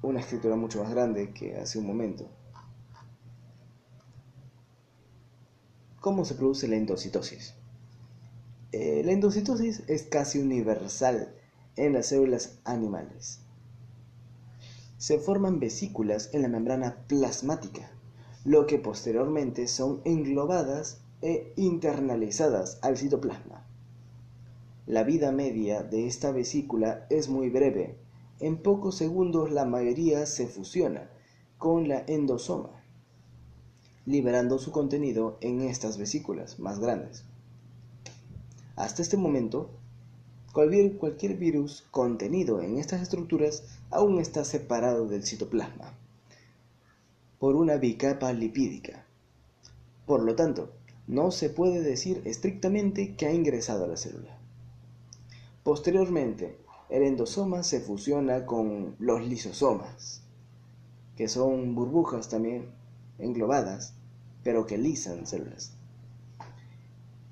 una 0.00 0.20
escritura 0.20 0.56
mucho 0.56 0.82
más 0.82 0.92
grande 0.92 1.32
que 1.32 1.56
hace 1.56 1.78
un 1.78 1.86
momento. 1.86 2.26
¿Cómo 6.00 6.24
se 6.24 6.34
produce 6.34 6.68
la 6.68 6.76
endocitosis? 6.76 7.54
Eh, 8.72 9.02
la 9.04 9.12
endocitosis 9.12 9.84
es 9.86 10.02
casi 10.02 10.38
universal 10.38 11.33
en 11.76 11.92
las 11.92 12.06
células 12.06 12.58
animales. 12.64 13.40
Se 14.98 15.18
forman 15.18 15.60
vesículas 15.60 16.30
en 16.32 16.42
la 16.42 16.48
membrana 16.48 16.96
plasmática, 17.06 17.90
lo 18.44 18.66
que 18.66 18.78
posteriormente 18.78 19.68
son 19.68 20.00
englobadas 20.04 21.00
e 21.22 21.52
internalizadas 21.56 22.78
al 22.82 22.96
citoplasma. 22.96 23.66
La 24.86 25.02
vida 25.02 25.32
media 25.32 25.82
de 25.82 26.06
esta 26.06 26.30
vesícula 26.30 27.06
es 27.10 27.28
muy 27.28 27.48
breve. 27.48 27.96
En 28.40 28.58
pocos 28.58 28.96
segundos 28.96 29.50
la 29.50 29.64
mayoría 29.64 30.26
se 30.26 30.46
fusiona 30.46 31.10
con 31.58 31.88
la 31.88 32.04
endosoma 32.06 32.84
liberando 34.06 34.58
su 34.58 34.70
contenido 34.70 35.38
en 35.40 35.62
estas 35.62 35.96
vesículas 35.96 36.58
más 36.58 36.78
grandes. 36.78 37.24
Hasta 38.76 39.02
este 39.02 39.16
momento, 39.16 39.70
cualquier, 40.54 41.36
virus 41.36 41.84
contenido 41.90 42.62
en 42.62 42.78
estas 42.78 43.02
estructuras 43.02 43.64
aún 43.90 44.20
está 44.20 44.44
separado 44.44 45.08
del 45.08 45.24
citoplasma 45.24 45.92
por 47.40 47.56
una 47.56 47.76
bicapa 47.76 48.32
lipídica. 48.32 49.04
Por 50.06 50.22
lo 50.22 50.34
tanto, 50.34 50.70
no 51.08 51.30
se 51.30 51.50
puede 51.50 51.82
decir 51.82 52.22
estrictamente 52.24 53.16
que 53.16 53.26
ha 53.26 53.34
ingresado 53.34 53.84
a 53.84 53.88
la 53.88 53.96
célula. 53.96 54.38
Posteriormente, 55.62 56.56
el 56.88 57.02
endosoma 57.02 57.62
se 57.64 57.80
fusiona 57.80 58.46
con 58.46 58.94
los 58.98 59.26
lisosomas, 59.26 60.22
que 61.16 61.28
son 61.28 61.74
burbujas 61.74 62.28
también 62.28 62.70
englobadas, 63.18 63.94
pero 64.42 64.66
que 64.66 64.78
lisan 64.78 65.26
células. 65.26 65.73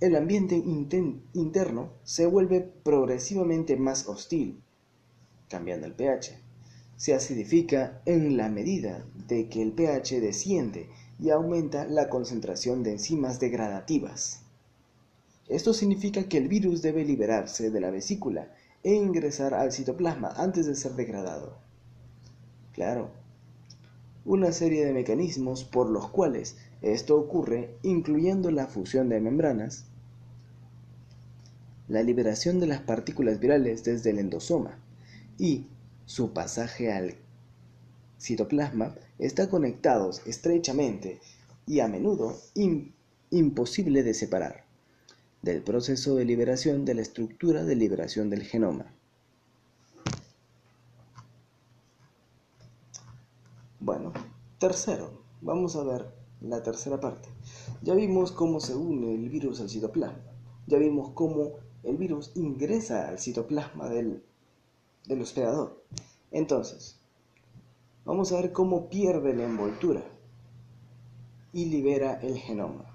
El 0.02 0.16
ambiente 0.16 0.56
interno 0.56 1.92
se 2.02 2.26
vuelve 2.26 2.60
progresivamente 2.60 3.76
más 3.76 4.08
hostil, 4.08 4.60
cambiando 5.48 5.86
el 5.86 5.94
pH. 5.94 6.40
Se 6.96 7.14
acidifica 7.14 8.02
en 8.04 8.36
la 8.36 8.48
medida 8.48 9.06
de 9.28 9.48
que 9.48 9.62
el 9.62 9.70
pH 9.70 10.20
desciende 10.20 10.88
y 11.20 11.30
aumenta 11.30 11.84
la 11.86 12.08
concentración 12.08 12.82
de 12.82 12.94
enzimas 12.94 13.38
degradativas. 13.38 14.42
Esto 15.46 15.72
significa 15.72 16.24
que 16.24 16.38
el 16.38 16.48
virus 16.48 16.82
debe 16.82 17.04
liberarse 17.04 17.70
de 17.70 17.80
la 17.80 17.92
vesícula 17.92 18.52
e 18.82 18.94
ingresar 18.94 19.54
al 19.54 19.70
citoplasma 19.70 20.30
antes 20.30 20.66
de 20.66 20.74
ser 20.74 20.94
degradado. 20.94 21.58
Claro, 22.72 23.12
una 24.24 24.50
serie 24.50 24.84
de 24.84 24.94
mecanismos 24.94 25.62
por 25.62 25.88
los 25.88 26.08
cuales 26.08 26.56
esto 26.80 27.16
ocurre 27.16 27.76
incluyendo 27.84 28.50
la 28.50 28.66
fusión 28.66 29.08
de 29.08 29.20
membranas, 29.20 29.86
la 31.88 32.02
liberación 32.02 32.60
de 32.60 32.66
las 32.66 32.80
partículas 32.80 33.40
virales 33.40 33.84
desde 33.84 34.10
el 34.10 34.18
endosoma 34.18 34.78
y 35.38 35.66
su 36.06 36.32
pasaje 36.32 36.92
al 36.92 37.14
citoplasma 38.20 38.94
están 39.18 39.48
conectados 39.48 40.22
estrechamente 40.26 41.20
y 41.66 41.80
a 41.80 41.88
menudo 41.88 42.38
imposible 43.30 44.02
de 44.02 44.14
separar 44.14 44.64
del 45.42 45.62
proceso 45.62 46.14
de 46.14 46.24
liberación 46.24 46.84
de 46.84 46.94
la 46.94 47.02
estructura 47.02 47.64
de 47.64 47.74
liberación 47.74 48.30
del 48.30 48.44
genoma. 48.44 48.86
Bueno, 53.80 54.12
tercero, 54.58 55.10
vamos 55.40 55.74
a 55.74 55.82
ver 55.82 56.06
la 56.40 56.62
tercera 56.62 57.00
parte. 57.00 57.28
Ya 57.82 57.94
vimos 57.94 58.30
cómo 58.30 58.60
se 58.60 58.76
une 58.76 59.16
el 59.16 59.28
virus 59.28 59.60
al 59.60 59.68
citoplasma. 59.68 60.22
Ya 60.68 60.78
vimos 60.78 61.10
cómo 61.14 61.54
el 61.82 61.96
virus 61.96 62.32
ingresa 62.34 63.08
al 63.08 63.18
citoplasma 63.18 63.88
del, 63.88 64.22
del 65.06 65.22
hospedador. 65.22 65.82
Entonces, 66.30 66.98
vamos 68.04 68.32
a 68.32 68.40
ver 68.40 68.52
cómo 68.52 68.88
pierde 68.88 69.34
la 69.34 69.44
envoltura 69.44 70.02
y 71.52 71.66
libera 71.66 72.14
el 72.22 72.38
genoma. 72.38 72.86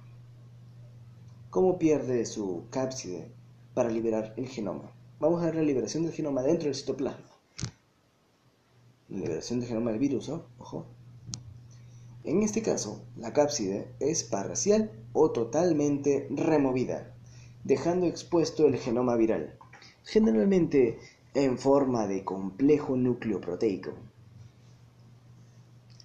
¿Cómo 1.50 1.78
pierde 1.78 2.26
su 2.26 2.66
cápside 2.70 3.32
para 3.74 3.90
liberar 3.90 4.34
el 4.38 4.48
genoma? 4.48 4.92
Vamos 5.20 5.42
a 5.42 5.46
ver 5.46 5.56
la 5.56 5.64
liberación 5.64 6.04
del 6.04 6.14
genoma 6.14 6.42
dentro 6.42 6.66
del 6.66 6.76
citoplasma 6.76 7.38
liberación 9.10 9.60
de 9.62 9.68
genoma 9.68 9.92
del 9.92 10.00
virus, 10.00 10.30
ojo. 10.30 10.86
En 12.24 12.44
este 12.44 12.62
caso, 12.62 13.02
la 13.16 13.32
cápside 13.32 13.94
es 14.00 14.24
parcial 14.24 14.92
o 15.14 15.32
totalmente 15.32 16.28
removida, 16.30 17.16
dejando 17.68 18.06
expuesto 18.06 18.66
el 18.66 18.78
genoma 18.78 19.18
viral, 19.18 19.58
generalmente 20.06 21.00
en 21.34 21.58
forma 21.58 22.08
de 22.08 22.24
complejo 22.24 22.96
núcleo 22.96 23.42
proteico. 23.42 23.92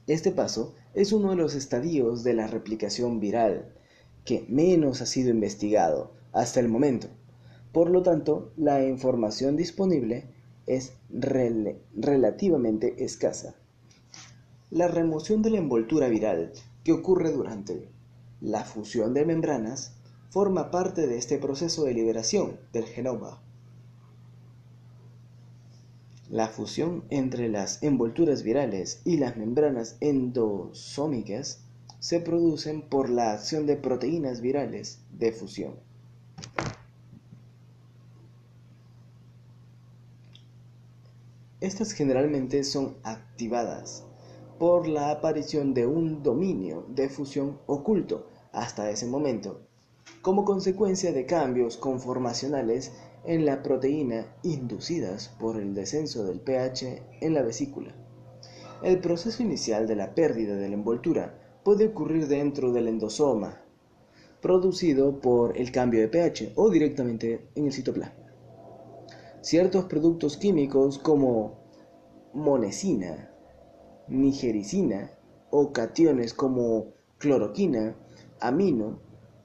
Este 0.09 0.33
paso 0.33 0.75
es 0.93 1.13
uno 1.13 1.31
de 1.31 1.37
los 1.37 1.55
estadios 1.55 2.25
de 2.25 2.35
la 2.35 2.49
replicación 2.49 3.21
viral 3.21 3.73
que 4.25 4.45
menos 4.49 5.03
ha 5.03 5.07
sido 5.07 5.31
investigado 5.31 6.11
hasta 6.33 6.59
el 6.59 6.69
momento. 6.69 7.07
Por 7.71 7.91
lo 7.91 8.03
tanto, 8.03 8.51
la 8.57 8.85
información 8.85 9.57
disponible 9.57 10.27
es 10.67 10.95
relativamente 11.11 13.05
escasa. 13.05 13.55
La 14.71 14.89
remoción 14.89 15.43
de 15.43 15.51
la 15.51 15.59
envoltura 15.59 16.09
viral 16.09 16.53
que 16.83 16.91
ocurre 16.91 17.31
durante 17.31 17.89
la 18.41 18.65
fusión 18.65 19.15
de 19.15 19.25
membranas 19.25 20.02
forma 20.33 20.71
parte 20.71 21.07
de 21.07 21.19
este 21.19 21.37
proceso 21.37 21.85
de 21.85 21.93
liberación 21.93 22.59
del 22.73 22.87
genoma. 22.87 23.43
La 26.31 26.49
fusión 26.49 27.05
entre 27.11 27.51
las 27.51 27.83
envolturas 27.83 28.43
virales 28.43 29.03
y 29.05 29.19
las 29.19 29.37
membranas 29.37 29.99
endosómicas 30.01 31.61
se 31.99 32.19
producen 32.19 32.81
por 32.81 33.11
la 33.11 33.33
acción 33.33 33.67
de 33.67 33.77
proteínas 33.77 34.41
virales 34.41 35.01
de 35.13 35.33
fusión. 35.33 35.75
Estas 41.61 41.93
generalmente 41.93 42.65
son 42.65 42.97
activadas 43.03 44.03
por 44.59 44.89
la 44.89 45.11
aparición 45.11 45.75
de 45.75 45.87
un 45.87 46.23
dominio 46.23 46.87
de 46.89 47.11
fusión 47.11 47.59
oculto 47.67 48.31
hasta 48.51 48.89
ese 48.89 49.07
momento, 49.07 49.61
como 50.21 50.45
consecuencia 50.45 51.13
de 51.13 51.27
cambios 51.27 51.77
conformacionales 51.77 52.93
en 53.25 53.45
la 53.45 53.63
proteína 53.63 54.27
inducidas 54.43 55.29
por 55.39 55.57
el 55.61 55.75
descenso 55.75 56.25
del 56.25 56.41
pH 56.41 57.03
en 57.21 57.35
la 57.35 57.43
vesícula. 57.43 57.95
El 58.83 58.99
proceso 58.99 59.43
inicial 59.43 59.87
de 59.87 59.97
la 59.97 60.15
pérdida 60.15 60.57
de 60.57 60.69
la 60.69 60.75
envoltura 60.75 61.39
puede 61.65 61.87
ocurrir 61.87 62.27
dentro 62.27 62.73
del 62.73 62.89
endosoma, 62.89 63.63
producido 64.41 65.21
por 65.21 65.57
el 65.57 65.71
cambio 65.71 66.01
de 66.01 66.09
pH 66.09 66.53
o 66.57 66.69
directamente 66.69 67.49
en 67.55 67.67
el 67.67 67.73
citoplasma. 67.73 68.17
Ciertos 69.41 69.85
productos 69.85 70.37
químicos 70.37 70.99
como 70.99 71.63
monesina, 72.33 73.31
nigericina 74.09 75.13
o 75.51 75.73
cationes 75.73 76.35
como 76.35 76.95
cloroquina, 77.19 77.97
amino, 78.41 79.01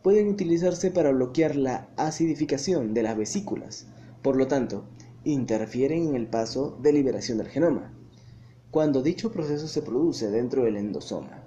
pueden 0.08 0.30
utilizarse 0.30 0.90
para 0.90 1.12
bloquear 1.12 1.58
la 1.58 1.90
acidificación 1.98 2.94
de 2.94 3.04
las 3.04 3.18
vesículas. 3.18 3.88
Por 4.22 4.38
lo 4.38 4.48
tanto, 4.48 4.86
interfieren 5.26 6.08
en 6.08 6.16
el 6.16 6.28
paso 6.28 6.80
de 6.82 6.94
liberación 6.94 7.40
del 7.40 7.50
genoma, 7.50 7.94
cuando 8.72 9.04
dicho 9.04 9.34
proceso 9.34 9.68
se 9.68 9.82
produce 9.82 10.30
dentro 10.30 10.64
del 10.64 10.78
endosoma. 10.78 11.44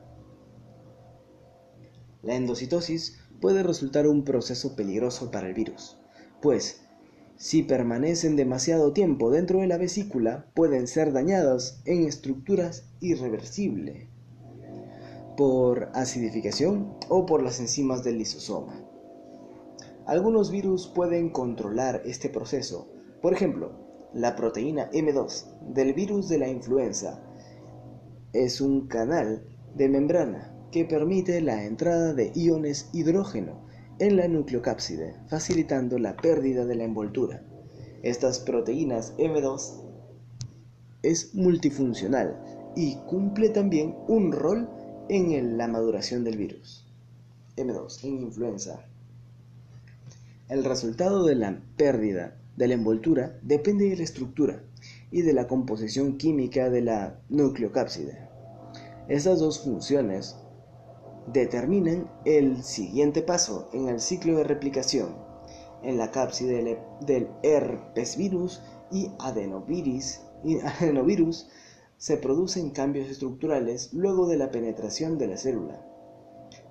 La 2.23 2.35
endocitosis 2.35 3.17
puede 3.41 3.63
resultar 3.63 4.07
un 4.07 4.25
proceso 4.25 4.77
peligroso 4.77 5.31
para 5.31 5.49
el 5.49 5.55
virus, 5.55 5.97
pues 6.43 6.83
si 7.39 7.63
permanecen 7.63 8.37
demasiado 8.37 8.93
tiempo 8.93 9.31
dentro 9.31 9.61
de 9.61 9.69
la 9.69 9.79
vesícula 9.79 10.51
pueden 10.53 10.87
ser 10.87 11.15
dañadas 11.15 11.81
en 11.87 12.03
estructuras 12.03 12.85
irreversibles 13.01 14.11
por 15.41 15.89
acidificación 15.95 16.99
o 17.09 17.25
por 17.25 17.43
las 17.43 17.61
enzimas 17.61 18.05
del 18.05 18.19
lisosoma. 18.19 18.85
Algunos 20.05 20.51
virus 20.51 20.87
pueden 20.89 21.31
controlar 21.31 22.03
este 22.05 22.29
proceso, 22.29 22.93
por 23.23 23.33
ejemplo, 23.33 23.73
la 24.13 24.37
proteína 24.37 24.91
M2 24.91 25.47
del 25.73 25.95
virus 25.95 26.29
de 26.29 26.37
la 26.37 26.49
influenza 26.51 27.23
es 28.35 28.61
un 28.61 28.87
canal 28.87 29.43
de 29.75 29.89
membrana 29.89 30.55
que 30.73 30.85
permite 30.85 31.41
la 31.41 31.65
entrada 31.65 32.13
de 32.13 32.33
iones 32.35 32.91
hidrógeno 32.93 33.63
en 33.99 34.19
la 34.19 34.29
nucleocápside, 34.29 35.15
facilitando 35.29 35.99
la 35.99 36.19
pérdida 36.19 36.67
de 36.67 36.75
la 36.75 36.85
envoltura. 36.85 37.43
Estas 38.03 38.41
proteínas 38.41 39.17
M2 39.17 39.81
es 41.03 41.35
multifuncional 41.35 42.39
y 42.77 42.97
cumple 43.07 43.49
también 43.49 43.97
un 44.07 44.33
rol 44.33 44.69
en 45.13 45.59
la 45.59 45.67
maduración 45.67 46.23
del 46.23 46.37
virus. 46.37 46.87
M2, 47.57 48.05
en 48.05 48.23
influenza. 48.23 48.85
El 50.49 50.63
resultado 50.65 51.25
de 51.25 51.35
la 51.35 51.61
pérdida 51.77 52.37
de 52.57 52.69
la 52.69 52.75
envoltura 52.75 53.37
depende 53.43 53.89
de 53.89 53.97
la 53.97 54.05
estructura 54.05 54.63
y 55.11 55.23
de 55.23 55.33
la 55.33 55.49
composición 55.49 56.17
química 56.17 56.71
de 56.71 56.83
la 56.83 57.19
nucleocápside. 57.29 58.29
Estas 59.09 59.41
dos 59.41 59.59
funciones 59.65 60.37
determinan 61.27 62.09
el 62.25 62.63
siguiente 62.63 63.23
paso 63.23 63.69
en 63.73 63.89
el 63.89 63.99
ciclo 64.01 64.37
de 64.37 64.45
replicación 64.45 65.17
en 65.83 65.99
la 65.99 66.13
cápside 66.13 66.79
del 67.01 67.29
herpes 67.43 68.17
virus 68.17 68.63
y 68.93 69.11
adenovirus, 69.19 70.21
y 70.45 70.59
adenovirus 70.61 71.49
se 72.01 72.17
producen 72.17 72.71
cambios 72.71 73.11
estructurales 73.11 73.93
luego 73.93 74.27
de 74.27 74.39
la 74.39 74.51
penetración 74.51 75.19
de 75.19 75.27
la 75.27 75.37
célula. 75.37 75.87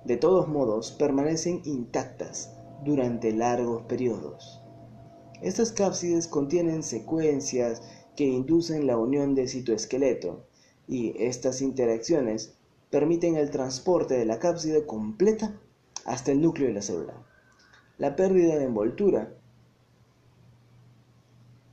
De 0.04 0.16
todos 0.16 0.48
modos, 0.48 0.90
permanecen 0.90 1.62
intactas 1.64 2.56
durante 2.84 3.32
largos 3.32 3.82
periodos. 3.82 4.60
Estas 5.40 5.70
cápsides 5.70 6.26
contienen 6.26 6.82
secuencias 6.82 7.80
que 8.16 8.24
inducen 8.24 8.88
la 8.88 8.98
unión 8.98 9.36
de 9.36 9.46
citoesqueleto 9.46 10.46
y 10.88 11.14
estas 11.22 11.62
interacciones 11.62 12.54
permiten 12.90 13.36
el 13.36 13.52
transporte 13.52 14.14
de 14.14 14.24
la 14.24 14.40
cápside 14.40 14.84
completa 14.84 15.60
hasta 16.06 16.32
el 16.32 16.40
núcleo 16.40 16.66
de 16.66 16.74
la 16.74 16.82
célula. 16.82 17.14
La 17.98 18.16
pérdida 18.16 18.56
de 18.56 18.64
envoltura 18.64 19.32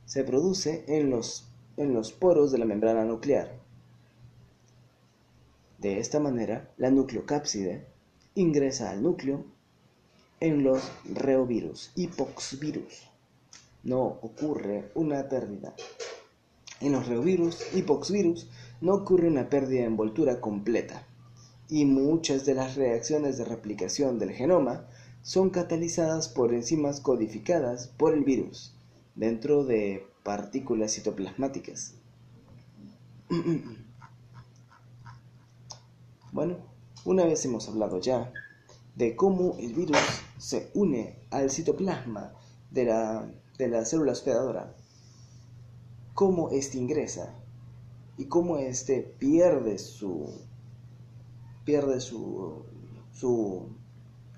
se 0.04 0.22
produce 0.22 0.84
en 0.86 1.10
los, 1.10 1.47
en 1.78 1.94
los 1.94 2.12
poros 2.12 2.52
de 2.52 2.58
la 2.58 2.64
membrana 2.64 3.04
nuclear. 3.04 3.56
De 5.78 6.00
esta 6.00 6.18
manera, 6.18 6.70
la 6.76 6.90
nucleocápside 6.90 7.86
ingresa 8.34 8.90
al 8.90 9.02
núcleo 9.02 9.44
en 10.40 10.64
los 10.64 10.82
reovirus 11.04 11.92
y 11.94 12.08
poxvirus. 12.08 13.08
No 13.84 14.02
ocurre 14.02 14.90
una 14.94 15.28
pérdida. 15.28 15.74
En 16.80 16.92
los 16.92 17.06
reovirus 17.06 17.74
y 17.74 17.82
poxvirus 17.82 18.50
no 18.80 18.94
ocurre 18.94 19.28
una 19.28 19.48
pérdida 19.48 19.80
de 19.80 19.86
envoltura 19.86 20.40
completa 20.40 21.06
y 21.68 21.84
muchas 21.84 22.44
de 22.44 22.54
las 22.54 22.74
reacciones 22.74 23.38
de 23.38 23.44
replicación 23.44 24.18
del 24.18 24.32
genoma 24.32 24.86
son 25.22 25.50
catalizadas 25.50 26.28
por 26.28 26.52
enzimas 26.52 27.00
codificadas 27.00 27.88
por 27.96 28.14
el 28.14 28.24
virus 28.24 28.74
dentro 29.14 29.64
de 29.64 30.07
partículas 30.28 30.92
citoplasmáticas. 30.92 31.94
Bueno, 36.30 36.56
una 37.06 37.24
vez 37.24 37.42
hemos 37.46 37.66
hablado 37.70 37.98
ya 38.00 38.30
de 38.94 39.16
cómo 39.16 39.56
el 39.58 39.72
virus 39.72 39.96
se 40.36 40.70
une 40.74 41.16
al 41.30 41.50
citoplasma 41.50 42.34
de 42.70 42.84
la, 42.84 43.32
de 43.56 43.68
la 43.68 43.86
célula 43.86 44.12
hospedadora, 44.12 44.74
cómo 46.12 46.50
éste 46.50 46.76
ingresa 46.76 47.34
y 48.18 48.26
cómo 48.26 48.58
éste 48.58 49.00
pierde 49.18 49.78
su 49.78 50.30
pierde 51.64 52.00
su, 52.02 52.66
su, 53.14 53.66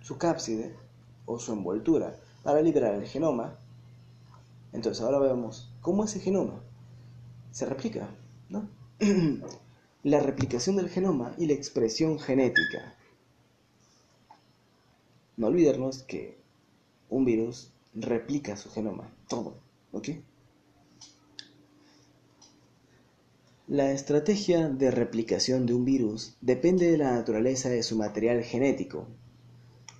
su 0.00 0.16
cápside 0.16 0.76
o 1.26 1.40
su 1.40 1.52
envoltura 1.52 2.16
para 2.44 2.62
liberar 2.62 2.94
el 2.94 3.06
genoma. 3.08 3.58
Entonces 4.72 5.02
ahora 5.02 5.18
vemos 5.18 5.69
cómo 5.80 6.04
ese 6.04 6.20
genoma 6.20 6.62
se 7.52 7.66
replica, 7.66 8.08
¿no? 8.48 8.68
la 10.02 10.20
replicación 10.20 10.76
del 10.76 10.88
genoma 10.88 11.34
y 11.38 11.46
la 11.46 11.54
expresión 11.54 12.18
genética. 12.18 12.96
No 15.36 15.48
olvidarnos 15.48 16.02
que 16.02 16.38
un 17.08 17.24
virus 17.24 17.72
replica 17.94 18.56
su 18.56 18.70
genoma, 18.70 19.12
todo, 19.28 19.58
¿ok? 19.92 20.08
La 23.66 23.92
estrategia 23.92 24.68
de 24.68 24.90
replicación 24.90 25.64
de 25.64 25.74
un 25.74 25.84
virus 25.84 26.36
depende 26.40 26.90
de 26.90 26.98
la 26.98 27.12
naturaleza 27.12 27.68
de 27.68 27.84
su 27.84 27.96
material 27.96 28.42
genético. 28.42 29.06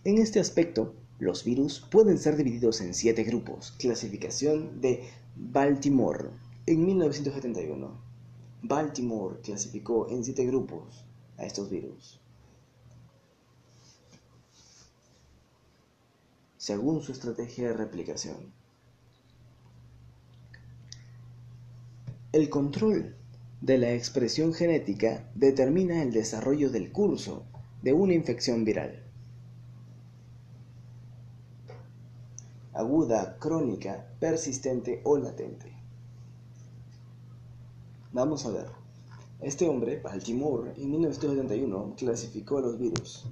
En 0.03 0.19
este 0.19 0.41
aspecto, 0.41 0.95
los 1.21 1.45
virus 1.45 1.87
pueden 1.91 2.19
ser 2.19 2.37
divididos 2.37 2.81
en 2.81 2.95
siete 2.95 3.23
grupos. 3.23 3.73
Clasificación 3.79 4.81
de 4.81 5.05
Baltimore 5.43 6.29
en 6.67 6.85
1971. 6.85 7.91
Baltimore 8.63 9.41
clasificó 9.41 10.09
en 10.11 10.23
siete 10.23 10.45
grupos 10.45 11.07
a 11.39 11.47
estos 11.47 11.71
virus. 11.71 12.21
Según 16.59 17.01
su 17.01 17.13
estrategia 17.13 17.69
de 17.69 17.73
replicación. 17.73 18.53
El 22.33 22.51
control 22.51 23.17
de 23.63 23.79
la 23.79 23.95
expresión 23.95 24.53
genética 24.53 25.33
determina 25.35 26.03
el 26.03 26.13
desarrollo 26.13 26.71
del 26.71 26.93
curso 26.93 27.47
de 27.83 27.95
una 27.95 28.13
infección 28.13 28.65
viral. 28.65 29.10
Aguda, 32.81 33.37
crónica, 33.39 34.09
persistente 34.19 35.03
o 35.05 35.19
latente. 35.19 35.71
Vamos 38.13 38.47
a 38.47 38.51
ver. 38.51 38.69
Este 39.41 39.69
hombre, 39.69 40.01
Baltimore, 40.01 40.73
en 40.77 40.91
1971 40.91 41.95
clasificó 41.99 42.57
a 42.57 42.63
los 42.63 42.79
virus 42.79 43.27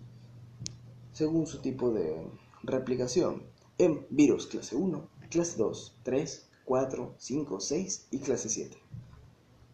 según 1.14 1.46
su 1.46 1.60
tipo 1.62 1.90
de 1.90 2.28
replicación 2.62 3.42
en 3.78 4.06
virus 4.10 4.46
clase 4.46 4.76
1, 4.76 5.08
clase 5.30 5.56
2, 5.56 5.96
3, 6.02 6.48
4, 6.66 7.14
5, 7.16 7.60
6 7.60 8.06
y 8.10 8.18
clase 8.18 8.48
7. 8.50 8.76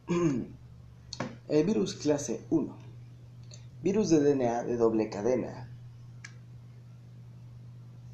El 1.48 1.66
virus 1.66 1.96
clase 1.96 2.46
1. 2.48 2.76
Virus 3.82 4.08
de 4.08 4.20
DNA 4.20 4.62
de 4.62 4.76
doble 4.76 5.10
cadena. 5.10 5.63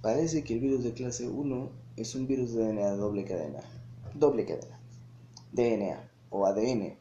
Parece 0.03 0.44
que 0.44 0.55
el 0.55 0.61
virus 0.61 0.82
de 0.82 0.94
clase 0.94 1.28
1 1.28 1.70
es 1.96 2.14
un 2.14 2.26
virus 2.26 2.55
de 2.55 2.72
DNA 2.72 2.96
doble 2.96 3.24
cadena. 3.24 3.61
Doble 4.14 4.46
cadena. 4.46 4.80
DNA. 5.53 6.11
o 6.30 6.46
ADN. 6.46 6.96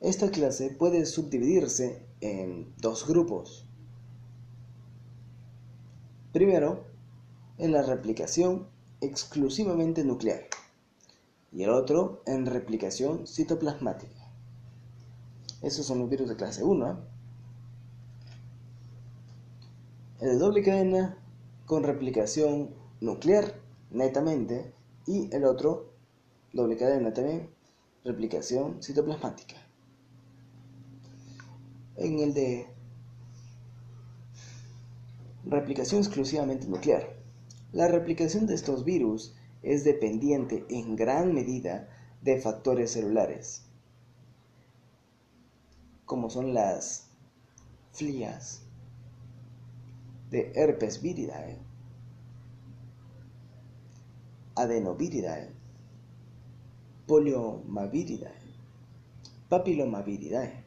Esta 0.00 0.30
clase 0.30 0.70
puede 0.70 1.06
subdividirse 1.06 2.06
en 2.20 2.72
dos 2.76 3.06
grupos. 3.08 3.66
Primero, 6.32 6.84
en 7.58 7.72
la 7.72 7.82
replicación 7.82 8.68
exclusivamente 9.00 10.04
nuclear 10.04 10.44
y 11.50 11.62
el 11.62 11.70
otro 11.70 12.22
en 12.26 12.46
replicación 12.46 13.26
citoplasmática. 13.26 14.30
Esos 15.62 15.86
son 15.86 16.00
los 16.00 16.10
virus 16.10 16.28
de 16.28 16.36
clase 16.36 16.62
1. 16.62 16.90
¿eh? 16.90 16.96
El 20.20 20.28
de 20.28 20.38
doble 20.38 20.62
cadena 20.62 21.18
con 21.66 21.82
replicación 21.82 22.74
nuclear 23.00 23.60
netamente 23.90 24.72
y 25.06 25.34
el 25.34 25.44
otro 25.44 25.92
doble 26.52 26.76
cadena 26.76 27.12
también 27.12 27.50
replicación 28.04 28.82
citoplasmática. 28.82 29.56
En 31.96 32.18
el 32.18 32.34
de 32.34 32.66
replicación 35.44 36.00
exclusivamente 36.00 36.66
nuclear, 36.66 37.16
la 37.72 37.88
replicación 37.88 38.46
de 38.46 38.54
estos 38.54 38.84
virus 38.84 39.34
es 39.62 39.84
dependiente 39.84 40.64
en 40.68 40.96
gran 40.96 41.32
medida 41.32 41.88
de 42.22 42.40
factores 42.40 42.92
celulares, 42.92 43.62
como 46.04 46.30
son 46.30 46.52
las 46.52 47.08
flias 47.92 48.63
de 50.34 50.50
herpes 50.56 51.00
viridae, 51.00 51.56
adenoviridae, 54.56 55.48
poliomaviridae, 57.06 58.34
papilomaviridae. 59.48 60.64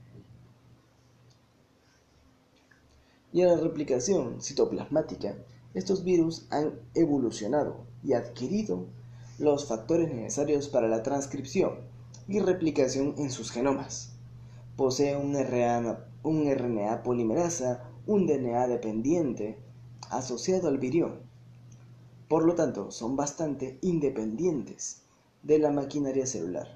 Y 3.34 3.42
en 3.42 3.50
la 3.50 3.58
replicación 3.58 4.42
citoplasmática, 4.42 5.36
estos 5.74 6.06
virus 6.06 6.48
han 6.50 6.80
evolucionado 6.94 7.84
y 8.06 8.14
adquirido 8.14 8.86
los 9.38 9.68
factores 9.68 10.14
necesarios 10.14 10.70
para 10.70 10.88
la 10.88 11.04
transcripción 11.04 11.80
y 12.30 12.40
replicación 12.40 13.16
en 13.18 13.32
sus 13.32 13.52
genomas. 13.52 14.14
Posee 14.78 15.18
un 15.18 15.36
RNA, 15.36 16.06
un 16.24 16.50
RNA 16.50 17.04
polimerasa, 17.04 17.87
un 18.08 18.26
DNA 18.26 18.68
dependiente 18.68 19.58
asociado 20.10 20.70
al 20.70 20.78
virión. 20.78 21.20
Por 22.30 22.46
lo 22.46 22.56
tanto, 22.56 22.90
son 22.90 23.16
bastante 23.16 23.78
independientes 23.82 25.04
de 25.44 25.60
la 25.60 25.72
maquinaria 25.72 26.26
celular, 26.26 26.68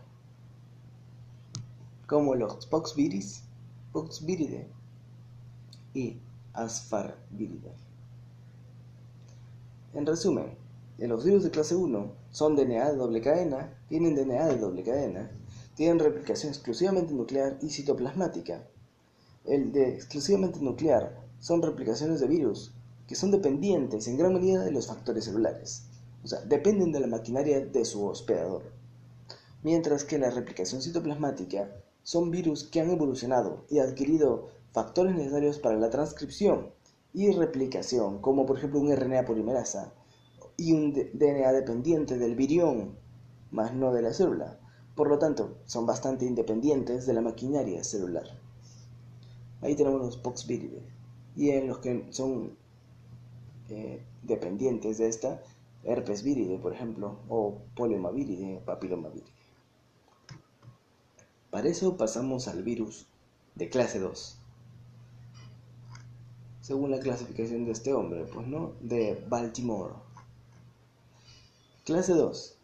como 2.06 2.36
los 2.36 2.66
Poxviris, 2.68 3.44
Poxviridae 3.94 4.68
y 5.94 6.18
Asfarviridae. 6.54 7.76
En 9.94 10.06
resumen, 10.06 10.56
los 10.98 11.24
virus 11.24 11.44
de 11.44 11.52
clase 11.52 11.76
1 11.76 12.12
son 12.32 12.56
DNA 12.56 12.92
de 12.92 12.98
doble 12.98 13.22
cadena, 13.22 13.74
tienen 13.90 14.16
DNA 14.16 14.48
de 14.48 14.58
doble 14.58 14.84
cadena, 14.84 15.32
tienen 15.76 16.00
replicación 16.00 16.52
exclusivamente 16.52 17.14
nuclear 17.14 17.58
y 17.62 17.70
citoplasmática. 17.70 18.64
El 19.46 19.72
de 19.72 19.96
exclusivamente 19.96 20.60
nuclear 20.60 21.21
son 21.42 21.62
replicaciones 21.62 22.22
de 22.22 22.28
virus 22.28 22.72
que 23.08 23.16
son 23.16 23.32
dependientes 23.32 24.08
en 24.08 24.16
gran 24.16 24.34
medida 24.34 24.64
de 24.64 24.72
los 24.72 24.88
factores 24.88 25.26
celulares, 25.26 25.84
o 26.24 26.28
sea, 26.28 26.40
dependen 26.42 26.94
de 26.94 27.02
la 27.02 27.08
maquinaria 27.08 27.60
de 27.60 27.84
su 27.84 28.06
hospedador. 28.06 28.64
Mientras 29.64 30.06
que 30.06 30.18
la 30.18 30.30
replicación 30.30 30.82
citoplasmática 30.82 31.70
son 32.04 32.32
virus 32.32 32.64
que 32.64 32.80
han 32.80 32.90
evolucionado 32.90 33.66
y 33.70 33.80
adquirido 33.80 34.48
factores 34.72 35.16
necesarios 35.16 35.60
para 35.60 35.78
la 35.78 35.90
transcripción 35.90 36.70
y 37.14 37.32
replicación, 37.32 38.22
como 38.22 38.46
por 38.46 38.58
ejemplo 38.58 38.80
un 38.80 38.96
RNA 38.96 39.26
polimerasa 39.26 39.94
y 40.56 40.74
un 40.74 40.94
DNA 40.94 41.52
dependiente 41.52 42.18
del 42.18 42.36
virión, 42.36 42.96
más 43.50 43.74
no 43.74 43.92
de 43.92 44.04
la 44.04 44.14
célula. 44.14 44.60
Por 44.96 45.10
lo 45.10 45.20
tanto, 45.20 45.58
son 45.66 45.86
bastante 45.86 46.26
independientes 46.26 47.06
de 47.06 47.14
la 47.14 47.22
maquinaria 47.22 47.84
celular. 47.84 48.28
Ahí 49.62 49.76
tenemos 49.76 50.02
los 50.02 50.18
Poxviridae. 50.18 51.01
Y 51.36 51.52
en 51.52 51.68
los 51.68 51.80
que 51.80 52.06
son 52.10 52.58
eh, 53.70 54.04
dependientes 54.24 54.98
de 54.98 55.08
esta, 55.08 55.42
herpes 55.84 56.24
viride, 56.24 56.58
por 56.58 56.74
ejemplo, 56.74 57.20
o 57.30 57.58
poliomaviride, 57.76 58.62
papilomaviridae. 58.66 59.32
Para 61.50 61.68
eso 61.68 61.98
pasamos 61.98 62.48
al 62.48 62.64
virus 62.64 63.08
de 63.56 63.70
clase 63.70 64.00
2. 64.00 64.38
Según 66.62 66.92
la 66.92 67.00
clasificación 67.00 67.66
de 67.66 67.72
este 67.72 67.94
hombre, 67.94 68.26
pues 68.26 68.48
no, 68.48 68.74
de 68.80 69.22
Baltimore. 69.28 69.96
Clase 71.84 72.14
2. 72.14 72.58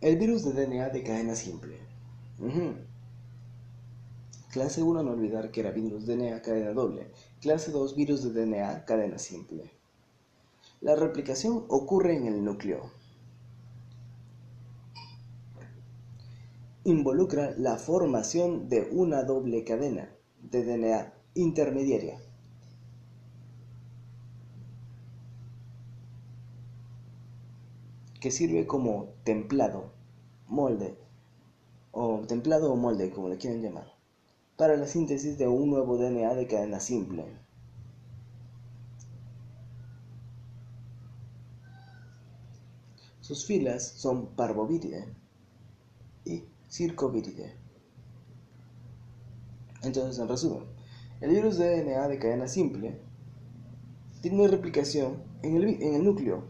El 0.00 0.16
virus 0.16 0.44
de 0.44 0.52
DNA 0.52 0.88
de 0.90 1.02
cadena 1.02 1.34
simple. 1.34 1.78
Clase 4.52 4.82
1, 4.82 5.02
no 5.02 5.10
olvidar 5.10 5.50
que 5.50 5.60
era 5.60 5.70
virus 5.70 6.06
DNA 6.06 6.40
cadena 6.40 6.72
doble. 6.72 7.10
Clase 7.40 7.72
2, 7.72 7.94
virus 7.96 8.22
de 8.22 8.30
DNA 8.30 8.84
cadena 8.84 9.18
simple. 9.18 9.70
La 10.80 10.94
replicación 10.94 11.64
ocurre 11.68 12.16
en 12.16 12.26
el 12.26 12.44
núcleo. 12.44 12.90
Involucra 16.84 17.54
la 17.58 17.76
formación 17.76 18.68
de 18.68 18.88
una 18.92 19.24
doble 19.24 19.64
cadena 19.64 20.10
de 20.42 20.64
DNA 20.64 21.12
intermediaria. 21.34 22.20
que 28.20 28.30
sirve 28.32 28.66
como 28.66 29.10
templado, 29.22 29.92
molde, 30.48 30.98
o 31.92 32.22
templado 32.26 32.72
o 32.72 32.76
molde, 32.76 33.10
como 33.10 33.28
le 33.28 33.36
quieren 33.36 33.62
llamar 33.62 33.95
para 34.56 34.76
la 34.76 34.86
síntesis 34.86 35.36
de 35.38 35.48
un 35.48 35.70
nuevo 35.70 35.98
DNA 35.98 36.34
de 36.34 36.46
cadena 36.46 36.80
simple. 36.80 37.24
Sus 43.20 43.44
filas 43.44 43.84
son 43.96 44.28
Parvoviridae 44.36 45.04
y 46.24 46.44
Circoviridae. 46.70 47.54
Entonces, 49.82 50.18
en 50.18 50.28
resumen, 50.28 50.64
el 51.20 51.30
virus 51.30 51.58
de 51.58 51.82
DNA 51.82 52.08
de 52.08 52.18
cadena 52.18 52.48
simple 52.48 53.00
tiene 54.20 54.48
replicación 54.48 55.22
en 55.42 55.56
el, 55.56 55.82
en 55.82 55.94
el 55.94 56.04
núcleo 56.04 56.44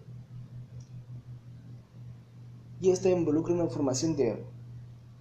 y 2.81 2.91
esta 2.91 3.09
involucra 3.11 3.55
una 3.55 3.67
formación 3.69 4.17
de 4.17 4.45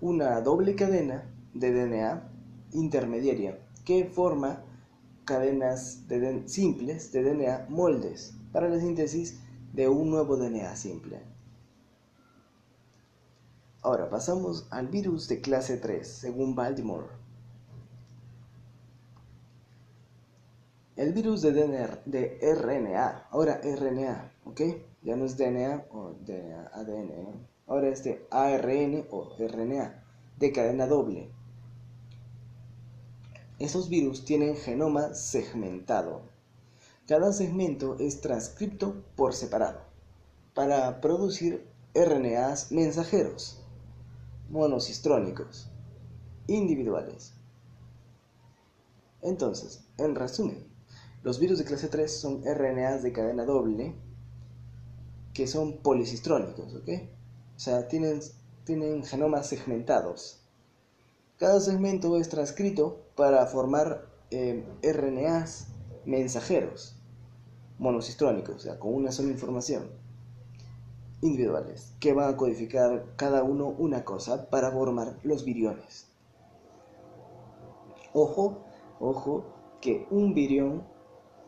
una 0.01 0.41
doble 0.41 0.75
cadena 0.75 1.31
de 1.53 1.71
DNA 1.71 2.34
intermediaria 2.75 3.59
que 3.85 4.05
forma 4.05 4.63
cadenas 5.25 6.03
simples 6.45 7.11
de 7.11 7.23
DNA 7.23 7.65
moldes 7.69 8.35
para 8.51 8.69
la 8.69 8.79
síntesis 8.79 9.39
de 9.73 9.87
un 9.89 10.09
nuevo 10.09 10.37
DNA 10.37 10.75
simple. 10.75 11.21
Ahora 13.81 14.09
pasamos 14.09 14.67
al 14.71 14.87
virus 14.87 15.27
de 15.27 15.41
clase 15.41 15.77
3, 15.77 16.07
según 16.07 16.55
Baltimore. 16.55 17.07
El 20.95 21.13
virus 21.13 21.41
de, 21.41 21.51
DNA, 21.51 21.99
de 22.05 22.39
RNA, 22.41 23.27
ahora 23.29 23.59
RNA, 23.61 24.31
¿ok? 24.45 24.61
Ya 25.03 25.15
no 25.15 25.25
es 25.25 25.37
DNA 25.37 25.85
o 25.91 26.13
de 26.25 26.53
ADN, 26.73 27.09
¿eh? 27.11 27.47
ahora 27.67 27.89
es 27.89 28.03
de 28.03 28.25
ARN 28.31 29.05
o 29.11 29.35
RNA, 29.37 30.03
de 30.39 30.51
cadena 30.51 30.87
doble 30.87 31.29
esos 33.59 33.89
virus 33.89 34.25
tienen 34.25 34.55
genoma 34.55 35.13
segmentado. 35.13 36.23
Cada 37.07 37.31
segmento 37.31 37.97
es 37.99 38.21
transcripto 38.21 39.03
por 39.15 39.33
separado 39.33 39.79
para 40.53 41.01
producir 41.01 41.67
RNAs 41.93 42.71
mensajeros 42.71 43.61
monocistrónicos 44.49 45.69
individuales. 46.47 47.33
Entonces, 49.21 49.83
en 49.97 50.15
resumen, 50.15 50.67
los 51.23 51.39
virus 51.39 51.57
de 51.57 51.65
clase 51.65 51.87
3 51.87 52.19
son 52.19 52.43
RNAs 52.43 53.01
de 53.03 53.11
cadena 53.11 53.45
doble 53.45 53.95
que 55.33 55.47
son 55.47 55.77
policistrónicos, 55.77 56.73
¿ok? 56.75 56.89
O 57.55 57.59
sea, 57.59 57.87
tienen, 57.87 58.19
tienen 58.63 59.03
genomas 59.03 59.47
segmentados. 59.47 60.44
Cada 61.37 61.59
segmento 61.59 62.15
es 62.15 62.29
transcrito 62.29 63.01
para 63.17 63.45
formar 63.45 64.07
eh, 64.31 64.63
RNAs 64.81 65.67
mensajeros 66.05 66.95
monocistrónicos, 67.77 68.55
o 68.55 68.59
sea, 68.59 68.79
con 68.79 68.93
una 68.93 69.11
sola 69.11 69.31
información, 69.31 69.89
individuales 71.21 71.93
que 71.99 72.13
van 72.13 72.33
a 72.33 72.37
codificar 72.37 73.05
cada 73.17 73.43
uno 73.43 73.67
una 73.67 74.05
cosa 74.05 74.49
para 74.49 74.71
formar 74.71 75.19
los 75.23 75.43
viriones. 75.43 76.07
Ojo, 78.13 78.63
ojo, 79.01 79.43
que 79.81 80.07
un 80.11 80.33
virión 80.33 80.87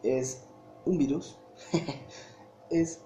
es 0.04 0.44
un 0.84 0.98
virus, 0.98 1.40
es 2.70 3.00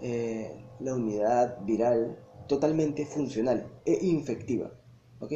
eh, 0.00 0.66
la 0.80 0.96
unidad 0.96 1.62
viral 1.62 2.18
totalmente 2.46 3.06
funcional 3.06 3.72
e 3.86 4.04
infectiva. 4.04 4.70
¿Ok? 5.20 5.32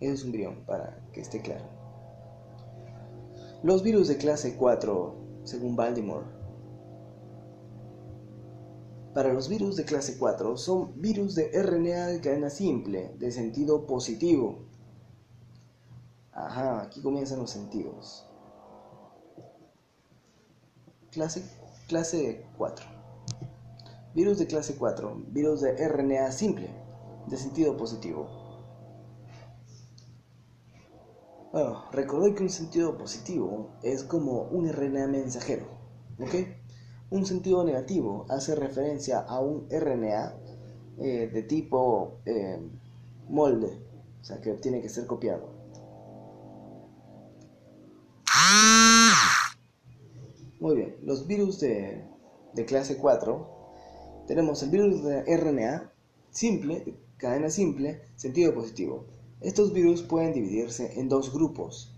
Es 0.00 0.24
un 0.24 0.32
virión, 0.32 0.64
para 0.66 0.98
que 1.12 1.20
esté 1.20 1.40
claro. 1.40 1.64
Los 3.62 3.82
virus 3.82 4.08
de 4.08 4.16
clase 4.16 4.56
4, 4.56 5.14
según 5.44 5.76
Baltimore, 5.76 6.24
para 9.12 9.32
los 9.32 9.48
virus 9.48 9.74
de 9.74 9.84
clase 9.84 10.16
4 10.18 10.56
son 10.56 10.92
virus 11.00 11.34
de 11.34 11.50
RNA 11.52 12.06
de 12.06 12.20
cadena 12.20 12.48
simple, 12.48 13.12
de 13.18 13.32
sentido 13.32 13.84
positivo. 13.84 14.60
Ajá, 16.32 16.82
aquí 16.82 17.02
comienzan 17.02 17.40
los 17.40 17.50
sentidos. 17.50 18.24
Clase, 21.10 21.42
clase 21.88 22.46
4. 22.56 22.86
Virus 24.14 24.38
de 24.38 24.46
clase 24.46 24.76
4, 24.76 25.22
virus 25.28 25.60
de 25.60 25.88
RNA 25.88 26.30
simple, 26.30 26.70
de 27.26 27.36
sentido 27.36 27.76
positivo. 27.76 28.39
Bueno, 31.52 31.84
recordad 31.90 32.36
que 32.36 32.44
un 32.44 32.48
sentido 32.50 32.96
positivo 32.96 33.70
es 33.82 34.04
como 34.04 34.42
un 34.42 34.68
RNA 34.72 35.08
mensajero, 35.08 35.66
¿ok? 36.20 36.32
Un 37.10 37.26
sentido 37.26 37.64
negativo 37.64 38.24
hace 38.28 38.54
referencia 38.54 39.18
a 39.18 39.40
un 39.40 39.66
RNA 39.68 40.36
eh, 40.98 41.28
de 41.32 41.42
tipo 41.42 42.20
eh, 42.24 42.60
molde, 43.28 43.82
o 44.20 44.24
sea 44.24 44.40
que 44.40 44.52
tiene 44.54 44.80
que 44.80 44.88
ser 44.88 45.08
copiado. 45.08 45.50
Muy 50.60 50.76
bien, 50.76 50.98
los 51.02 51.26
virus 51.26 51.58
de, 51.58 52.04
de 52.54 52.64
clase 52.64 52.96
4, 52.96 53.48
tenemos 54.28 54.62
el 54.62 54.70
virus 54.70 55.02
de 55.02 55.24
RNA 55.36 55.90
simple, 56.30 56.96
cadena 57.16 57.50
simple, 57.50 58.02
sentido 58.14 58.54
positivo. 58.54 59.04
Estos 59.40 59.72
virus 59.72 60.02
pueden 60.02 60.34
dividirse 60.34 61.00
en 61.00 61.08
dos 61.08 61.32
grupos, 61.32 61.94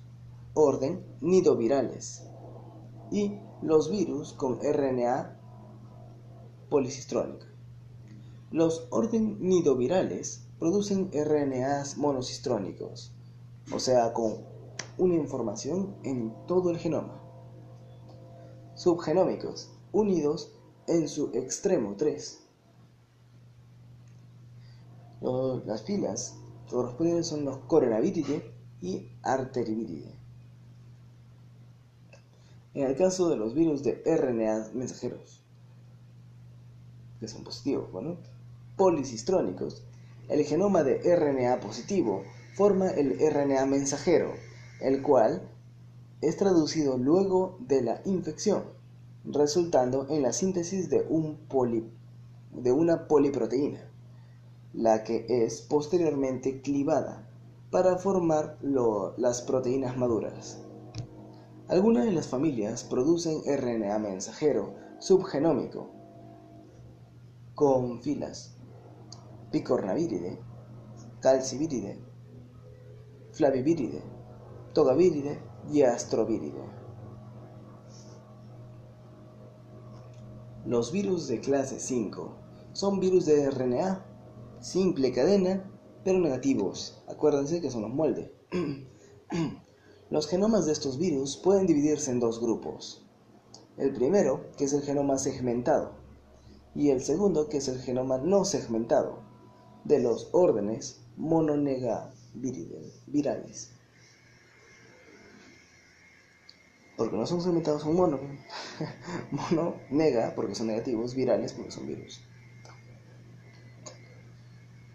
orden 0.54 1.04
nidovirales 1.20 2.22
y 3.10 3.36
los 3.62 3.90
virus 3.90 4.32
con 4.32 4.60
RNA 4.62 5.40
policistrónica. 6.70 7.46
Los 8.52 8.86
orden 8.90 9.38
nidovirales 9.40 10.46
producen 10.60 11.10
RNAs 11.12 11.98
monocistrónicos, 11.98 13.12
o 13.74 13.80
sea, 13.80 14.12
con 14.12 14.36
una 14.96 15.16
información 15.16 15.96
en 16.04 16.32
todo 16.46 16.70
el 16.70 16.78
genoma. 16.78 17.20
Subgenómicos, 18.76 19.72
unidos 19.90 20.52
en 20.86 21.08
su 21.08 21.30
extremo 21.34 21.96
3. 21.96 22.38
Las 25.66 25.82
filas 25.82 26.36
correspondientes 26.70 27.26
son 27.26 27.44
los 27.44 27.58
coronaviridae 27.58 28.52
y 28.80 29.08
arteriviridae. 29.22 30.14
En 32.74 32.86
el 32.86 32.96
caso 32.96 33.28
de 33.28 33.36
los 33.36 33.54
virus 33.54 33.82
de 33.82 34.02
RNA 34.04 34.70
mensajeros, 34.74 35.42
que 37.20 37.28
son 37.28 37.44
positivos, 37.44 37.92
bueno, 37.92 38.16
policistrónicos, 38.76 39.82
el 40.28 40.44
genoma 40.44 40.82
de 40.82 40.98
RNA 41.14 41.60
positivo 41.60 42.22
forma 42.54 42.88
el 42.88 43.18
RNA 43.18 43.66
mensajero, 43.66 44.32
el 44.80 45.02
cual 45.02 45.48
es 46.22 46.36
traducido 46.36 46.96
luego 46.96 47.58
de 47.60 47.82
la 47.82 48.00
infección, 48.04 48.64
resultando 49.24 50.06
en 50.08 50.22
la 50.22 50.32
síntesis 50.32 50.88
de, 50.88 51.04
un 51.08 51.38
de 52.52 52.72
una 52.72 53.06
poliproteína, 53.06 53.91
la 54.72 55.04
que 55.04 55.26
es 55.28 55.62
posteriormente 55.62 56.60
clivada 56.62 57.28
para 57.70 57.98
formar 57.98 58.58
las 59.16 59.42
proteínas 59.42 59.96
maduras. 59.96 60.62
Algunas 61.68 62.04
de 62.04 62.12
las 62.12 62.28
familias 62.28 62.84
producen 62.84 63.40
RNA 63.46 63.98
mensajero 63.98 64.74
subgenómico 64.98 65.90
con 67.54 68.00
filas 68.02 68.56
picornavíride, 69.52 70.38
calcivíride, 71.20 71.98
flavivíride, 73.32 74.02
togavíride 74.72 75.38
y 75.70 75.82
astrovíride. 75.82 76.64
Los 80.64 80.90
virus 80.90 81.28
de 81.28 81.40
clase 81.40 81.78
5 81.78 82.32
son 82.72 82.98
virus 82.98 83.26
de 83.26 83.50
RNA, 83.50 84.04
simple 84.62 85.12
cadena, 85.12 85.68
pero 86.04 86.18
negativos. 86.18 87.02
Acuérdense 87.08 87.60
que 87.60 87.70
son 87.70 87.82
los 87.82 87.92
moldes. 87.92 88.30
Los 90.10 90.26
genomas 90.28 90.66
de 90.66 90.72
estos 90.72 90.98
virus 90.98 91.38
pueden 91.38 91.66
dividirse 91.66 92.10
en 92.10 92.20
dos 92.20 92.38
grupos. 92.38 93.06
El 93.78 93.94
primero, 93.94 94.50
que 94.58 94.64
es 94.64 94.74
el 94.74 94.82
genoma 94.82 95.16
segmentado, 95.16 95.94
y 96.74 96.90
el 96.90 97.02
segundo, 97.02 97.48
que 97.48 97.56
es 97.56 97.68
el 97.68 97.80
genoma 97.80 98.18
no 98.18 98.44
segmentado, 98.44 99.22
de 99.84 100.00
los 100.00 100.28
órdenes 100.32 101.00
mononegavirales. 101.16 103.72
Porque 106.98 107.16
no 107.16 107.26
son 107.26 107.40
segmentados, 107.40 107.80
son 107.82 107.96
mono. 107.96 108.20
mono, 109.30 109.76
nega, 109.90 110.34
porque 110.34 110.54
son 110.54 110.66
negativos, 110.66 111.14
virales, 111.14 111.54
porque 111.54 111.70
son 111.70 111.86
virus. 111.86 112.20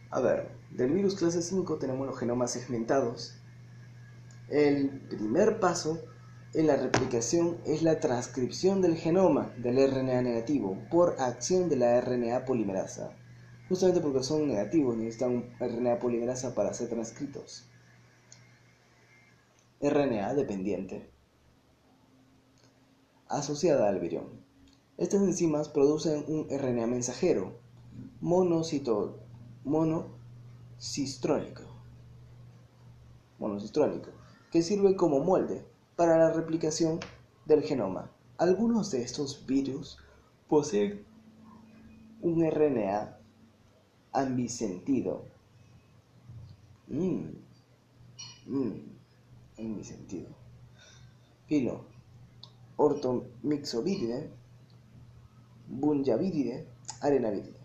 A 0.10 0.22
ver, 0.22 0.50
del 0.72 0.92
virus 0.92 1.16
clase 1.16 1.42
5 1.42 1.78
tenemos 1.78 2.08
los 2.08 2.18
genomas 2.18 2.52
segmentados, 2.52 3.38
el 4.50 4.90
primer 5.10 5.60
paso 5.60 6.02
en 6.54 6.68
la 6.68 6.78
replicación 6.78 7.58
es 7.66 7.84
la 7.84 8.00
transcripción 8.00 8.82
del 8.82 8.96
genoma 8.96 9.54
del 9.58 9.76
RNA 9.92 10.22
negativo 10.22 10.78
por 10.90 11.20
acción 11.20 11.68
de 11.68 11.76
la 11.76 12.00
RNA 12.00 12.46
polimerasa. 12.46 13.12
Justamente 13.68 14.00
porque 14.00 14.24
son 14.24 14.48
negativos, 14.48 14.96
necesitan 14.96 15.54
RNA 15.60 16.00
polimerasa 16.00 16.56
para 16.56 16.74
ser 16.74 16.88
transcritos. 16.88 17.70
RNA 19.82 20.34
dependiente. 20.36 21.10
Asociada 23.28 23.90
al 23.90 24.00
virión. 24.00 24.30
Estas 24.98 25.22
enzimas 25.22 25.68
producen 25.68 26.24
un 26.30 26.48
RNA 26.50 26.88
mensajero, 26.88 27.60
monocito, 28.22 29.20
monocistrónico. 29.68 31.64
Monocistrónico 33.38 34.10
que 34.52 34.62
sirve 34.62 34.96
como 34.96 35.20
molde 35.20 35.66
para 35.96 36.18
la 36.18 36.32
replicación 36.32 37.00
del 37.46 37.64
genoma. 37.64 38.10
Algunos 38.38 38.92
de 38.92 39.02
estos 39.02 39.46
virus 39.46 39.98
poseen 40.48 41.06
un 42.22 42.44
RNA 42.46 43.18
ambisentido. 44.14 45.26
Mmm, 46.88 47.26
mmm, 48.48 48.72
ambisentido. 49.60 50.30
Filo, 51.48 51.82
ortomixovíride, 52.78 54.32
bunyavíride, 55.68 56.68
arenavíride. 57.02 57.57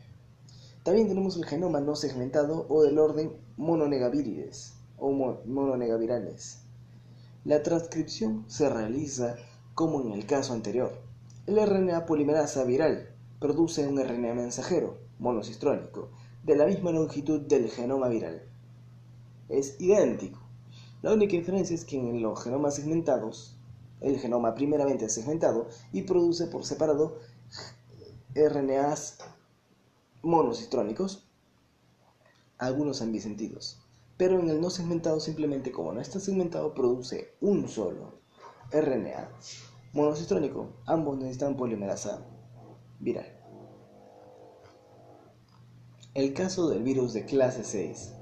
También 0.83 1.07
tenemos 1.07 1.37
el 1.37 1.45
genoma 1.45 1.80
no 1.80 1.95
segmentado 1.95 2.66
o 2.68 2.83
del 2.83 2.99
orden 2.99 3.37
mononegavírides 3.57 4.74
o 4.99 5.12
mononegavirales. 5.12 6.62
La 7.45 7.62
transcripción 7.62 8.45
se 8.49 8.68
realiza 8.68 9.37
como 9.74 10.01
en 10.01 10.11
el 10.12 10.26
caso 10.26 10.53
anterior. 10.53 10.93
El 11.47 11.64
RNA 11.64 12.05
polimerasa 12.05 12.64
viral 12.64 13.14
produce 13.39 13.87
un 13.87 14.03
RNA 14.03 14.35
mensajero 14.35 14.99
monocistrónico 15.20 16.11
de 16.43 16.57
la 16.57 16.66
misma 16.66 16.91
longitud 16.91 17.43
del 17.43 17.70
genoma 17.70 18.09
viral. 18.09 18.43
Es 19.49 19.80
idéntico. 19.80 20.41
La 21.03 21.12
única 21.12 21.37
diferencia 21.37 21.74
es 21.74 21.85
que 21.85 21.97
en 21.97 22.22
los 22.22 22.43
genomas 22.43 22.74
segmentados, 22.74 23.57
el 24.01 24.18
genoma 24.18 24.55
primeramente 24.55 25.05
es 25.05 25.14
segmentado 25.14 25.68
y 25.93 26.03
produce 26.03 26.47
por 26.49 26.64
separado 26.64 27.18
RNAs 28.35 29.18
monocistrónicos, 30.23 31.29
algunos 32.59 33.03
ambisentidos 33.03 33.83
pero 34.23 34.39
en 34.39 34.49
el 34.49 34.61
no 34.61 34.70
segmentado 34.70 35.18
simplemente 35.18 35.73
como 35.73 35.93
no 35.93 36.01
está 36.01 36.20
segmentado 36.20 36.75
produce 36.75 37.35
un 37.41 37.68
solo 37.68 38.20
RNA 38.70 39.31
monocistrónico. 39.93 40.68
Ambos 40.87 41.18
necesitan 41.18 41.57
polimerasa 41.57 42.25
viral. 43.01 43.27
El 46.14 46.35
caso 46.35 46.68
del 46.68 46.85
virus 46.85 47.12
de 47.14 47.25
clase 47.25 47.64
6. 47.64 48.14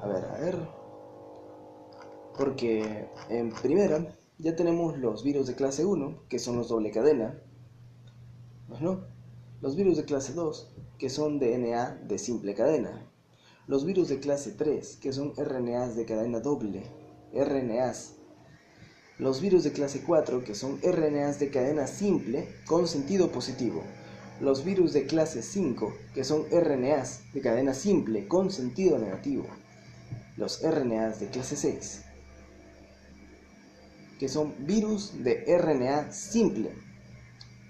A 0.00 0.06
ver, 0.06 0.24
a 0.24 0.38
ver. 0.38 0.68
Porque 2.38 3.10
en 3.28 3.50
primera 3.50 4.16
ya 4.38 4.56
tenemos 4.56 4.96
los 4.96 5.22
virus 5.22 5.46
de 5.48 5.54
clase 5.54 5.84
1, 5.84 6.28
que 6.28 6.38
son 6.38 6.56
los 6.56 6.68
doble 6.68 6.90
cadena. 6.92 7.38
Bueno, 8.68 9.00
los 9.60 9.76
virus 9.76 9.98
de 9.98 10.04
clase 10.04 10.32
2, 10.32 10.69
que 11.00 11.08
son 11.08 11.38
DNA 11.38 12.02
de 12.06 12.18
simple 12.18 12.54
cadena. 12.54 13.06
Los 13.66 13.86
virus 13.86 14.10
de 14.10 14.20
clase 14.20 14.52
3, 14.52 14.98
que 15.00 15.14
son 15.14 15.32
RNAs 15.34 15.96
de 15.96 16.04
cadena 16.04 16.40
doble, 16.40 16.82
RNAs. 17.32 18.16
Los 19.18 19.40
virus 19.40 19.64
de 19.64 19.72
clase 19.72 20.02
4, 20.02 20.44
que 20.44 20.54
son 20.54 20.78
RNAs 20.82 21.40
de 21.40 21.50
cadena 21.50 21.86
simple 21.86 22.48
con 22.66 22.86
sentido 22.86 23.32
positivo. 23.32 23.82
Los 24.42 24.62
virus 24.62 24.92
de 24.92 25.06
clase 25.06 25.42
5, 25.42 25.90
que 26.14 26.22
son 26.22 26.44
RNAs 26.50 27.32
de 27.32 27.40
cadena 27.40 27.72
simple 27.72 28.28
con 28.28 28.50
sentido 28.50 28.98
negativo. 28.98 29.46
Los 30.36 30.60
RNAs 30.62 31.18
de 31.18 31.28
clase 31.28 31.56
6, 31.56 32.02
que 34.18 34.28
son 34.28 34.54
virus 34.66 35.24
de 35.24 35.46
RNA 35.58 36.12
simple, 36.12 36.72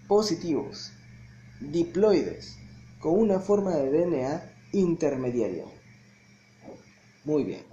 positivos, 0.09 0.93
diploides, 1.61 2.60
con 3.01 3.19
una 3.19 3.41
forma 3.41 3.75
de 3.77 3.91
DNA 3.91 4.43
intermediaria. 4.73 5.65
Muy 7.25 7.45
bien. 7.45 7.65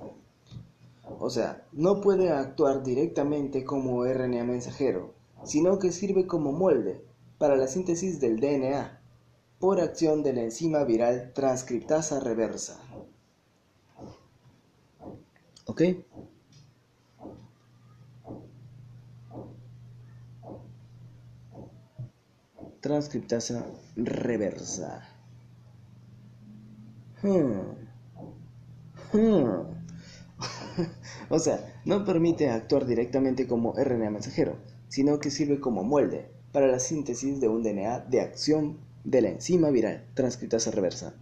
O 1.20 1.30
sea, 1.30 1.66
no 1.72 2.02
puede 2.02 2.32
actuar 2.32 2.84
directamente 2.84 3.64
como 3.64 4.06
RNA 4.06 4.44
mensajero, 4.44 5.14
sino 5.44 5.80
que 5.80 5.92
sirve 5.92 6.28
como 6.28 6.52
molde 6.52 7.02
para 7.38 7.56
la 7.56 7.68
síntesis 7.68 8.20
del 8.20 8.40
DNA 8.40 9.02
por 9.60 9.80
acción 9.82 10.24
de 10.24 10.34
la 10.34 10.42
enzima 10.44 10.84
viral 10.84 11.32
transcriptasa 11.34 12.20
reversa. 12.20 12.80
¿Ok? 15.66 15.82
transcriptasa 22.88 23.66
reversa. 23.98 25.07
Hmm. 27.22 27.76
Hmm. 29.14 29.78
o 31.30 31.40
sea, 31.40 31.82
no 31.86 32.06
permite 32.06 32.50
actuar 32.50 32.86
directamente 32.86 33.48
como 33.48 33.74
RNA 33.74 34.10
mensajero, 34.12 34.58
sino 34.88 35.20
que 35.20 35.32
sirve 35.32 35.60
como 35.60 35.84
molde 35.84 36.30
para 36.52 36.68
la 36.68 36.80
síntesis 36.80 37.40
de 37.40 37.48
un 37.48 37.64
DNA 37.64 38.00
de 38.02 38.22
acción 38.22 38.78
de 39.04 39.22
la 39.22 39.30
enzima 39.30 39.70
viral 39.70 40.06
transcriptasa 40.14 40.72
reversa, 40.72 41.16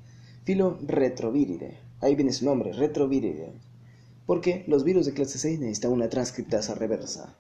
filo 0.44 0.78
retrovíride. 0.86 1.78
Ahí 2.02 2.16
viene 2.16 2.34
su 2.34 2.46
nombre, 2.46 2.74
retrovíride. 2.74 3.54
Porque 4.26 4.64
los 4.68 4.84
virus 4.84 5.06
de 5.06 5.14
clase 5.14 5.38
6 5.38 5.60
necesitan 5.60 5.92
una 5.92 6.10
transcriptasa 6.10 6.76
reversa. 6.76 7.38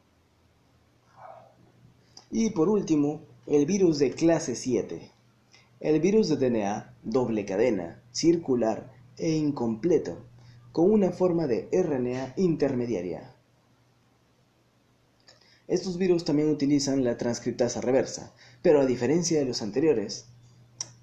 Y 2.31 2.51
por 2.51 2.69
último, 2.69 3.21
el 3.47 3.65
virus 3.65 3.99
de 3.99 4.11
clase 4.11 4.55
7. 4.55 5.11
El 5.86 5.99
virus 5.99 6.29
de 6.29 6.38
DNA 6.38 6.95
doble 7.03 7.45
cadena, 7.45 8.01
circular 8.11 8.91
e 9.19 9.33
incompleto, 9.33 10.17
con 10.71 10.89
una 10.89 11.11
forma 11.11 11.45
de 11.45 11.69
RNA 11.71 12.33
intermediaria. 12.38 13.36
Estos 15.67 15.99
virus 15.99 16.25
también 16.25 16.49
utilizan 16.49 17.03
la 17.03 17.17
transcriptasa 17.17 17.81
reversa, 17.81 18.33
pero 18.63 18.81
a 18.81 18.88
diferencia 18.88 19.38
de 19.38 19.45
los 19.45 19.61
anteriores, 19.61 20.25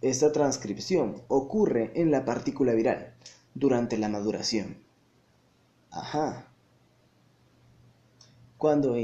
esta 0.00 0.32
transcripción 0.32 1.22
ocurre 1.28 1.92
en 1.94 2.10
la 2.10 2.24
partícula 2.24 2.72
viral 2.72 3.14
durante 3.54 3.96
la 3.98 4.08
maduración. 4.08 4.78
Ajá. 5.92 6.48
Cuando 8.58 8.96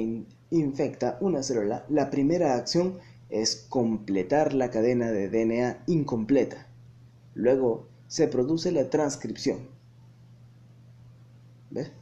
infecta 0.50 1.18
una 1.20 1.44
célula, 1.44 1.84
la 1.88 2.10
primera 2.10 2.56
acción 2.56 2.98
es 3.30 3.66
completar 3.68 4.54
la 4.54 4.70
cadena 4.70 5.10
de 5.10 5.28
DNA 5.28 5.84
incompleta. 5.86 6.66
Luego 7.34 7.88
se 8.06 8.28
produce 8.28 8.72
la 8.72 8.88
transcripción. 8.90 9.68
¿Ves? 11.70 11.92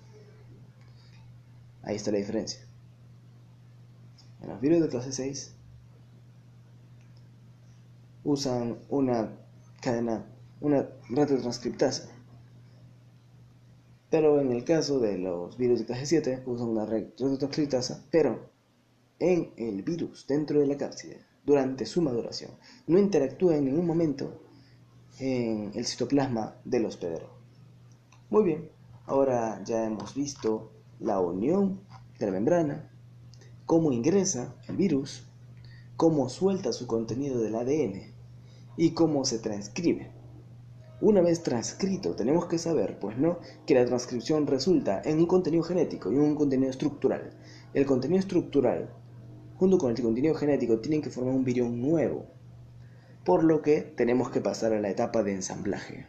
Ahí 1.82 1.96
está 1.96 2.12
la 2.12 2.18
diferencia. 2.18 2.60
En 4.42 4.48
los 4.48 4.60
virus 4.60 4.80
de 4.82 4.88
clase 4.88 5.12
6 5.12 5.52
usan 8.24 8.78
una 8.88 9.32
cadena, 9.80 10.26
una 10.60 10.88
retrotranscriptasa. 11.08 12.08
Pero 14.10 14.40
en 14.40 14.52
el 14.52 14.64
caso 14.64 15.00
de 15.00 15.18
los 15.18 15.56
virus 15.56 15.80
de 15.80 15.86
clase 15.86 16.06
7 16.06 16.42
usan 16.46 16.68
una 16.68 16.86
retrotranscriptasa, 16.86 18.04
pero 18.10 18.50
en 19.18 19.52
el 19.56 19.82
virus 19.82 20.26
dentro 20.26 20.60
de 20.60 20.66
la 20.66 20.76
cápside 20.76 21.24
durante 21.44 21.86
su 21.86 22.02
maduración. 22.02 22.50
No 22.86 22.98
interactúa 22.98 23.56
en 23.56 23.66
ningún 23.66 23.86
momento 23.86 24.42
en 25.18 25.70
el 25.74 25.86
citoplasma 25.86 26.56
del 26.64 26.86
hospedero. 26.86 27.30
Muy 28.28 28.44
bien, 28.44 28.70
ahora 29.06 29.62
ya 29.64 29.84
hemos 29.84 30.14
visto 30.14 30.72
la 30.98 31.20
unión 31.20 31.80
de 32.18 32.26
la 32.26 32.32
membrana, 32.32 32.90
cómo 33.64 33.92
ingresa 33.92 34.56
el 34.68 34.76
virus, 34.76 35.26
cómo 35.96 36.28
suelta 36.28 36.72
su 36.72 36.86
contenido 36.86 37.40
del 37.40 37.54
ADN 37.54 38.14
y 38.76 38.90
cómo 38.90 39.24
se 39.24 39.38
transcribe. 39.38 40.10
Una 41.00 41.20
vez 41.20 41.42
transcrito, 41.42 42.14
tenemos 42.16 42.46
que 42.46 42.58
saber, 42.58 42.98
pues 42.98 43.18
no, 43.18 43.38
que 43.66 43.74
la 43.74 43.84
transcripción 43.84 44.46
resulta 44.46 45.02
en 45.04 45.18
un 45.18 45.26
contenido 45.26 45.62
genético 45.62 46.10
y 46.10 46.16
un 46.16 46.34
contenido 46.34 46.70
estructural. 46.70 47.32
El 47.74 47.84
contenido 47.84 48.18
estructural 48.18 48.88
junto 49.58 49.78
con 49.78 49.90
el 49.90 50.02
contenido 50.02 50.34
genético, 50.34 50.78
tienen 50.80 51.02
que 51.02 51.10
formar 51.10 51.34
un 51.34 51.44
virión 51.44 51.80
nuevo, 51.80 52.26
por 53.24 53.44
lo 53.44 53.62
que 53.62 53.80
tenemos 53.80 54.30
que 54.30 54.40
pasar 54.40 54.72
a 54.72 54.80
la 54.80 54.90
etapa 54.90 55.22
de 55.22 55.32
ensamblaje. 55.32 56.06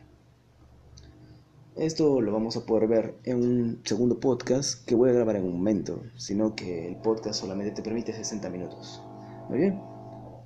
Esto 1.76 2.22
lo 2.22 2.32
vamos 2.32 2.58
a 2.58 2.66
poder 2.66 2.88
ver 2.88 3.16
en 3.24 3.38
un 3.38 3.82
segundo 3.84 4.20
podcast 4.20 4.84
que 4.86 4.96
voy 4.96 5.12
a 5.12 5.14
grabar 5.14 5.36
en 5.36 5.44
un 5.44 5.54
momento, 5.54 6.02
sino 6.16 6.56
que 6.56 6.88
el 6.88 6.96
podcast 6.98 7.40
solamente 7.40 7.72
te 7.72 7.84
permite 7.84 8.14
60 8.14 8.50
minutos. 8.50 9.04
Muy 9.48 9.60
bien, 9.60 9.80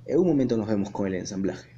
en 0.04 0.18
un 0.18 0.26
momento 0.26 0.56
nos 0.56 0.68
vemos 0.68 0.90
con 0.90 1.06
el 1.06 1.14
ensamblaje. 1.14 1.71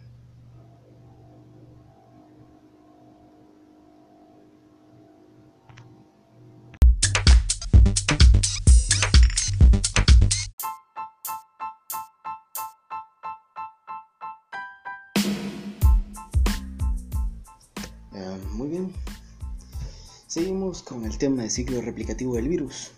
Con 20.84 21.04
el 21.04 21.16
tema 21.18 21.42
del 21.42 21.50
ciclo 21.50 21.80
replicativo 21.80 22.34
del 22.34 22.48
virus. 22.48 22.92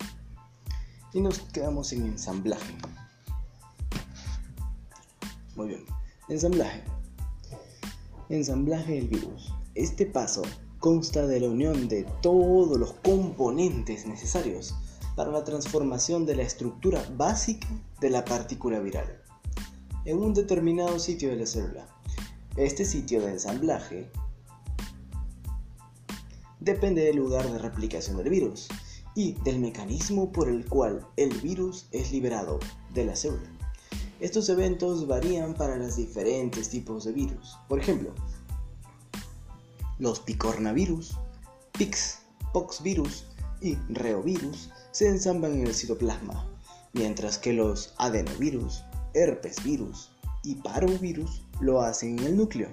Y 1.12 1.20
nos 1.20 1.38
quedamos 1.40 1.92
en 1.92 2.06
ensamblaje. 2.06 2.74
Muy 5.54 5.68
bien. 5.68 5.84
Ensamblaje. 6.28 6.82
Ensamblaje 8.28 8.94
del 8.94 9.08
virus. 9.08 9.52
Este 9.74 10.06
paso 10.06 10.42
consta 10.80 11.26
de 11.26 11.40
la 11.40 11.48
unión 11.48 11.88
de 11.88 12.04
todos 12.20 12.78
los 12.78 12.92
componentes 12.94 14.06
necesarios 14.06 14.74
para 15.14 15.30
la 15.30 15.44
transformación 15.44 16.26
de 16.26 16.36
la 16.36 16.42
estructura 16.42 17.02
básica 17.16 17.68
de 18.00 18.10
la 18.10 18.24
partícula 18.24 18.80
viral 18.80 19.22
en 20.06 20.18
un 20.18 20.32
determinado 20.32 20.98
sitio 20.98 21.30
de 21.30 21.36
la 21.36 21.46
célula. 21.46 21.88
Este 22.56 22.84
sitio 22.84 23.20
de 23.20 23.32
ensamblaje 23.32 24.08
depende 26.66 27.04
del 27.04 27.16
lugar 27.16 27.48
de 27.48 27.58
replicación 27.58 28.16
del 28.16 28.28
virus 28.28 28.66
y 29.14 29.34
del 29.44 29.60
mecanismo 29.60 30.32
por 30.32 30.48
el 30.48 30.68
cual 30.68 31.06
el 31.16 31.32
virus 31.40 31.86
es 31.92 32.10
liberado 32.10 32.58
de 32.92 33.04
la 33.04 33.14
célula. 33.14 33.48
Estos 34.18 34.48
eventos 34.48 35.06
varían 35.06 35.54
para 35.54 35.76
los 35.76 35.94
diferentes 35.94 36.68
tipos 36.68 37.04
de 37.04 37.12
virus. 37.12 37.56
Por 37.68 37.78
ejemplo, 37.78 38.12
los 40.00 40.18
picornavirus, 40.18 41.16
Pix, 41.78 42.18
Poxvirus 42.52 43.26
y 43.60 43.76
Reovirus 43.88 44.70
se 44.90 45.08
ensamblan 45.08 45.52
en 45.52 45.68
el 45.68 45.74
citoplasma, 45.74 46.50
mientras 46.94 47.38
que 47.38 47.52
los 47.52 47.94
adenovirus, 47.98 48.82
herpesvirus 49.14 50.10
y 50.42 50.56
parovirus 50.56 51.42
lo 51.60 51.80
hacen 51.80 52.18
en 52.18 52.24
el 52.26 52.36
núcleo. 52.36 52.70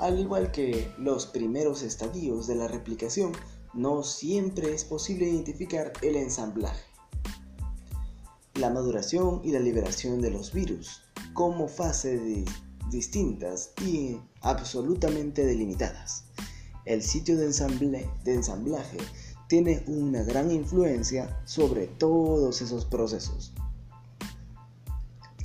Al 0.00 0.18
igual 0.18 0.50
que 0.50 0.90
los 0.96 1.26
primeros 1.26 1.82
estadios 1.82 2.46
de 2.46 2.54
la 2.54 2.66
replicación, 2.66 3.32
no 3.74 4.02
siempre 4.02 4.72
es 4.72 4.82
posible 4.82 5.28
identificar 5.28 5.92
el 6.00 6.16
ensamblaje. 6.16 6.82
La 8.54 8.70
maduración 8.70 9.42
y 9.44 9.52
la 9.52 9.60
liberación 9.60 10.22
de 10.22 10.30
los 10.30 10.54
virus 10.54 11.02
como 11.34 11.68
fase 11.68 12.18
de 12.18 12.46
distintas 12.88 13.72
y 13.84 14.16
absolutamente 14.40 15.44
delimitadas. 15.44 16.24
El 16.86 17.02
sitio 17.02 17.36
de, 17.36 17.48
de 18.24 18.34
ensamblaje 18.34 18.96
tiene 19.48 19.84
una 19.86 20.22
gran 20.22 20.50
influencia 20.50 21.42
sobre 21.44 21.88
todos 21.88 22.62
esos 22.62 22.86
procesos. 22.86 23.52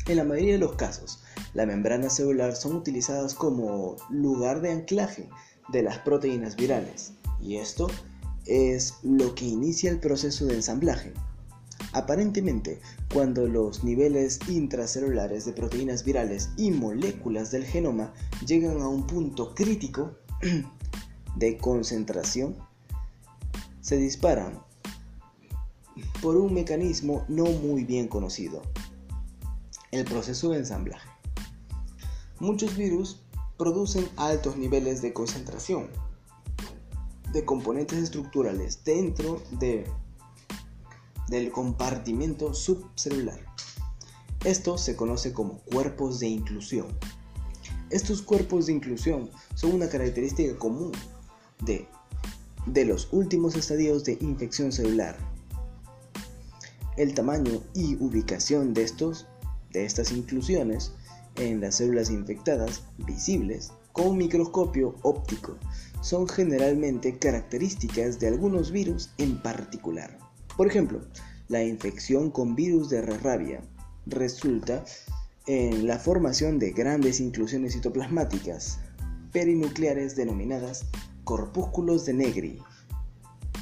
En 0.08 0.16
la 0.16 0.24
mayoría 0.24 0.54
de 0.54 0.60
los 0.60 0.76
casos, 0.76 1.25
las 1.56 1.66
membranas 1.66 2.18
celulares 2.18 2.60
son 2.60 2.76
utilizadas 2.76 3.34
como 3.34 3.96
lugar 4.10 4.62
de 4.62 4.72
anclaje 4.72 5.30
de 5.70 5.82
las 5.82 6.00
proteínas 6.00 6.56
virales 6.56 7.14
y 7.42 7.56
esto 7.56 7.88
es 8.46 8.96
lo 9.04 9.34
que 9.34 9.46
inicia 9.46 9.90
el 9.90 10.00
proceso 10.00 10.46
de 10.46 10.56
ensamblaje. 10.56 11.14
Aparentemente, 11.94 12.82
cuando 13.12 13.48
los 13.48 13.84
niveles 13.86 14.40
intracelulares 14.50 15.46
de 15.46 15.54
proteínas 15.54 16.04
virales 16.04 16.50
y 16.58 16.72
moléculas 16.72 17.52
del 17.52 17.64
genoma 17.64 18.14
llegan 18.46 18.82
a 18.82 18.90
un 18.90 19.08
punto 19.08 19.56
crítico 19.56 20.12
de 21.38 21.58
concentración, 21.58 22.58
se 23.80 23.96
disparan 23.96 24.62
por 26.22 26.36
un 26.36 26.54
mecanismo 26.54 27.24
no 27.30 27.46
muy 27.46 27.86
bien 27.86 28.10
conocido, 28.10 28.62
el 29.92 30.04
proceso 30.04 30.50
de 30.50 30.60
ensamblaje. 30.60 31.15
Muchos 32.40 32.76
virus 32.76 33.22
producen 33.58 34.08
altos 34.18 34.58
niveles 34.58 35.02
de 35.02 35.14
concentración 35.14 35.88
de 37.32 37.44
componentes 37.46 38.00
estructurales 38.00 38.84
dentro 38.84 39.42
de, 39.60 39.86
del 41.28 41.52
compartimento 41.52 42.54
subcelular. 42.54 43.40
Esto 44.44 44.78
se 44.78 44.96
conoce 44.96 45.34
como 45.34 45.60
cuerpos 45.60 46.20
de 46.20 46.28
inclusión. 46.28 46.88
Estos 47.90 48.22
cuerpos 48.22 48.68
de 48.68 48.74
inclusión 48.74 49.30
son 49.56 49.74
una 49.74 49.90
característica 49.90 50.58
común 50.58 50.92
de 51.62 51.88
de 52.66 52.86
los 52.86 53.08
últimos 53.12 53.56
estadios 53.56 54.04
de 54.04 54.18
infección 54.22 54.72
celular. 54.72 55.18
El 56.98 57.14
tamaño 57.14 57.62
y 57.74 57.96
ubicación 57.96 58.74
de, 58.74 58.84
estos, 58.84 59.28
de 59.72 59.86
estas 59.86 60.12
inclusiones 60.12 60.94
en 61.38 61.62
las 61.62 61.76
células 61.76 62.10
infectadas, 62.10 62.84
visibles 62.98 63.72
con 63.92 64.18
microscopio 64.18 64.96
óptico, 65.04 65.58
son 66.02 66.28
generalmente 66.28 67.18
características 67.18 68.20
de 68.20 68.28
algunos 68.28 68.72
virus 68.72 69.12
en 69.18 69.42
particular. 69.42 70.18
Por 70.58 70.68
ejemplo, 70.68 71.02
la 71.48 71.64
infección 71.64 72.32
con 72.32 72.56
virus 72.56 72.90
de 72.90 73.02
rabia 73.02 73.62
resulta 74.06 74.84
en 75.48 75.88
la 75.88 76.00
formación 76.00 76.60
de 76.60 76.72
grandes 76.72 77.20
inclusiones 77.20 77.74
citoplasmáticas 77.74 78.80
perinucleares 79.32 80.16
denominadas 80.16 80.86
corpúsculos 81.24 82.06
de 82.06 82.14
Negri, 82.14 82.60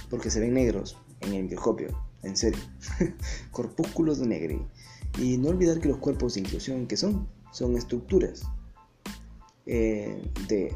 porque 0.09 0.29
se 0.29 0.39
ven 0.39 0.53
negros 0.53 0.97
en 1.21 1.33
el 1.33 1.43
microscopio, 1.43 1.87
en 2.23 2.37
serio, 2.37 2.61
corpúsculos 3.51 4.19
de 4.19 4.27
Negri. 4.27 4.65
Y 5.19 5.37
no 5.37 5.49
olvidar 5.49 5.79
que 5.79 5.89
los 5.89 5.97
cuerpos 5.97 6.35
de 6.35 6.41
inclusión, 6.41 6.87
que 6.87 6.97
son? 6.97 7.27
Son 7.53 7.77
estructuras. 7.77 8.43
Eh, 9.65 10.29
de 10.49 10.75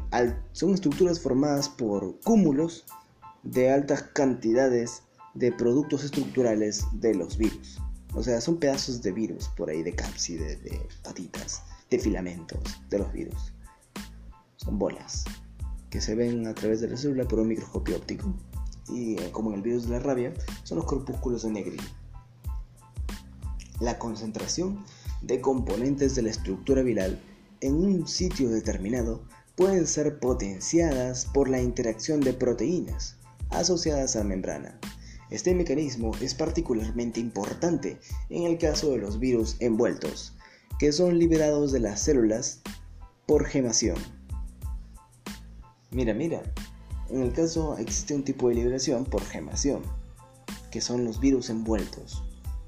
son 0.52 0.72
estructuras 0.72 1.20
formadas 1.20 1.68
por 1.68 2.18
cúmulos 2.20 2.86
de 3.42 3.70
altas 3.70 4.02
cantidades 4.14 5.02
de 5.34 5.52
productos 5.52 6.04
estructurales 6.04 6.86
de 6.94 7.14
los 7.14 7.36
virus. 7.36 7.78
O 8.14 8.22
sea, 8.22 8.40
son 8.40 8.56
pedazos 8.56 9.02
de 9.02 9.12
virus 9.12 9.48
por 9.56 9.68
ahí, 9.68 9.82
de 9.82 9.94
cápside, 9.94 10.56
de 10.56 10.80
patitas, 11.02 11.62
de 11.90 11.98
filamentos 11.98 12.58
de 12.88 12.98
los 12.98 13.12
virus. 13.12 13.52
Son 14.56 14.78
bolas 14.78 15.24
que 15.90 16.00
se 16.00 16.14
ven 16.14 16.46
a 16.46 16.54
través 16.54 16.80
de 16.80 16.88
la 16.88 16.96
célula 16.96 17.26
por 17.26 17.38
un 17.40 17.48
microscopio 17.48 17.96
óptico. 17.96 18.34
Y 18.88 19.20
eh, 19.20 19.30
como 19.32 19.50
en 19.50 19.56
el 19.56 19.62
virus 19.62 19.84
de 19.84 19.90
la 19.90 19.98
rabia, 20.00 20.32
son 20.64 20.78
los 20.78 20.86
corpúsculos 20.86 21.42
de 21.42 21.50
Negri. 21.50 21.76
La 23.80 23.98
concentración 23.98 24.84
de 25.22 25.40
componentes 25.40 26.14
de 26.14 26.22
la 26.22 26.30
estructura 26.30 26.82
viral 26.82 27.20
en 27.60 27.74
un 27.74 28.06
sitio 28.06 28.48
determinado 28.50 29.22
pueden 29.56 29.86
ser 29.86 30.20
potenciadas 30.20 31.26
por 31.26 31.48
la 31.48 31.60
interacción 31.60 32.20
de 32.20 32.32
proteínas 32.32 33.16
asociadas 33.50 34.14
a 34.14 34.20
la 34.20 34.24
membrana. 34.26 34.78
Este 35.30 35.54
mecanismo 35.54 36.12
es 36.20 36.34
particularmente 36.34 37.20
importante 37.20 37.98
en 38.30 38.44
el 38.44 38.58
caso 38.58 38.92
de 38.92 38.98
los 38.98 39.18
virus 39.18 39.56
envueltos, 39.60 40.34
que 40.78 40.92
son 40.92 41.18
liberados 41.18 41.72
de 41.72 41.80
las 41.80 42.00
células 42.00 42.60
por 43.26 43.44
gemación. 43.44 43.96
Mira, 45.90 46.14
mira, 46.14 46.42
en 47.10 47.22
el 47.22 47.32
caso 47.32 47.76
existe 47.78 48.14
un 48.14 48.24
tipo 48.24 48.48
de 48.48 48.54
liberación 48.54 49.04
por 49.04 49.22
gemación, 49.22 49.82
que 50.70 50.80
son 50.80 51.04
los 51.04 51.20
virus 51.20 51.50
envueltos. 51.50 52.22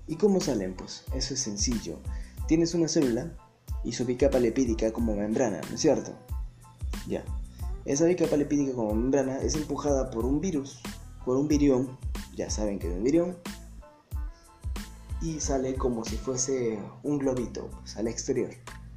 ¿Y 0.07 0.17
cómo 0.17 0.41
salen? 0.41 0.75
Pues 0.75 1.05
eso 1.15 1.35
es 1.35 1.41
sencillo. 1.41 1.99
Tienes 2.51 2.75
una 2.75 2.89
célula 2.89 3.31
y 3.85 3.93
su 3.93 4.05
bicapa 4.05 4.41
lipídica 4.41 4.93
como 4.93 5.15
membrana, 5.15 5.61
¿no 5.69 5.77
es 5.77 5.81
cierto? 5.81 6.11
Ya. 7.07 7.25
Esa 7.85 8.07
bicapa 8.07 8.37
lipídica 8.37 8.73
como 8.73 8.93
membrana 8.93 9.39
es 9.39 9.55
empujada 9.55 10.11
por 10.11 10.25
un 10.27 10.41
virus, 10.41 10.81
por 11.25 11.37
un 11.37 11.47
virión, 11.47 11.97
ya 12.35 12.51
saben 12.51 12.81
que 12.81 12.89
es 12.89 12.93
un 12.93 13.05
virión, 13.05 13.37
y 15.23 15.39
sale 15.39 15.77
como 15.77 16.05
si 16.05 16.17
fuese 16.17 16.77
un 17.05 17.19
globito 17.19 17.71
pues, 17.83 17.97
al 17.97 18.09
exterior. 18.09 18.51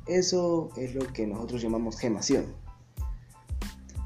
Eso 0.08 0.72
es 0.76 0.96
lo 0.96 1.06
que 1.14 1.28
nosotros 1.28 1.62
llamamos 1.62 2.00
gemación. 2.00 2.56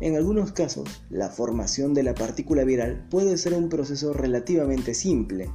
En 0.01 0.17
algunos 0.17 0.51
casos, 0.51 1.03
la 1.09 1.29
formación 1.29 1.93
de 1.93 2.03
la 2.03 2.15
partícula 2.15 2.65
viral 2.65 3.07
puede 3.09 3.37
ser 3.37 3.53
un 3.53 3.69
proceso 3.69 4.11
relativamente 4.11 4.93
simple, 4.93 5.49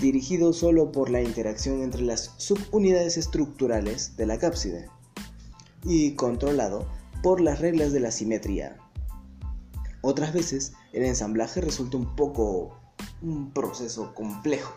dirigido 0.00 0.52
solo 0.52 0.92
por 0.92 1.10
la 1.10 1.22
interacción 1.22 1.82
entre 1.82 2.02
las 2.02 2.32
subunidades 2.36 3.16
estructurales 3.16 4.16
de 4.16 4.26
la 4.26 4.38
cápside 4.38 4.88
y 5.84 6.12
controlado 6.14 6.86
por 7.22 7.40
las 7.40 7.60
reglas 7.60 7.92
de 7.92 8.00
la 8.00 8.10
simetría. 8.10 8.76
Otras 10.02 10.34
veces, 10.34 10.74
el 10.92 11.04
ensamblaje 11.04 11.60
resulta 11.60 11.96
un 11.96 12.14
poco 12.14 12.78
un 13.22 13.52
proceso 13.52 14.14
complejo 14.14 14.74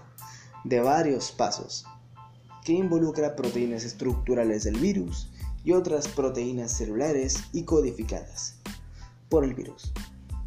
de 0.64 0.80
varios 0.80 1.32
pasos 1.32 1.86
que 2.64 2.74
involucra 2.74 3.36
proteínas 3.36 3.84
estructurales 3.84 4.64
del 4.64 4.78
virus 4.78 5.30
y 5.64 5.74
otras 5.74 6.08
proteínas 6.08 6.72
celulares 6.72 7.44
y 7.52 7.64
codificadas 7.64 8.56
por 9.30 9.44
el 9.44 9.54
virus, 9.54 9.92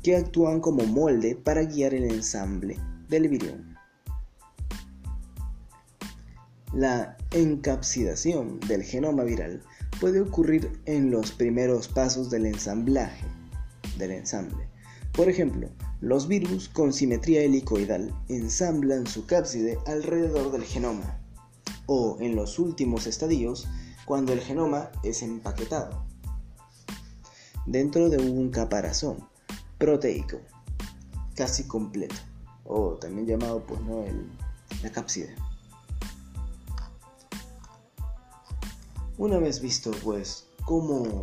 que 0.02 0.16
actúan 0.16 0.60
como 0.60 0.84
molde 0.84 1.36
para 1.36 1.62
guiar 1.64 1.92
el 1.92 2.04
ensamble 2.04 2.78
del 3.08 3.28
virión. 3.28 3.69
La 6.72 7.16
encapsidación 7.32 8.60
del 8.60 8.82
genoma 8.82 9.24
viral 9.24 9.62
puede 10.00 10.20
ocurrir 10.20 10.80
en 10.86 11.10
los 11.10 11.32
primeros 11.32 11.88
pasos 11.88 12.30
del 12.30 12.46
ensamblaje 12.46 13.24
del 13.98 14.12
ensamble. 14.12 14.68
Por 15.12 15.28
ejemplo, 15.28 15.68
los 16.00 16.28
virus 16.28 16.68
con 16.68 16.92
simetría 16.92 17.42
helicoidal 17.42 18.14
ensamblan 18.28 19.06
su 19.06 19.26
cápside 19.26 19.78
alrededor 19.86 20.52
del 20.52 20.64
genoma, 20.64 21.18
o 21.86 22.16
en 22.20 22.36
los 22.36 22.58
últimos 22.58 23.06
estadios, 23.06 23.66
cuando 24.06 24.32
el 24.32 24.40
genoma 24.40 24.90
es 25.02 25.22
empaquetado 25.22 26.06
dentro 27.66 28.08
de 28.08 28.18
un 28.18 28.50
caparazón 28.50 29.28
proteico 29.78 30.38
casi 31.34 31.64
completo, 31.64 32.16
o 32.64 32.94
también 32.94 33.26
llamado 33.26 33.64
pues 33.64 33.80
no 33.82 34.04
el, 34.04 34.28
la 34.82 34.90
cápside. 34.90 35.34
Una 39.20 39.36
vez 39.36 39.60
visto 39.60 39.90
pues 40.02 40.46
cómo 40.64 41.20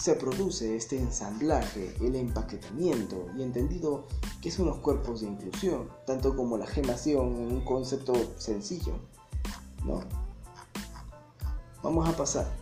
se 0.00 0.14
produce 0.14 0.74
este 0.74 0.98
ensamblaje, 0.98 1.94
el 2.00 2.16
empaquetamiento 2.16 3.26
y 3.36 3.44
entendido 3.44 4.08
que 4.42 4.50
son 4.50 4.66
los 4.66 4.78
cuerpos 4.78 5.20
de 5.20 5.28
inclusión, 5.28 5.88
tanto 6.08 6.34
como 6.34 6.58
la 6.58 6.66
gemación 6.66 7.36
en 7.36 7.52
un 7.52 7.64
concepto 7.64 8.14
sencillo, 8.36 8.94
¿no? 9.84 10.00
Vamos 11.84 12.08
a 12.08 12.16
pasar 12.16 12.52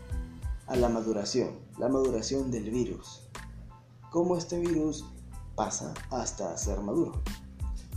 a 0.67 0.77
la 0.77 0.91
maduración, 0.91 1.53
la 1.79 1.89
maduración 1.89 2.51
del 2.51 2.69
virus. 2.69 3.23
Cómo 4.11 4.37
este 4.37 4.59
virus 4.59 5.07
pasa 5.55 5.95
hasta 6.11 6.59
ser 6.59 6.79
maduro 6.81 7.23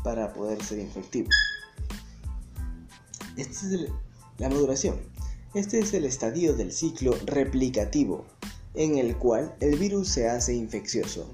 para 0.05 0.31
poder 0.31 0.63
ser 0.63 0.79
infectivo. 0.79 1.27
Esta 3.35 3.65
es 3.75 3.91
la 4.37 4.47
maduración. 4.47 5.18
Este 5.56 5.80
es 5.80 5.95
el 5.95 6.06
estadio 6.06 6.54
del 6.54 6.72
ciclo 6.72 7.12
replicativo 7.26 8.24
en 8.76 9.00
el 9.00 9.18
cual 9.18 9.56
el 9.62 9.80
virus 9.80 10.10
se 10.10 10.30
hace 10.30 10.54
infeccioso. 10.54 11.28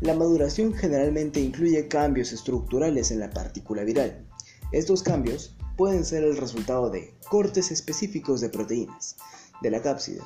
La 0.00 0.14
maduración 0.14 0.72
generalmente 0.72 1.38
incluye 1.38 1.86
cambios 1.86 2.32
estructurales 2.32 3.10
en 3.10 3.20
la 3.20 3.28
partícula 3.28 3.84
viral. 3.84 4.26
Estos 4.72 5.02
cambios 5.02 5.54
pueden 5.76 6.06
ser 6.06 6.24
el 6.24 6.38
resultado 6.38 6.88
de 6.88 7.12
cortes 7.28 7.70
específicos 7.70 8.40
de 8.40 8.48
proteínas, 8.48 9.16
de 9.60 9.70
la 9.70 9.82
cápside 9.82 10.22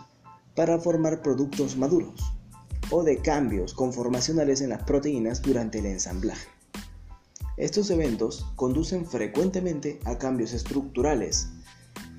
para 0.54 0.78
formar 0.78 1.20
productos 1.20 1.76
maduros 1.76 2.20
o 2.90 3.02
de 3.02 3.18
cambios 3.18 3.74
conformacionales 3.74 4.60
en 4.60 4.68
las 4.68 4.84
proteínas 4.84 5.42
durante 5.42 5.80
el 5.80 5.86
ensamblaje. 5.86 6.46
Estos 7.56 7.90
eventos 7.90 8.46
conducen 8.54 9.04
frecuentemente 9.04 9.98
a 10.04 10.16
cambios 10.16 10.52
estructurales 10.52 11.48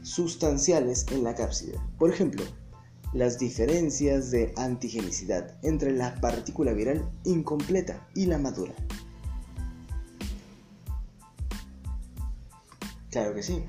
sustanciales 0.05 1.05
en 1.11 1.23
la 1.23 1.35
cápside. 1.35 1.79
Por 1.97 2.11
ejemplo, 2.11 2.43
las 3.13 3.39
diferencias 3.39 4.29
de 4.29 4.53
antigenicidad 4.55 5.57
entre 5.63 5.91
la 5.91 6.15
partícula 6.21 6.73
viral 6.73 7.09
incompleta 7.23 8.07
y 8.13 8.27
la 8.27 8.37
madura. 8.37 8.73
Claro 13.09 13.33
que 13.33 13.43
sí. 13.43 13.63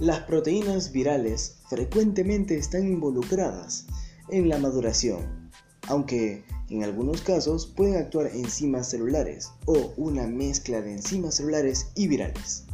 Las 0.00 0.20
proteínas 0.20 0.90
virales 0.92 1.56
frecuentemente 1.70 2.58
están 2.58 2.84
involucradas 2.86 3.86
en 4.28 4.48
la 4.48 4.58
maduración, 4.58 5.50
aunque 5.88 6.44
en 6.68 6.82
algunos 6.82 7.22
casos 7.22 7.66
pueden 7.66 7.96
actuar 7.96 8.26
enzimas 8.26 8.90
celulares 8.90 9.52
o 9.66 9.92
una 9.96 10.26
mezcla 10.26 10.80
de 10.80 10.94
enzimas 10.94 11.36
celulares 11.36 11.88
y 11.94 12.08
virales. 12.08 12.64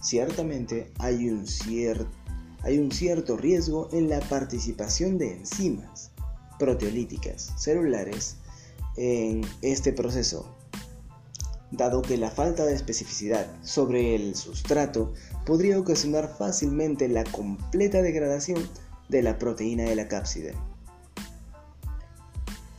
Ciertamente 0.00 0.92
hay 0.98 1.28
un, 1.28 1.46
cierto 2.92 3.36
riesgo 3.36 3.88
en 3.92 4.08
la 4.08 4.20
participación 4.20 5.18
de 5.18 5.32
enzimas 5.32 6.12
proteolíticas 6.58 7.52
celulares 7.56 8.36
en 8.96 9.42
este 9.60 9.92
proceso, 9.92 10.54
dado 11.72 12.02
que 12.02 12.16
la 12.16 12.30
falta 12.30 12.64
de 12.64 12.74
especificidad 12.74 13.46
sobre 13.62 14.14
el 14.14 14.36
sustrato 14.36 15.12
podría 15.44 15.78
ocasionar 15.78 16.34
fácilmente 16.38 17.08
la 17.08 17.24
completa 17.24 18.00
degradación 18.00 18.68
de 19.08 19.22
la 19.22 19.38
proteína 19.38 19.84
de 19.84 19.96
la 19.96 20.06
cápside. 20.06 20.54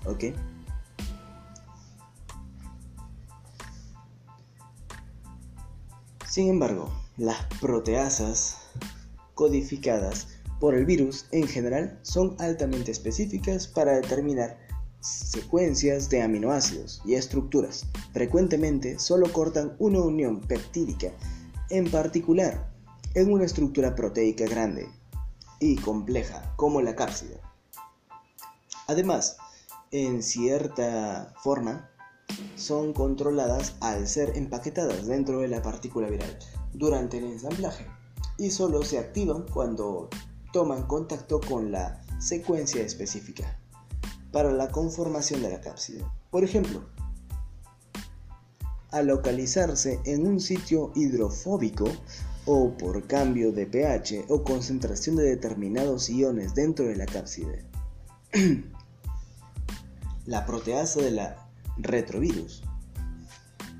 ¿Ok? 0.05 0.26
Sin 6.26 6.47
embargo, 6.47 6.89
las 7.20 7.45
proteasas 7.59 8.55
codificadas 9.36 10.30
por 10.61 10.74
el 10.74 10.86
virus 10.86 11.26
en 11.32 11.47
general 11.47 11.99
son 12.01 12.38
altamente 12.39 12.91
específicas 12.91 13.67
para 13.67 13.97
determinar 13.97 14.57
secuencias 15.01 16.09
de 16.09 16.22
aminoácidos 16.22 17.01
y 17.03 17.15
estructuras. 17.15 17.86
Frecuentemente 18.13 18.99
solo 18.99 19.32
cortan 19.34 19.76
una 19.80 19.99
unión 19.99 20.39
peptídica, 20.39 21.11
en 21.70 21.91
particular 21.91 22.72
en 23.15 23.34
una 23.34 23.43
estructura 23.43 23.95
proteica 23.95 24.45
grande 24.45 24.88
y 25.59 25.76
compleja 25.76 26.53
como 26.55 26.82
la 26.82 26.95
cápside. 26.95 27.41
Además, 28.88 29.36
en 29.91 30.24
cierta 30.24 31.34
forma, 31.43 31.89
son 32.55 32.93
controladas 32.93 33.76
al 33.82 34.07
ser 34.07 34.38
empaquetadas 34.38 35.05
dentro 35.05 35.39
de 35.39 35.49
la 35.49 35.61
partícula 35.61 36.09
viral 36.09 36.38
durante 36.74 37.17
el 37.17 37.26
ensamblaje 37.26 37.86
y 38.38 38.51
solo 38.51 38.84
se 38.84 38.97
activan 38.97 39.45
cuando 39.53 40.09
toman 40.53 40.84
contacto 40.88 41.39
con 41.41 41.72
la 41.72 42.01
secuencia 42.20 42.82
específica 42.82 43.59
para 44.32 44.51
la 44.51 44.70
conformación 44.70 45.41
de 45.41 45.51
la 45.51 45.61
cápside. 45.61 46.05
Por 46.32 46.43
ejemplo, 46.43 46.84
al 48.91 49.07
localizarse 49.07 49.99
en 50.05 50.26
un 50.26 50.39
sitio 50.39 50.91
hidrofóbico 50.95 51.86
o 52.45 52.72
por 52.78 53.05
cambio 53.05 53.51
de 53.51 53.67
pH 53.67 54.26
o 54.30 54.43
concentración 54.43 55.15
de 55.15 55.24
determinados 55.24 56.09
iones 56.09 56.55
dentro 56.55 56.86
de 56.86 56.95
la 56.95 57.05
cápside. 57.05 57.65
la 60.26 60.45
proteasa 60.45 61.01
de 61.01 61.36
retrovirus. 61.78 62.63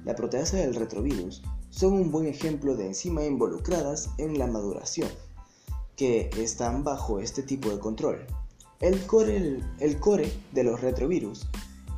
La 0.06 0.16
proteasa 0.16 0.58
del 0.58 0.76
retrovirus 0.76 1.42
son 1.80 1.94
un 1.94 2.12
buen 2.12 2.28
ejemplo 2.28 2.76
de 2.76 2.88
enzimas 2.88 3.24
involucradas 3.24 4.10
en 4.18 4.38
la 4.38 4.48
maduración, 4.48 5.08
que 5.96 6.30
están 6.36 6.84
bajo 6.84 7.22
este 7.22 7.42
tipo 7.42 7.70
de 7.70 7.80
control. 7.80 8.28
El 8.82 9.00
core, 9.06 9.62
el, 9.80 9.98
core 10.02 10.30
de 10.52 10.66
los 10.66 10.82
retrovirus 10.82 11.48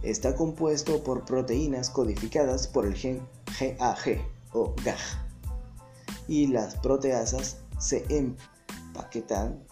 está 0.04 0.36
compuesto 0.36 1.04
por 1.04 1.26
proteínas 1.26 1.90
codificadas 1.90 2.68
por 2.68 2.86
el 2.86 2.94
gen 2.94 3.28
GAG 3.60 4.22
o 4.54 4.76
GAG 4.86 5.00
y 6.28 6.46
las 6.46 6.76
proteasas 6.76 7.58
se 7.80 8.06
empaquetan, 8.10 9.66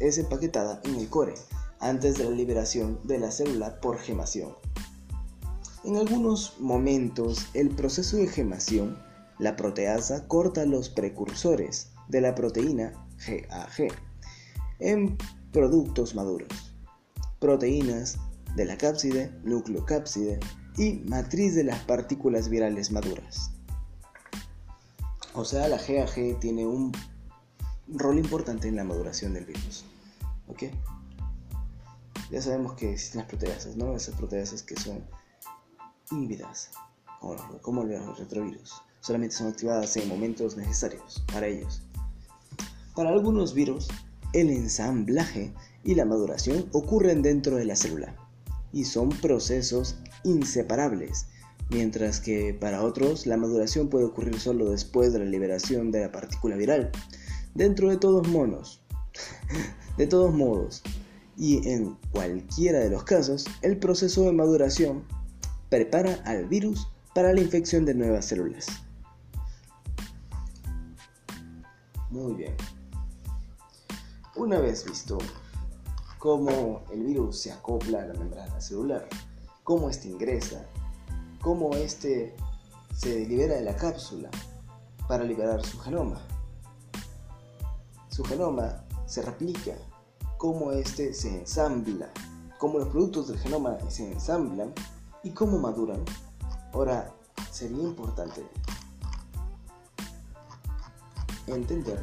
es 0.00 0.16
empaquetada 0.16 0.80
en 0.84 0.94
el 0.94 1.10
core 1.10 1.34
antes 1.80 2.16
de 2.16 2.24
la 2.24 2.30
liberación 2.30 2.98
de 3.04 3.18
la 3.18 3.30
célula 3.30 3.82
por 3.82 3.98
gemación. 3.98 4.54
En 5.84 5.96
algunos 5.96 6.58
momentos 6.58 7.48
el 7.52 7.68
proceso 7.68 8.16
de 8.16 8.28
gemación, 8.28 9.04
la 9.38 9.56
proteasa 9.56 10.26
corta 10.26 10.64
los 10.64 10.88
precursores 10.88 11.92
de 12.08 12.20
la 12.20 12.34
proteína 12.34 12.92
GAG 13.26 13.88
en 14.78 15.16
productos 15.52 16.14
maduros, 16.14 16.74
proteínas 17.38 18.18
de 18.54 18.64
la 18.64 18.76
cápside, 18.78 19.32
núcleo 19.42 19.84
cápside 19.84 20.40
y 20.76 20.94
matriz 21.08 21.54
de 21.54 21.64
las 21.64 21.80
partículas 21.80 22.48
virales 22.48 22.90
maduras. 22.90 23.50
O 25.34 25.44
sea, 25.44 25.68
la 25.68 25.78
GAG 25.78 26.38
tiene 26.40 26.66
un 26.66 26.92
rol 27.88 28.18
importante 28.18 28.68
en 28.68 28.76
la 28.76 28.84
maduración 28.84 29.34
del 29.34 29.44
virus. 29.44 29.84
¿Ok? 30.48 30.64
Ya 32.30 32.42
sabemos 32.42 32.74
que 32.74 32.92
existen 32.92 33.20
las 33.20 33.28
proteasas, 33.28 33.76
¿no? 33.76 33.94
Esas 33.94 34.16
proteasas 34.16 34.62
que 34.62 34.76
son 34.76 35.04
inhibidas, 36.10 36.70
como, 37.20 37.36
como 37.60 37.84
los 37.84 38.18
retrovirus. 38.18 38.82
Solamente 39.06 39.36
son 39.36 39.46
activadas 39.46 39.96
en 39.96 40.08
momentos 40.08 40.56
necesarios 40.56 41.22
para 41.32 41.46
ellos. 41.46 41.80
Para 42.96 43.10
algunos 43.10 43.54
virus, 43.54 43.86
el 44.32 44.50
ensamblaje 44.50 45.52
y 45.84 45.94
la 45.94 46.04
maduración 46.04 46.68
ocurren 46.72 47.22
dentro 47.22 47.54
de 47.54 47.66
la 47.66 47.76
célula 47.76 48.16
y 48.72 48.84
son 48.84 49.10
procesos 49.10 49.94
inseparables, 50.24 51.26
mientras 51.70 52.18
que 52.18 52.52
para 52.52 52.82
otros 52.82 53.26
la 53.26 53.36
maduración 53.36 53.90
puede 53.90 54.06
ocurrir 54.06 54.40
solo 54.40 54.72
después 54.72 55.12
de 55.12 55.20
la 55.20 55.26
liberación 55.26 55.92
de 55.92 56.00
la 56.00 56.10
partícula 56.10 56.56
viral. 56.56 56.90
Dentro 57.54 57.90
de 57.90 57.98
todos 57.98 58.26
modos, 58.26 58.82
de 59.98 60.08
todos 60.08 60.34
modos, 60.34 60.82
y 61.36 61.68
en 61.68 61.96
cualquiera 62.10 62.80
de 62.80 62.90
los 62.90 63.04
casos, 63.04 63.44
el 63.62 63.78
proceso 63.78 64.24
de 64.24 64.32
maduración 64.32 65.04
prepara 65.68 66.14
al 66.24 66.46
virus 66.46 66.88
para 67.14 67.32
la 67.32 67.40
infección 67.40 67.84
de 67.84 67.94
nuevas 67.94 68.24
células. 68.24 68.66
Muy 72.16 72.32
bien. 72.32 72.56
Una 74.36 74.58
vez 74.58 74.86
visto 74.86 75.18
cómo 76.18 76.80
el 76.90 77.02
virus 77.02 77.40
se 77.40 77.52
acopla 77.52 78.00
a 78.00 78.06
la 78.06 78.14
membrana 78.14 78.58
celular, 78.58 79.06
cómo 79.64 79.90
éste 79.90 80.08
ingresa, 80.08 80.64
cómo 81.42 81.74
éste 81.74 82.34
se 82.96 83.26
libera 83.26 83.56
de 83.56 83.64
la 83.64 83.76
cápsula 83.76 84.30
para 85.06 85.24
liberar 85.24 85.62
su 85.62 85.78
genoma. 85.78 86.18
Su 88.08 88.24
genoma 88.24 88.82
se 89.04 89.20
replica, 89.20 89.74
cómo 90.38 90.72
éste 90.72 91.12
se 91.12 91.40
ensambla, 91.40 92.10
cómo 92.58 92.78
los 92.78 92.88
productos 92.88 93.28
del 93.28 93.38
genoma 93.40 93.76
se 93.90 94.10
ensamblan 94.10 94.72
y 95.22 95.32
cómo 95.32 95.58
maduran. 95.58 96.02
Ahora, 96.72 97.12
sería 97.50 97.82
importante 97.82 98.42
entender 101.46 102.02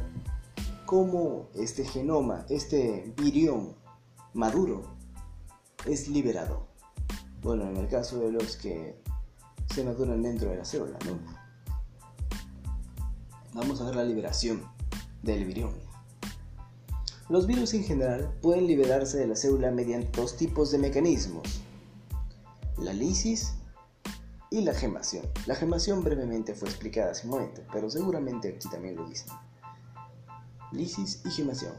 cómo 0.86 1.48
este 1.54 1.84
genoma, 1.84 2.46
este 2.48 3.12
virión 3.16 3.74
maduro, 4.32 4.82
es 5.86 6.08
liberado. 6.08 6.66
Bueno, 7.42 7.68
en 7.68 7.76
el 7.76 7.88
caso 7.88 8.18
de 8.20 8.32
los 8.32 8.56
que 8.56 9.02
se 9.72 9.84
maduran 9.84 10.22
dentro 10.22 10.50
de 10.50 10.56
la 10.56 10.64
célula. 10.64 10.98
Vamos 13.52 13.80
a 13.80 13.84
ver 13.84 13.96
la 13.96 14.04
liberación 14.04 14.62
del 15.22 15.44
virión. 15.44 15.72
Los 17.28 17.46
virus 17.46 17.72
en 17.74 17.84
general 17.84 18.32
pueden 18.42 18.66
liberarse 18.66 19.18
de 19.18 19.26
la 19.26 19.36
célula 19.36 19.70
mediante 19.70 20.20
dos 20.20 20.36
tipos 20.36 20.70
de 20.70 20.78
mecanismos, 20.78 21.62
la 22.78 22.92
lisis 22.92 23.54
y 24.54 24.60
la 24.60 24.72
gemación. 24.72 25.26
La 25.46 25.56
gemación 25.56 26.04
brevemente 26.04 26.54
fue 26.54 26.68
explicada 26.68 27.10
hace 27.10 27.26
un 27.26 27.32
momento, 27.32 27.62
pero 27.72 27.90
seguramente 27.90 28.50
aquí 28.50 28.68
también 28.68 28.94
lo 28.94 29.04
dicen 29.08 29.32
lisis 30.70 31.22
y 31.24 31.30
gemación. 31.30 31.72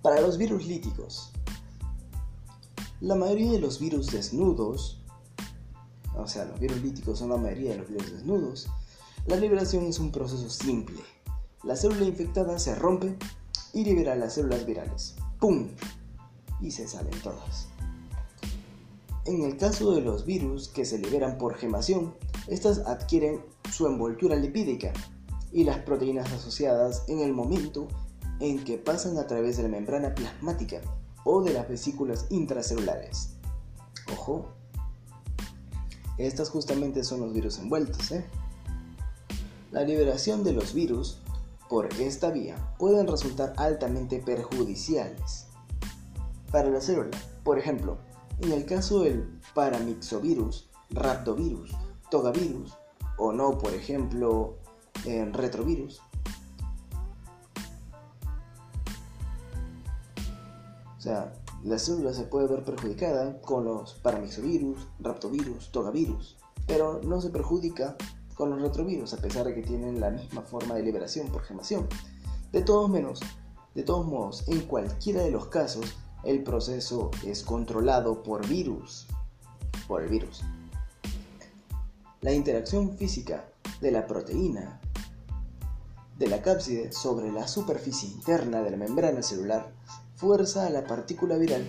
Para 0.00 0.20
los 0.20 0.38
virus 0.38 0.64
líticos, 0.64 1.32
la 3.00 3.16
mayoría 3.16 3.50
de 3.50 3.58
los 3.58 3.80
virus 3.80 4.12
desnudos, 4.12 5.02
o 6.14 6.28
sea, 6.28 6.44
los 6.44 6.60
virus 6.60 6.80
líticos 6.82 7.18
son 7.18 7.30
la 7.30 7.36
mayoría 7.36 7.72
de 7.72 7.78
los 7.78 7.88
virus 7.88 8.12
desnudos, 8.12 8.68
la 9.26 9.34
liberación 9.34 9.86
es 9.86 9.98
un 9.98 10.12
proceso 10.12 10.48
simple. 10.48 11.00
La 11.64 11.74
célula 11.74 12.04
infectada 12.04 12.60
se 12.60 12.76
rompe 12.76 13.16
y 13.72 13.84
libera 13.84 14.14
las 14.14 14.34
células 14.34 14.64
virales. 14.66 15.16
¡Pum! 15.40 15.68
Y 16.60 16.70
se 16.70 16.86
salen 16.86 17.20
todas. 17.22 17.71
En 19.24 19.42
el 19.42 19.56
caso 19.56 19.92
de 19.92 20.00
los 20.00 20.26
virus 20.26 20.68
que 20.68 20.84
se 20.84 20.98
liberan 20.98 21.38
por 21.38 21.54
gemación, 21.54 22.14
estas 22.48 22.78
adquieren 22.80 23.40
su 23.70 23.86
envoltura 23.86 24.34
lipídica 24.34 24.92
y 25.52 25.62
las 25.62 25.78
proteínas 25.78 26.32
asociadas 26.32 27.04
en 27.06 27.20
el 27.20 27.32
momento 27.32 27.86
en 28.40 28.64
que 28.64 28.78
pasan 28.78 29.18
a 29.18 29.26
través 29.28 29.56
de 29.56 29.62
la 29.62 29.68
membrana 29.68 30.14
plasmática 30.14 30.80
o 31.24 31.40
de 31.42 31.52
las 31.52 31.68
vesículas 31.68 32.26
intracelulares. 32.30 33.34
Ojo, 34.12 34.48
estas 36.18 36.50
justamente 36.50 37.04
son 37.04 37.20
los 37.20 37.32
virus 37.32 37.58
envueltos. 37.58 38.10
¿eh? 38.10 38.24
La 39.70 39.84
liberación 39.84 40.42
de 40.42 40.52
los 40.52 40.74
virus 40.74 41.18
por 41.68 41.88
esta 42.00 42.30
vía 42.30 42.56
pueden 42.76 43.06
resultar 43.06 43.54
altamente 43.56 44.18
perjudiciales 44.18 45.46
para 46.50 46.68
la 46.70 46.80
célula. 46.80 47.16
Por 47.44 47.58
ejemplo, 47.58 47.98
en 48.42 48.52
el 48.52 48.66
caso 48.66 49.02
del 49.02 49.40
paramixovirus, 49.54 50.68
raptovirus, 50.90 51.70
togavirus 52.10 52.76
o 53.16 53.32
no, 53.32 53.56
por 53.56 53.72
ejemplo, 53.72 54.56
en 55.04 55.32
retrovirus. 55.32 56.00
O 60.98 61.00
sea, 61.00 61.32
la 61.62 61.78
célula 61.78 62.12
se 62.12 62.24
puede 62.24 62.48
ver 62.48 62.64
perjudicada 62.64 63.40
con 63.40 63.64
los 63.64 63.94
paramixovirus, 63.94 64.88
raptovirus, 64.98 65.70
togavirus, 65.70 66.36
pero 66.66 67.00
no 67.02 67.20
se 67.20 67.30
perjudica 67.30 67.96
con 68.34 68.50
los 68.50 68.60
retrovirus 68.60 69.14
a 69.14 69.18
pesar 69.18 69.46
de 69.46 69.54
que 69.54 69.62
tienen 69.62 70.00
la 70.00 70.10
misma 70.10 70.42
forma 70.42 70.74
de 70.74 70.82
liberación 70.82 71.28
por 71.28 71.42
gemación. 71.42 71.86
De 72.50 72.62
todos 72.62 72.90
menos, 72.90 73.20
de 73.74 73.84
todos 73.84 74.06
modos, 74.06 74.44
en 74.48 74.62
cualquiera 74.62 75.22
de 75.22 75.30
los 75.30 75.46
casos, 75.46 75.96
el 76.24 76.42
proceso 76.42 77.10
es 77.24 77.42
controlado 77.42 78.22
por 78.22 78.46
virus, 78.46 79.06
por 79.88 80.02
el 80.02 80.08
virus. 80.08 80.42
La 82.20 82.32
interacción 82.32 82.96
física 82.96 83.44
de 83.80 83.90
la 83.90 84.06
proteína 84.06 84.80
de 86.18 86.28
la 86.28 86.40
cápside 86.40 86.92
sobre 86.92 87.32
la 87.32 87.48
superficie 87.48 88.08
interna 88.08 88.62
de 88.62 88.70
la 88.70 88.76
membrana 88.76 89.22
celular 89.22 89.72
fuerza 90.14 90.66
a 90.66 90.70
la 90.70 90.84
partícula 90.84 91.36
viral 91.36 91.68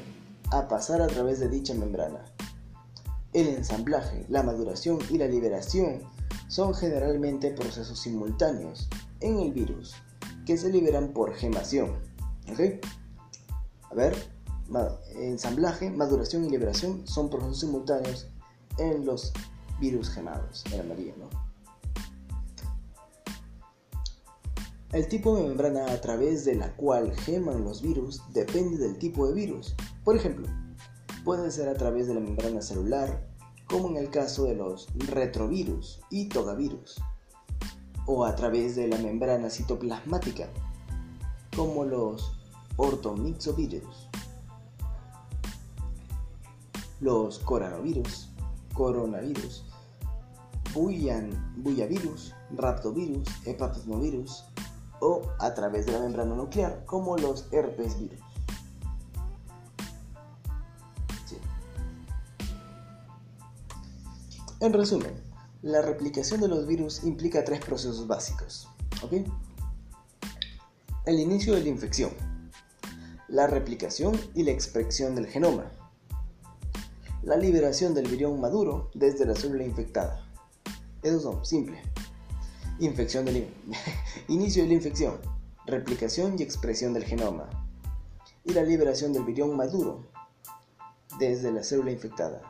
a 0.52 0.68
pasar 0.68 1.02
a 1.02 1.08
través 1.08 1.40
de 1.40 1.50
dicha 1.50 1.74
membrana. 1.74 2.24
El 3.34 3.48
ensamblaje, 3.48 4.28
la 4.30 4.44
maduración 4.44 5.00
y 5.10 5.18
la 5.18 5.26
liberación 5.26 6.02
son 6.48 6.76
generalmente 6.76 7.50
procesos 7.50 8.00
simultáneos 8.00 8.88
en 9.22 9.40
el 9.40 9.54
virus 9.54 9.96
que 10.46 10.56
se 10.56 10.70
liberan 10.70 11.14
por 11.14 11.34
gemación. 11.34 11.96
A 13.90 13.96
ver, 13.96 14.33
ensamblaje, 15.16 15.90
maduración 15.92 16.46
y 16.46 16.50
liberación 16.50 17.08
son 17.08 17.30
procesos 17.30 17.60
simultáneos 17.60 18.28
en 18.78 19.06
los 19.06 19.34
virus 19.80 20.10
gemados, 20.10 20.64
en 20.72 20.82
amarillo, 20.82 21.14
¿no? 21.18 21.30
El 24.94 25.08
tipo 25.08 25.36
de 25.36 25.44
membrana 25.44 25.92
a 25.92 26.02
través 26.02 26.46
de 26.46 26.54
la 26.54 26.76
cual 26.76 27.16
geman 27.16 27.64
los 27.64 27.82
virus 27.82 28.22
depende 28.32 28.78
del 28.78 29.00
tipo 29.00 29.28
de 29.28 29.34
virus. 29.34 29.76
Por 30.04 30.16
ejemplo, 30.16 30.48
puede 31.26 31.50
ser 31.50 31.68
a 31.68 31.74
través 31.74 32.08
de 32.08 32.14
la 32.14 32.20
membrana 32.20 32.62
celular, 32.62 33.28
como 33.68 33.90
en 33.90 33.98
el 33.98 34.12
caso 34.12 34.44
de 34.44 34.54
los 34.54 34.88
retrovirus 34.94 36.00
y 36.12 36.30
togavirus, 36.30 37.02
o 38.06 38.24
a 38.24 38.36
través 38.36 38.76
de 38.76 38.88
la 38.88 39.00
membrana 39.00 39.50
citoplasmática, 39.50 40.48
como 41.56 41.86
los 41.86 42.38
ortomixovirus, 42.78 44.10
los 47.04 47.40
coronavirus, 47.40 48.30
coronavirus, 48.74 49.66
buyavirus, 51.58 52.34
raptovirus, 52.56 53.28
hepatosmovirus, 53.46 54.46
o 55.02 55.22
a 55.40 55.54
través 55.54 55.86
de 55.86 55.92
la 55.92 56.00
membrana 56.00 56.34
nuclear, 56.34 56.86
como 56.86 57.18
los 57.18 57.48
herpes 57.52 58.00
virus. 58.00 58.20
En 64.62 64.72
resumen, 64.72 65.14
la 65.62 65.82
replicación 65.82 66.40
de 66.40 66.48
los 66.48 66.66
virus 66.66 67.04
implica 67.04 67.44
tres 67.44 67.60
procesos 67.60 68.08
básicos. 68.08 68.70
El 71.06 71.20
inicio 71.20 71.54
de 71.54 71.64
la 71.64 71.68
infección, 71.68 72.12
la 73.28 73.48
replicación 73.48 74.18
y 74.36 74.44
la 74.44 74.52
expresión 74.52 75.16
del 75.16 75.28
genoma, 75.28 75.70
la 77.24 77.38
liberación 77.38 77.94
del 77.94 78.10
virión 78.10 78.40
maduro 78.42 78.92
desde 78.94 79.26
la 79.26 79.34
célula 79.34 79.64
infectada. 79.64 80.28
Esos 81.02 81.24
son 81.24 81.46
simples. 81.46 81.82
Infección 82.80 83.24
del 83.24 83.48
inicio 84.28 84.64
de 84.64 84.70
la 84.70 84.76
infección, 84.76 85.20
replicación 85.66 86.36
y 86.38 86.44
expresión 86.44 86.94
del 86.94 87.06
genoma 87.06 87.50
y 88.44 88.52
la 88.52 88.64
liberación 88.64 89.14
del 89.14 89.24
virión 89.24 89.56
maduro 89.56 90.06
desde 91.18 91.54
la 91.54 91.64
célula 91.64 91.92
infectada. 91.92 92.42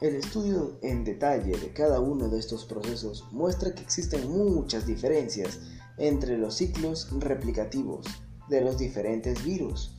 El 0.00 0.14
estudio 0.14 0.78
en 0.82 1.02
detalle 1.02 1.58
de 1.58 1.72
cada 1.72 1.98
uno 1.98 2.28
de 2.28 2.38
estos 2.38 2.66
procesos 2.66 3.24
muestra 3.32 3.74
que 3.74 3.82
existen 3.82 4.30
muchas 4.30 4.86
diferencias 4.86 5.58
entre 5.96 6.36
los 6.36 6.56
ciclos 6.56 7.08
replicativos 7.18 8.06
de 8.48 8.60
los 8.60 8.78
diferentes 8.78 9.44
virus. 9.44 9.96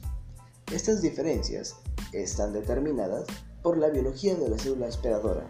Estas 0.71 1.01
diferencias 1.01 1.75
están 2.11 2.53
determinadas 2.53 3.25
por 3.61 3.77
la 3.77 3.89
biología 3.89 4.35
de 4.35 4.49
la 4.49 4.57
célula 4.57 4.87
esperadora 4.87 5.45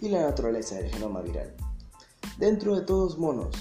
y 0.00 0.08
la 0.08 0.22
naturaleza 0.22 0.76
del 0.76 0.90
genoma 0.90 1.22
viral. 1.22 1.54
Dentro 2.38 2.76
de 2.76 2.82
todos 2.82 3.18
modos, 3.18 3.56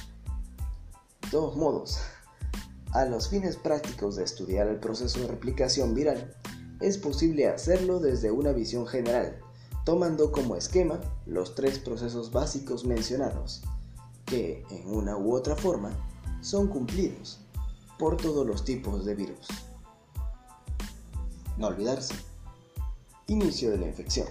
todos 1.32 1.56
modos, 1.56 2.00
a 2.92 3.06
los 3.06 3.30
fines 3.30 3.58
prácticos 3.58 4.16
de 4.16 4.24
estudiar 4.24 4.68
el 4.68 4.80
proceso 4.80 5.20
de 5.20 5.28
replicación 5.28 5.94
viral, 5.94 6.36
es 6.80 6.98
posible 6.98 7.48
hacerlo 7.48 8.00
desde 8.00 8.32
una 8.32 8.52
visión 8.52 8.86
general 8.86 9.42
tomando 9.88 10.34
como 10.34 10.58
esquema 10.58 11.00
los 11.26 11.56
tres 11.56 11.80
procesos 11.80 12.34
básicos 12.34 12.84
mencionados, 12.84 13.64
que 14.26 14.66
en 14.70 14.94
una 14.94 15.16
u 15.16 15.34
otra 15.34 15.56
forma 15.56 15.92
son 16.42 16.68
cumplidos 16.68 17.40
por 17.98 18.18
todos 18.18 18.46
los 18.46 18.64
tipos 18.64 19.06
de 19.06 19.16
virus. 19.16 19.48
No 21.58 21.68
olvidarse. 21.68 22.14
Inicio 23.28 23.72
de 23.72 23.78
la 23.78 23.88
infección. 23.88 24.28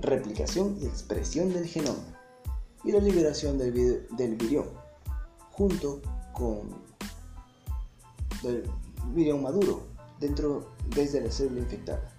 Replicación 0.00 0.76
y 0.80 0.86
expresión 0.86 1.52
del 1.52 1.66
genoma. 1.66 2.20
Y 2.84 2.92
la 2.92 2.98
liberación 2.98 3.56
del, 3.56 4.06
del 4.10 4.36
virión, 4.36 4.68
junto 5.52 6.02
con 6.34 6.82
el 8.42 8.70
virión 9.14 9.42
maduro 9.42 9.86
dentro 10.20 10.72
desde 10.94 11.22
la 11.22 11.30
célula 11.30 11.60
infectada. 11.60 12.12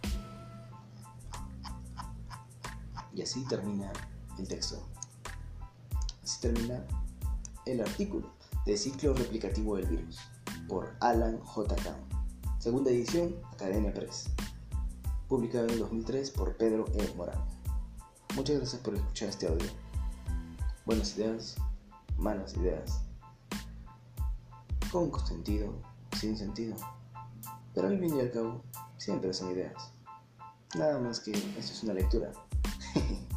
Y 3.13 3.21
así 3.21 3.45
termina 3.45 3.93
el 4.39 4.47
texto. 4.47 4.81
Así 6.23 6.41
termina 6.41 6.83
el 7.65 7.81
artículo 7.81 8.34
de 8.65 8.77
ciclo 8.77 9.13
replicativo 9.13 9.77
del 9.77 9.85
virus 9.85 10.19
por 10.67 10.95
Alan 10.99 11.39
J. 11.39 11.75
Kahn. 11.75 11.95
Segunda 12.59 12.89
edición, 12.89 13.35
Academia 13.53 13.93
Press. 13.93 14.29
Publicado 15.27 15.65
en 15.65 15.71
el 15.71 15.79
2003 15.79 16.31
por 16.31 16.57
Pedro 16.57 16.85
E. 16.93 17.13
Morán. 17.15 17.43
Muchas 18.35 18.57
gracias 18.57 18.81
por 18.81 18.95
escuchar 18.95 19.29
este 19.29 19.47
audio. 19.47 19.67
Buenas 20.85 21.15
ideas, 21.17 21.55
malas 22.17 22.57
ideas. 22.57 23.01
Con 24.91 25.11
sentido, 25.25 25.73
sin 26.19 26.35
sentido. 26.37 26.75
Pero 27.75 27.87
al 27.87 27.99
fin 27.99 28.17
y 28.17 28.19
al 28.19 28.31
cabo, 28.31 28.63
siempre 28.97 29.33
son 29.33 29.51
ideas. 29.51 29.91
Nada 30.75 30.99
más 30.99 31.19
que 31.19 31.31
esto 31.31 31.59
es 31.59 31.83
una 31.83 31.93
lectura 31.93 32.31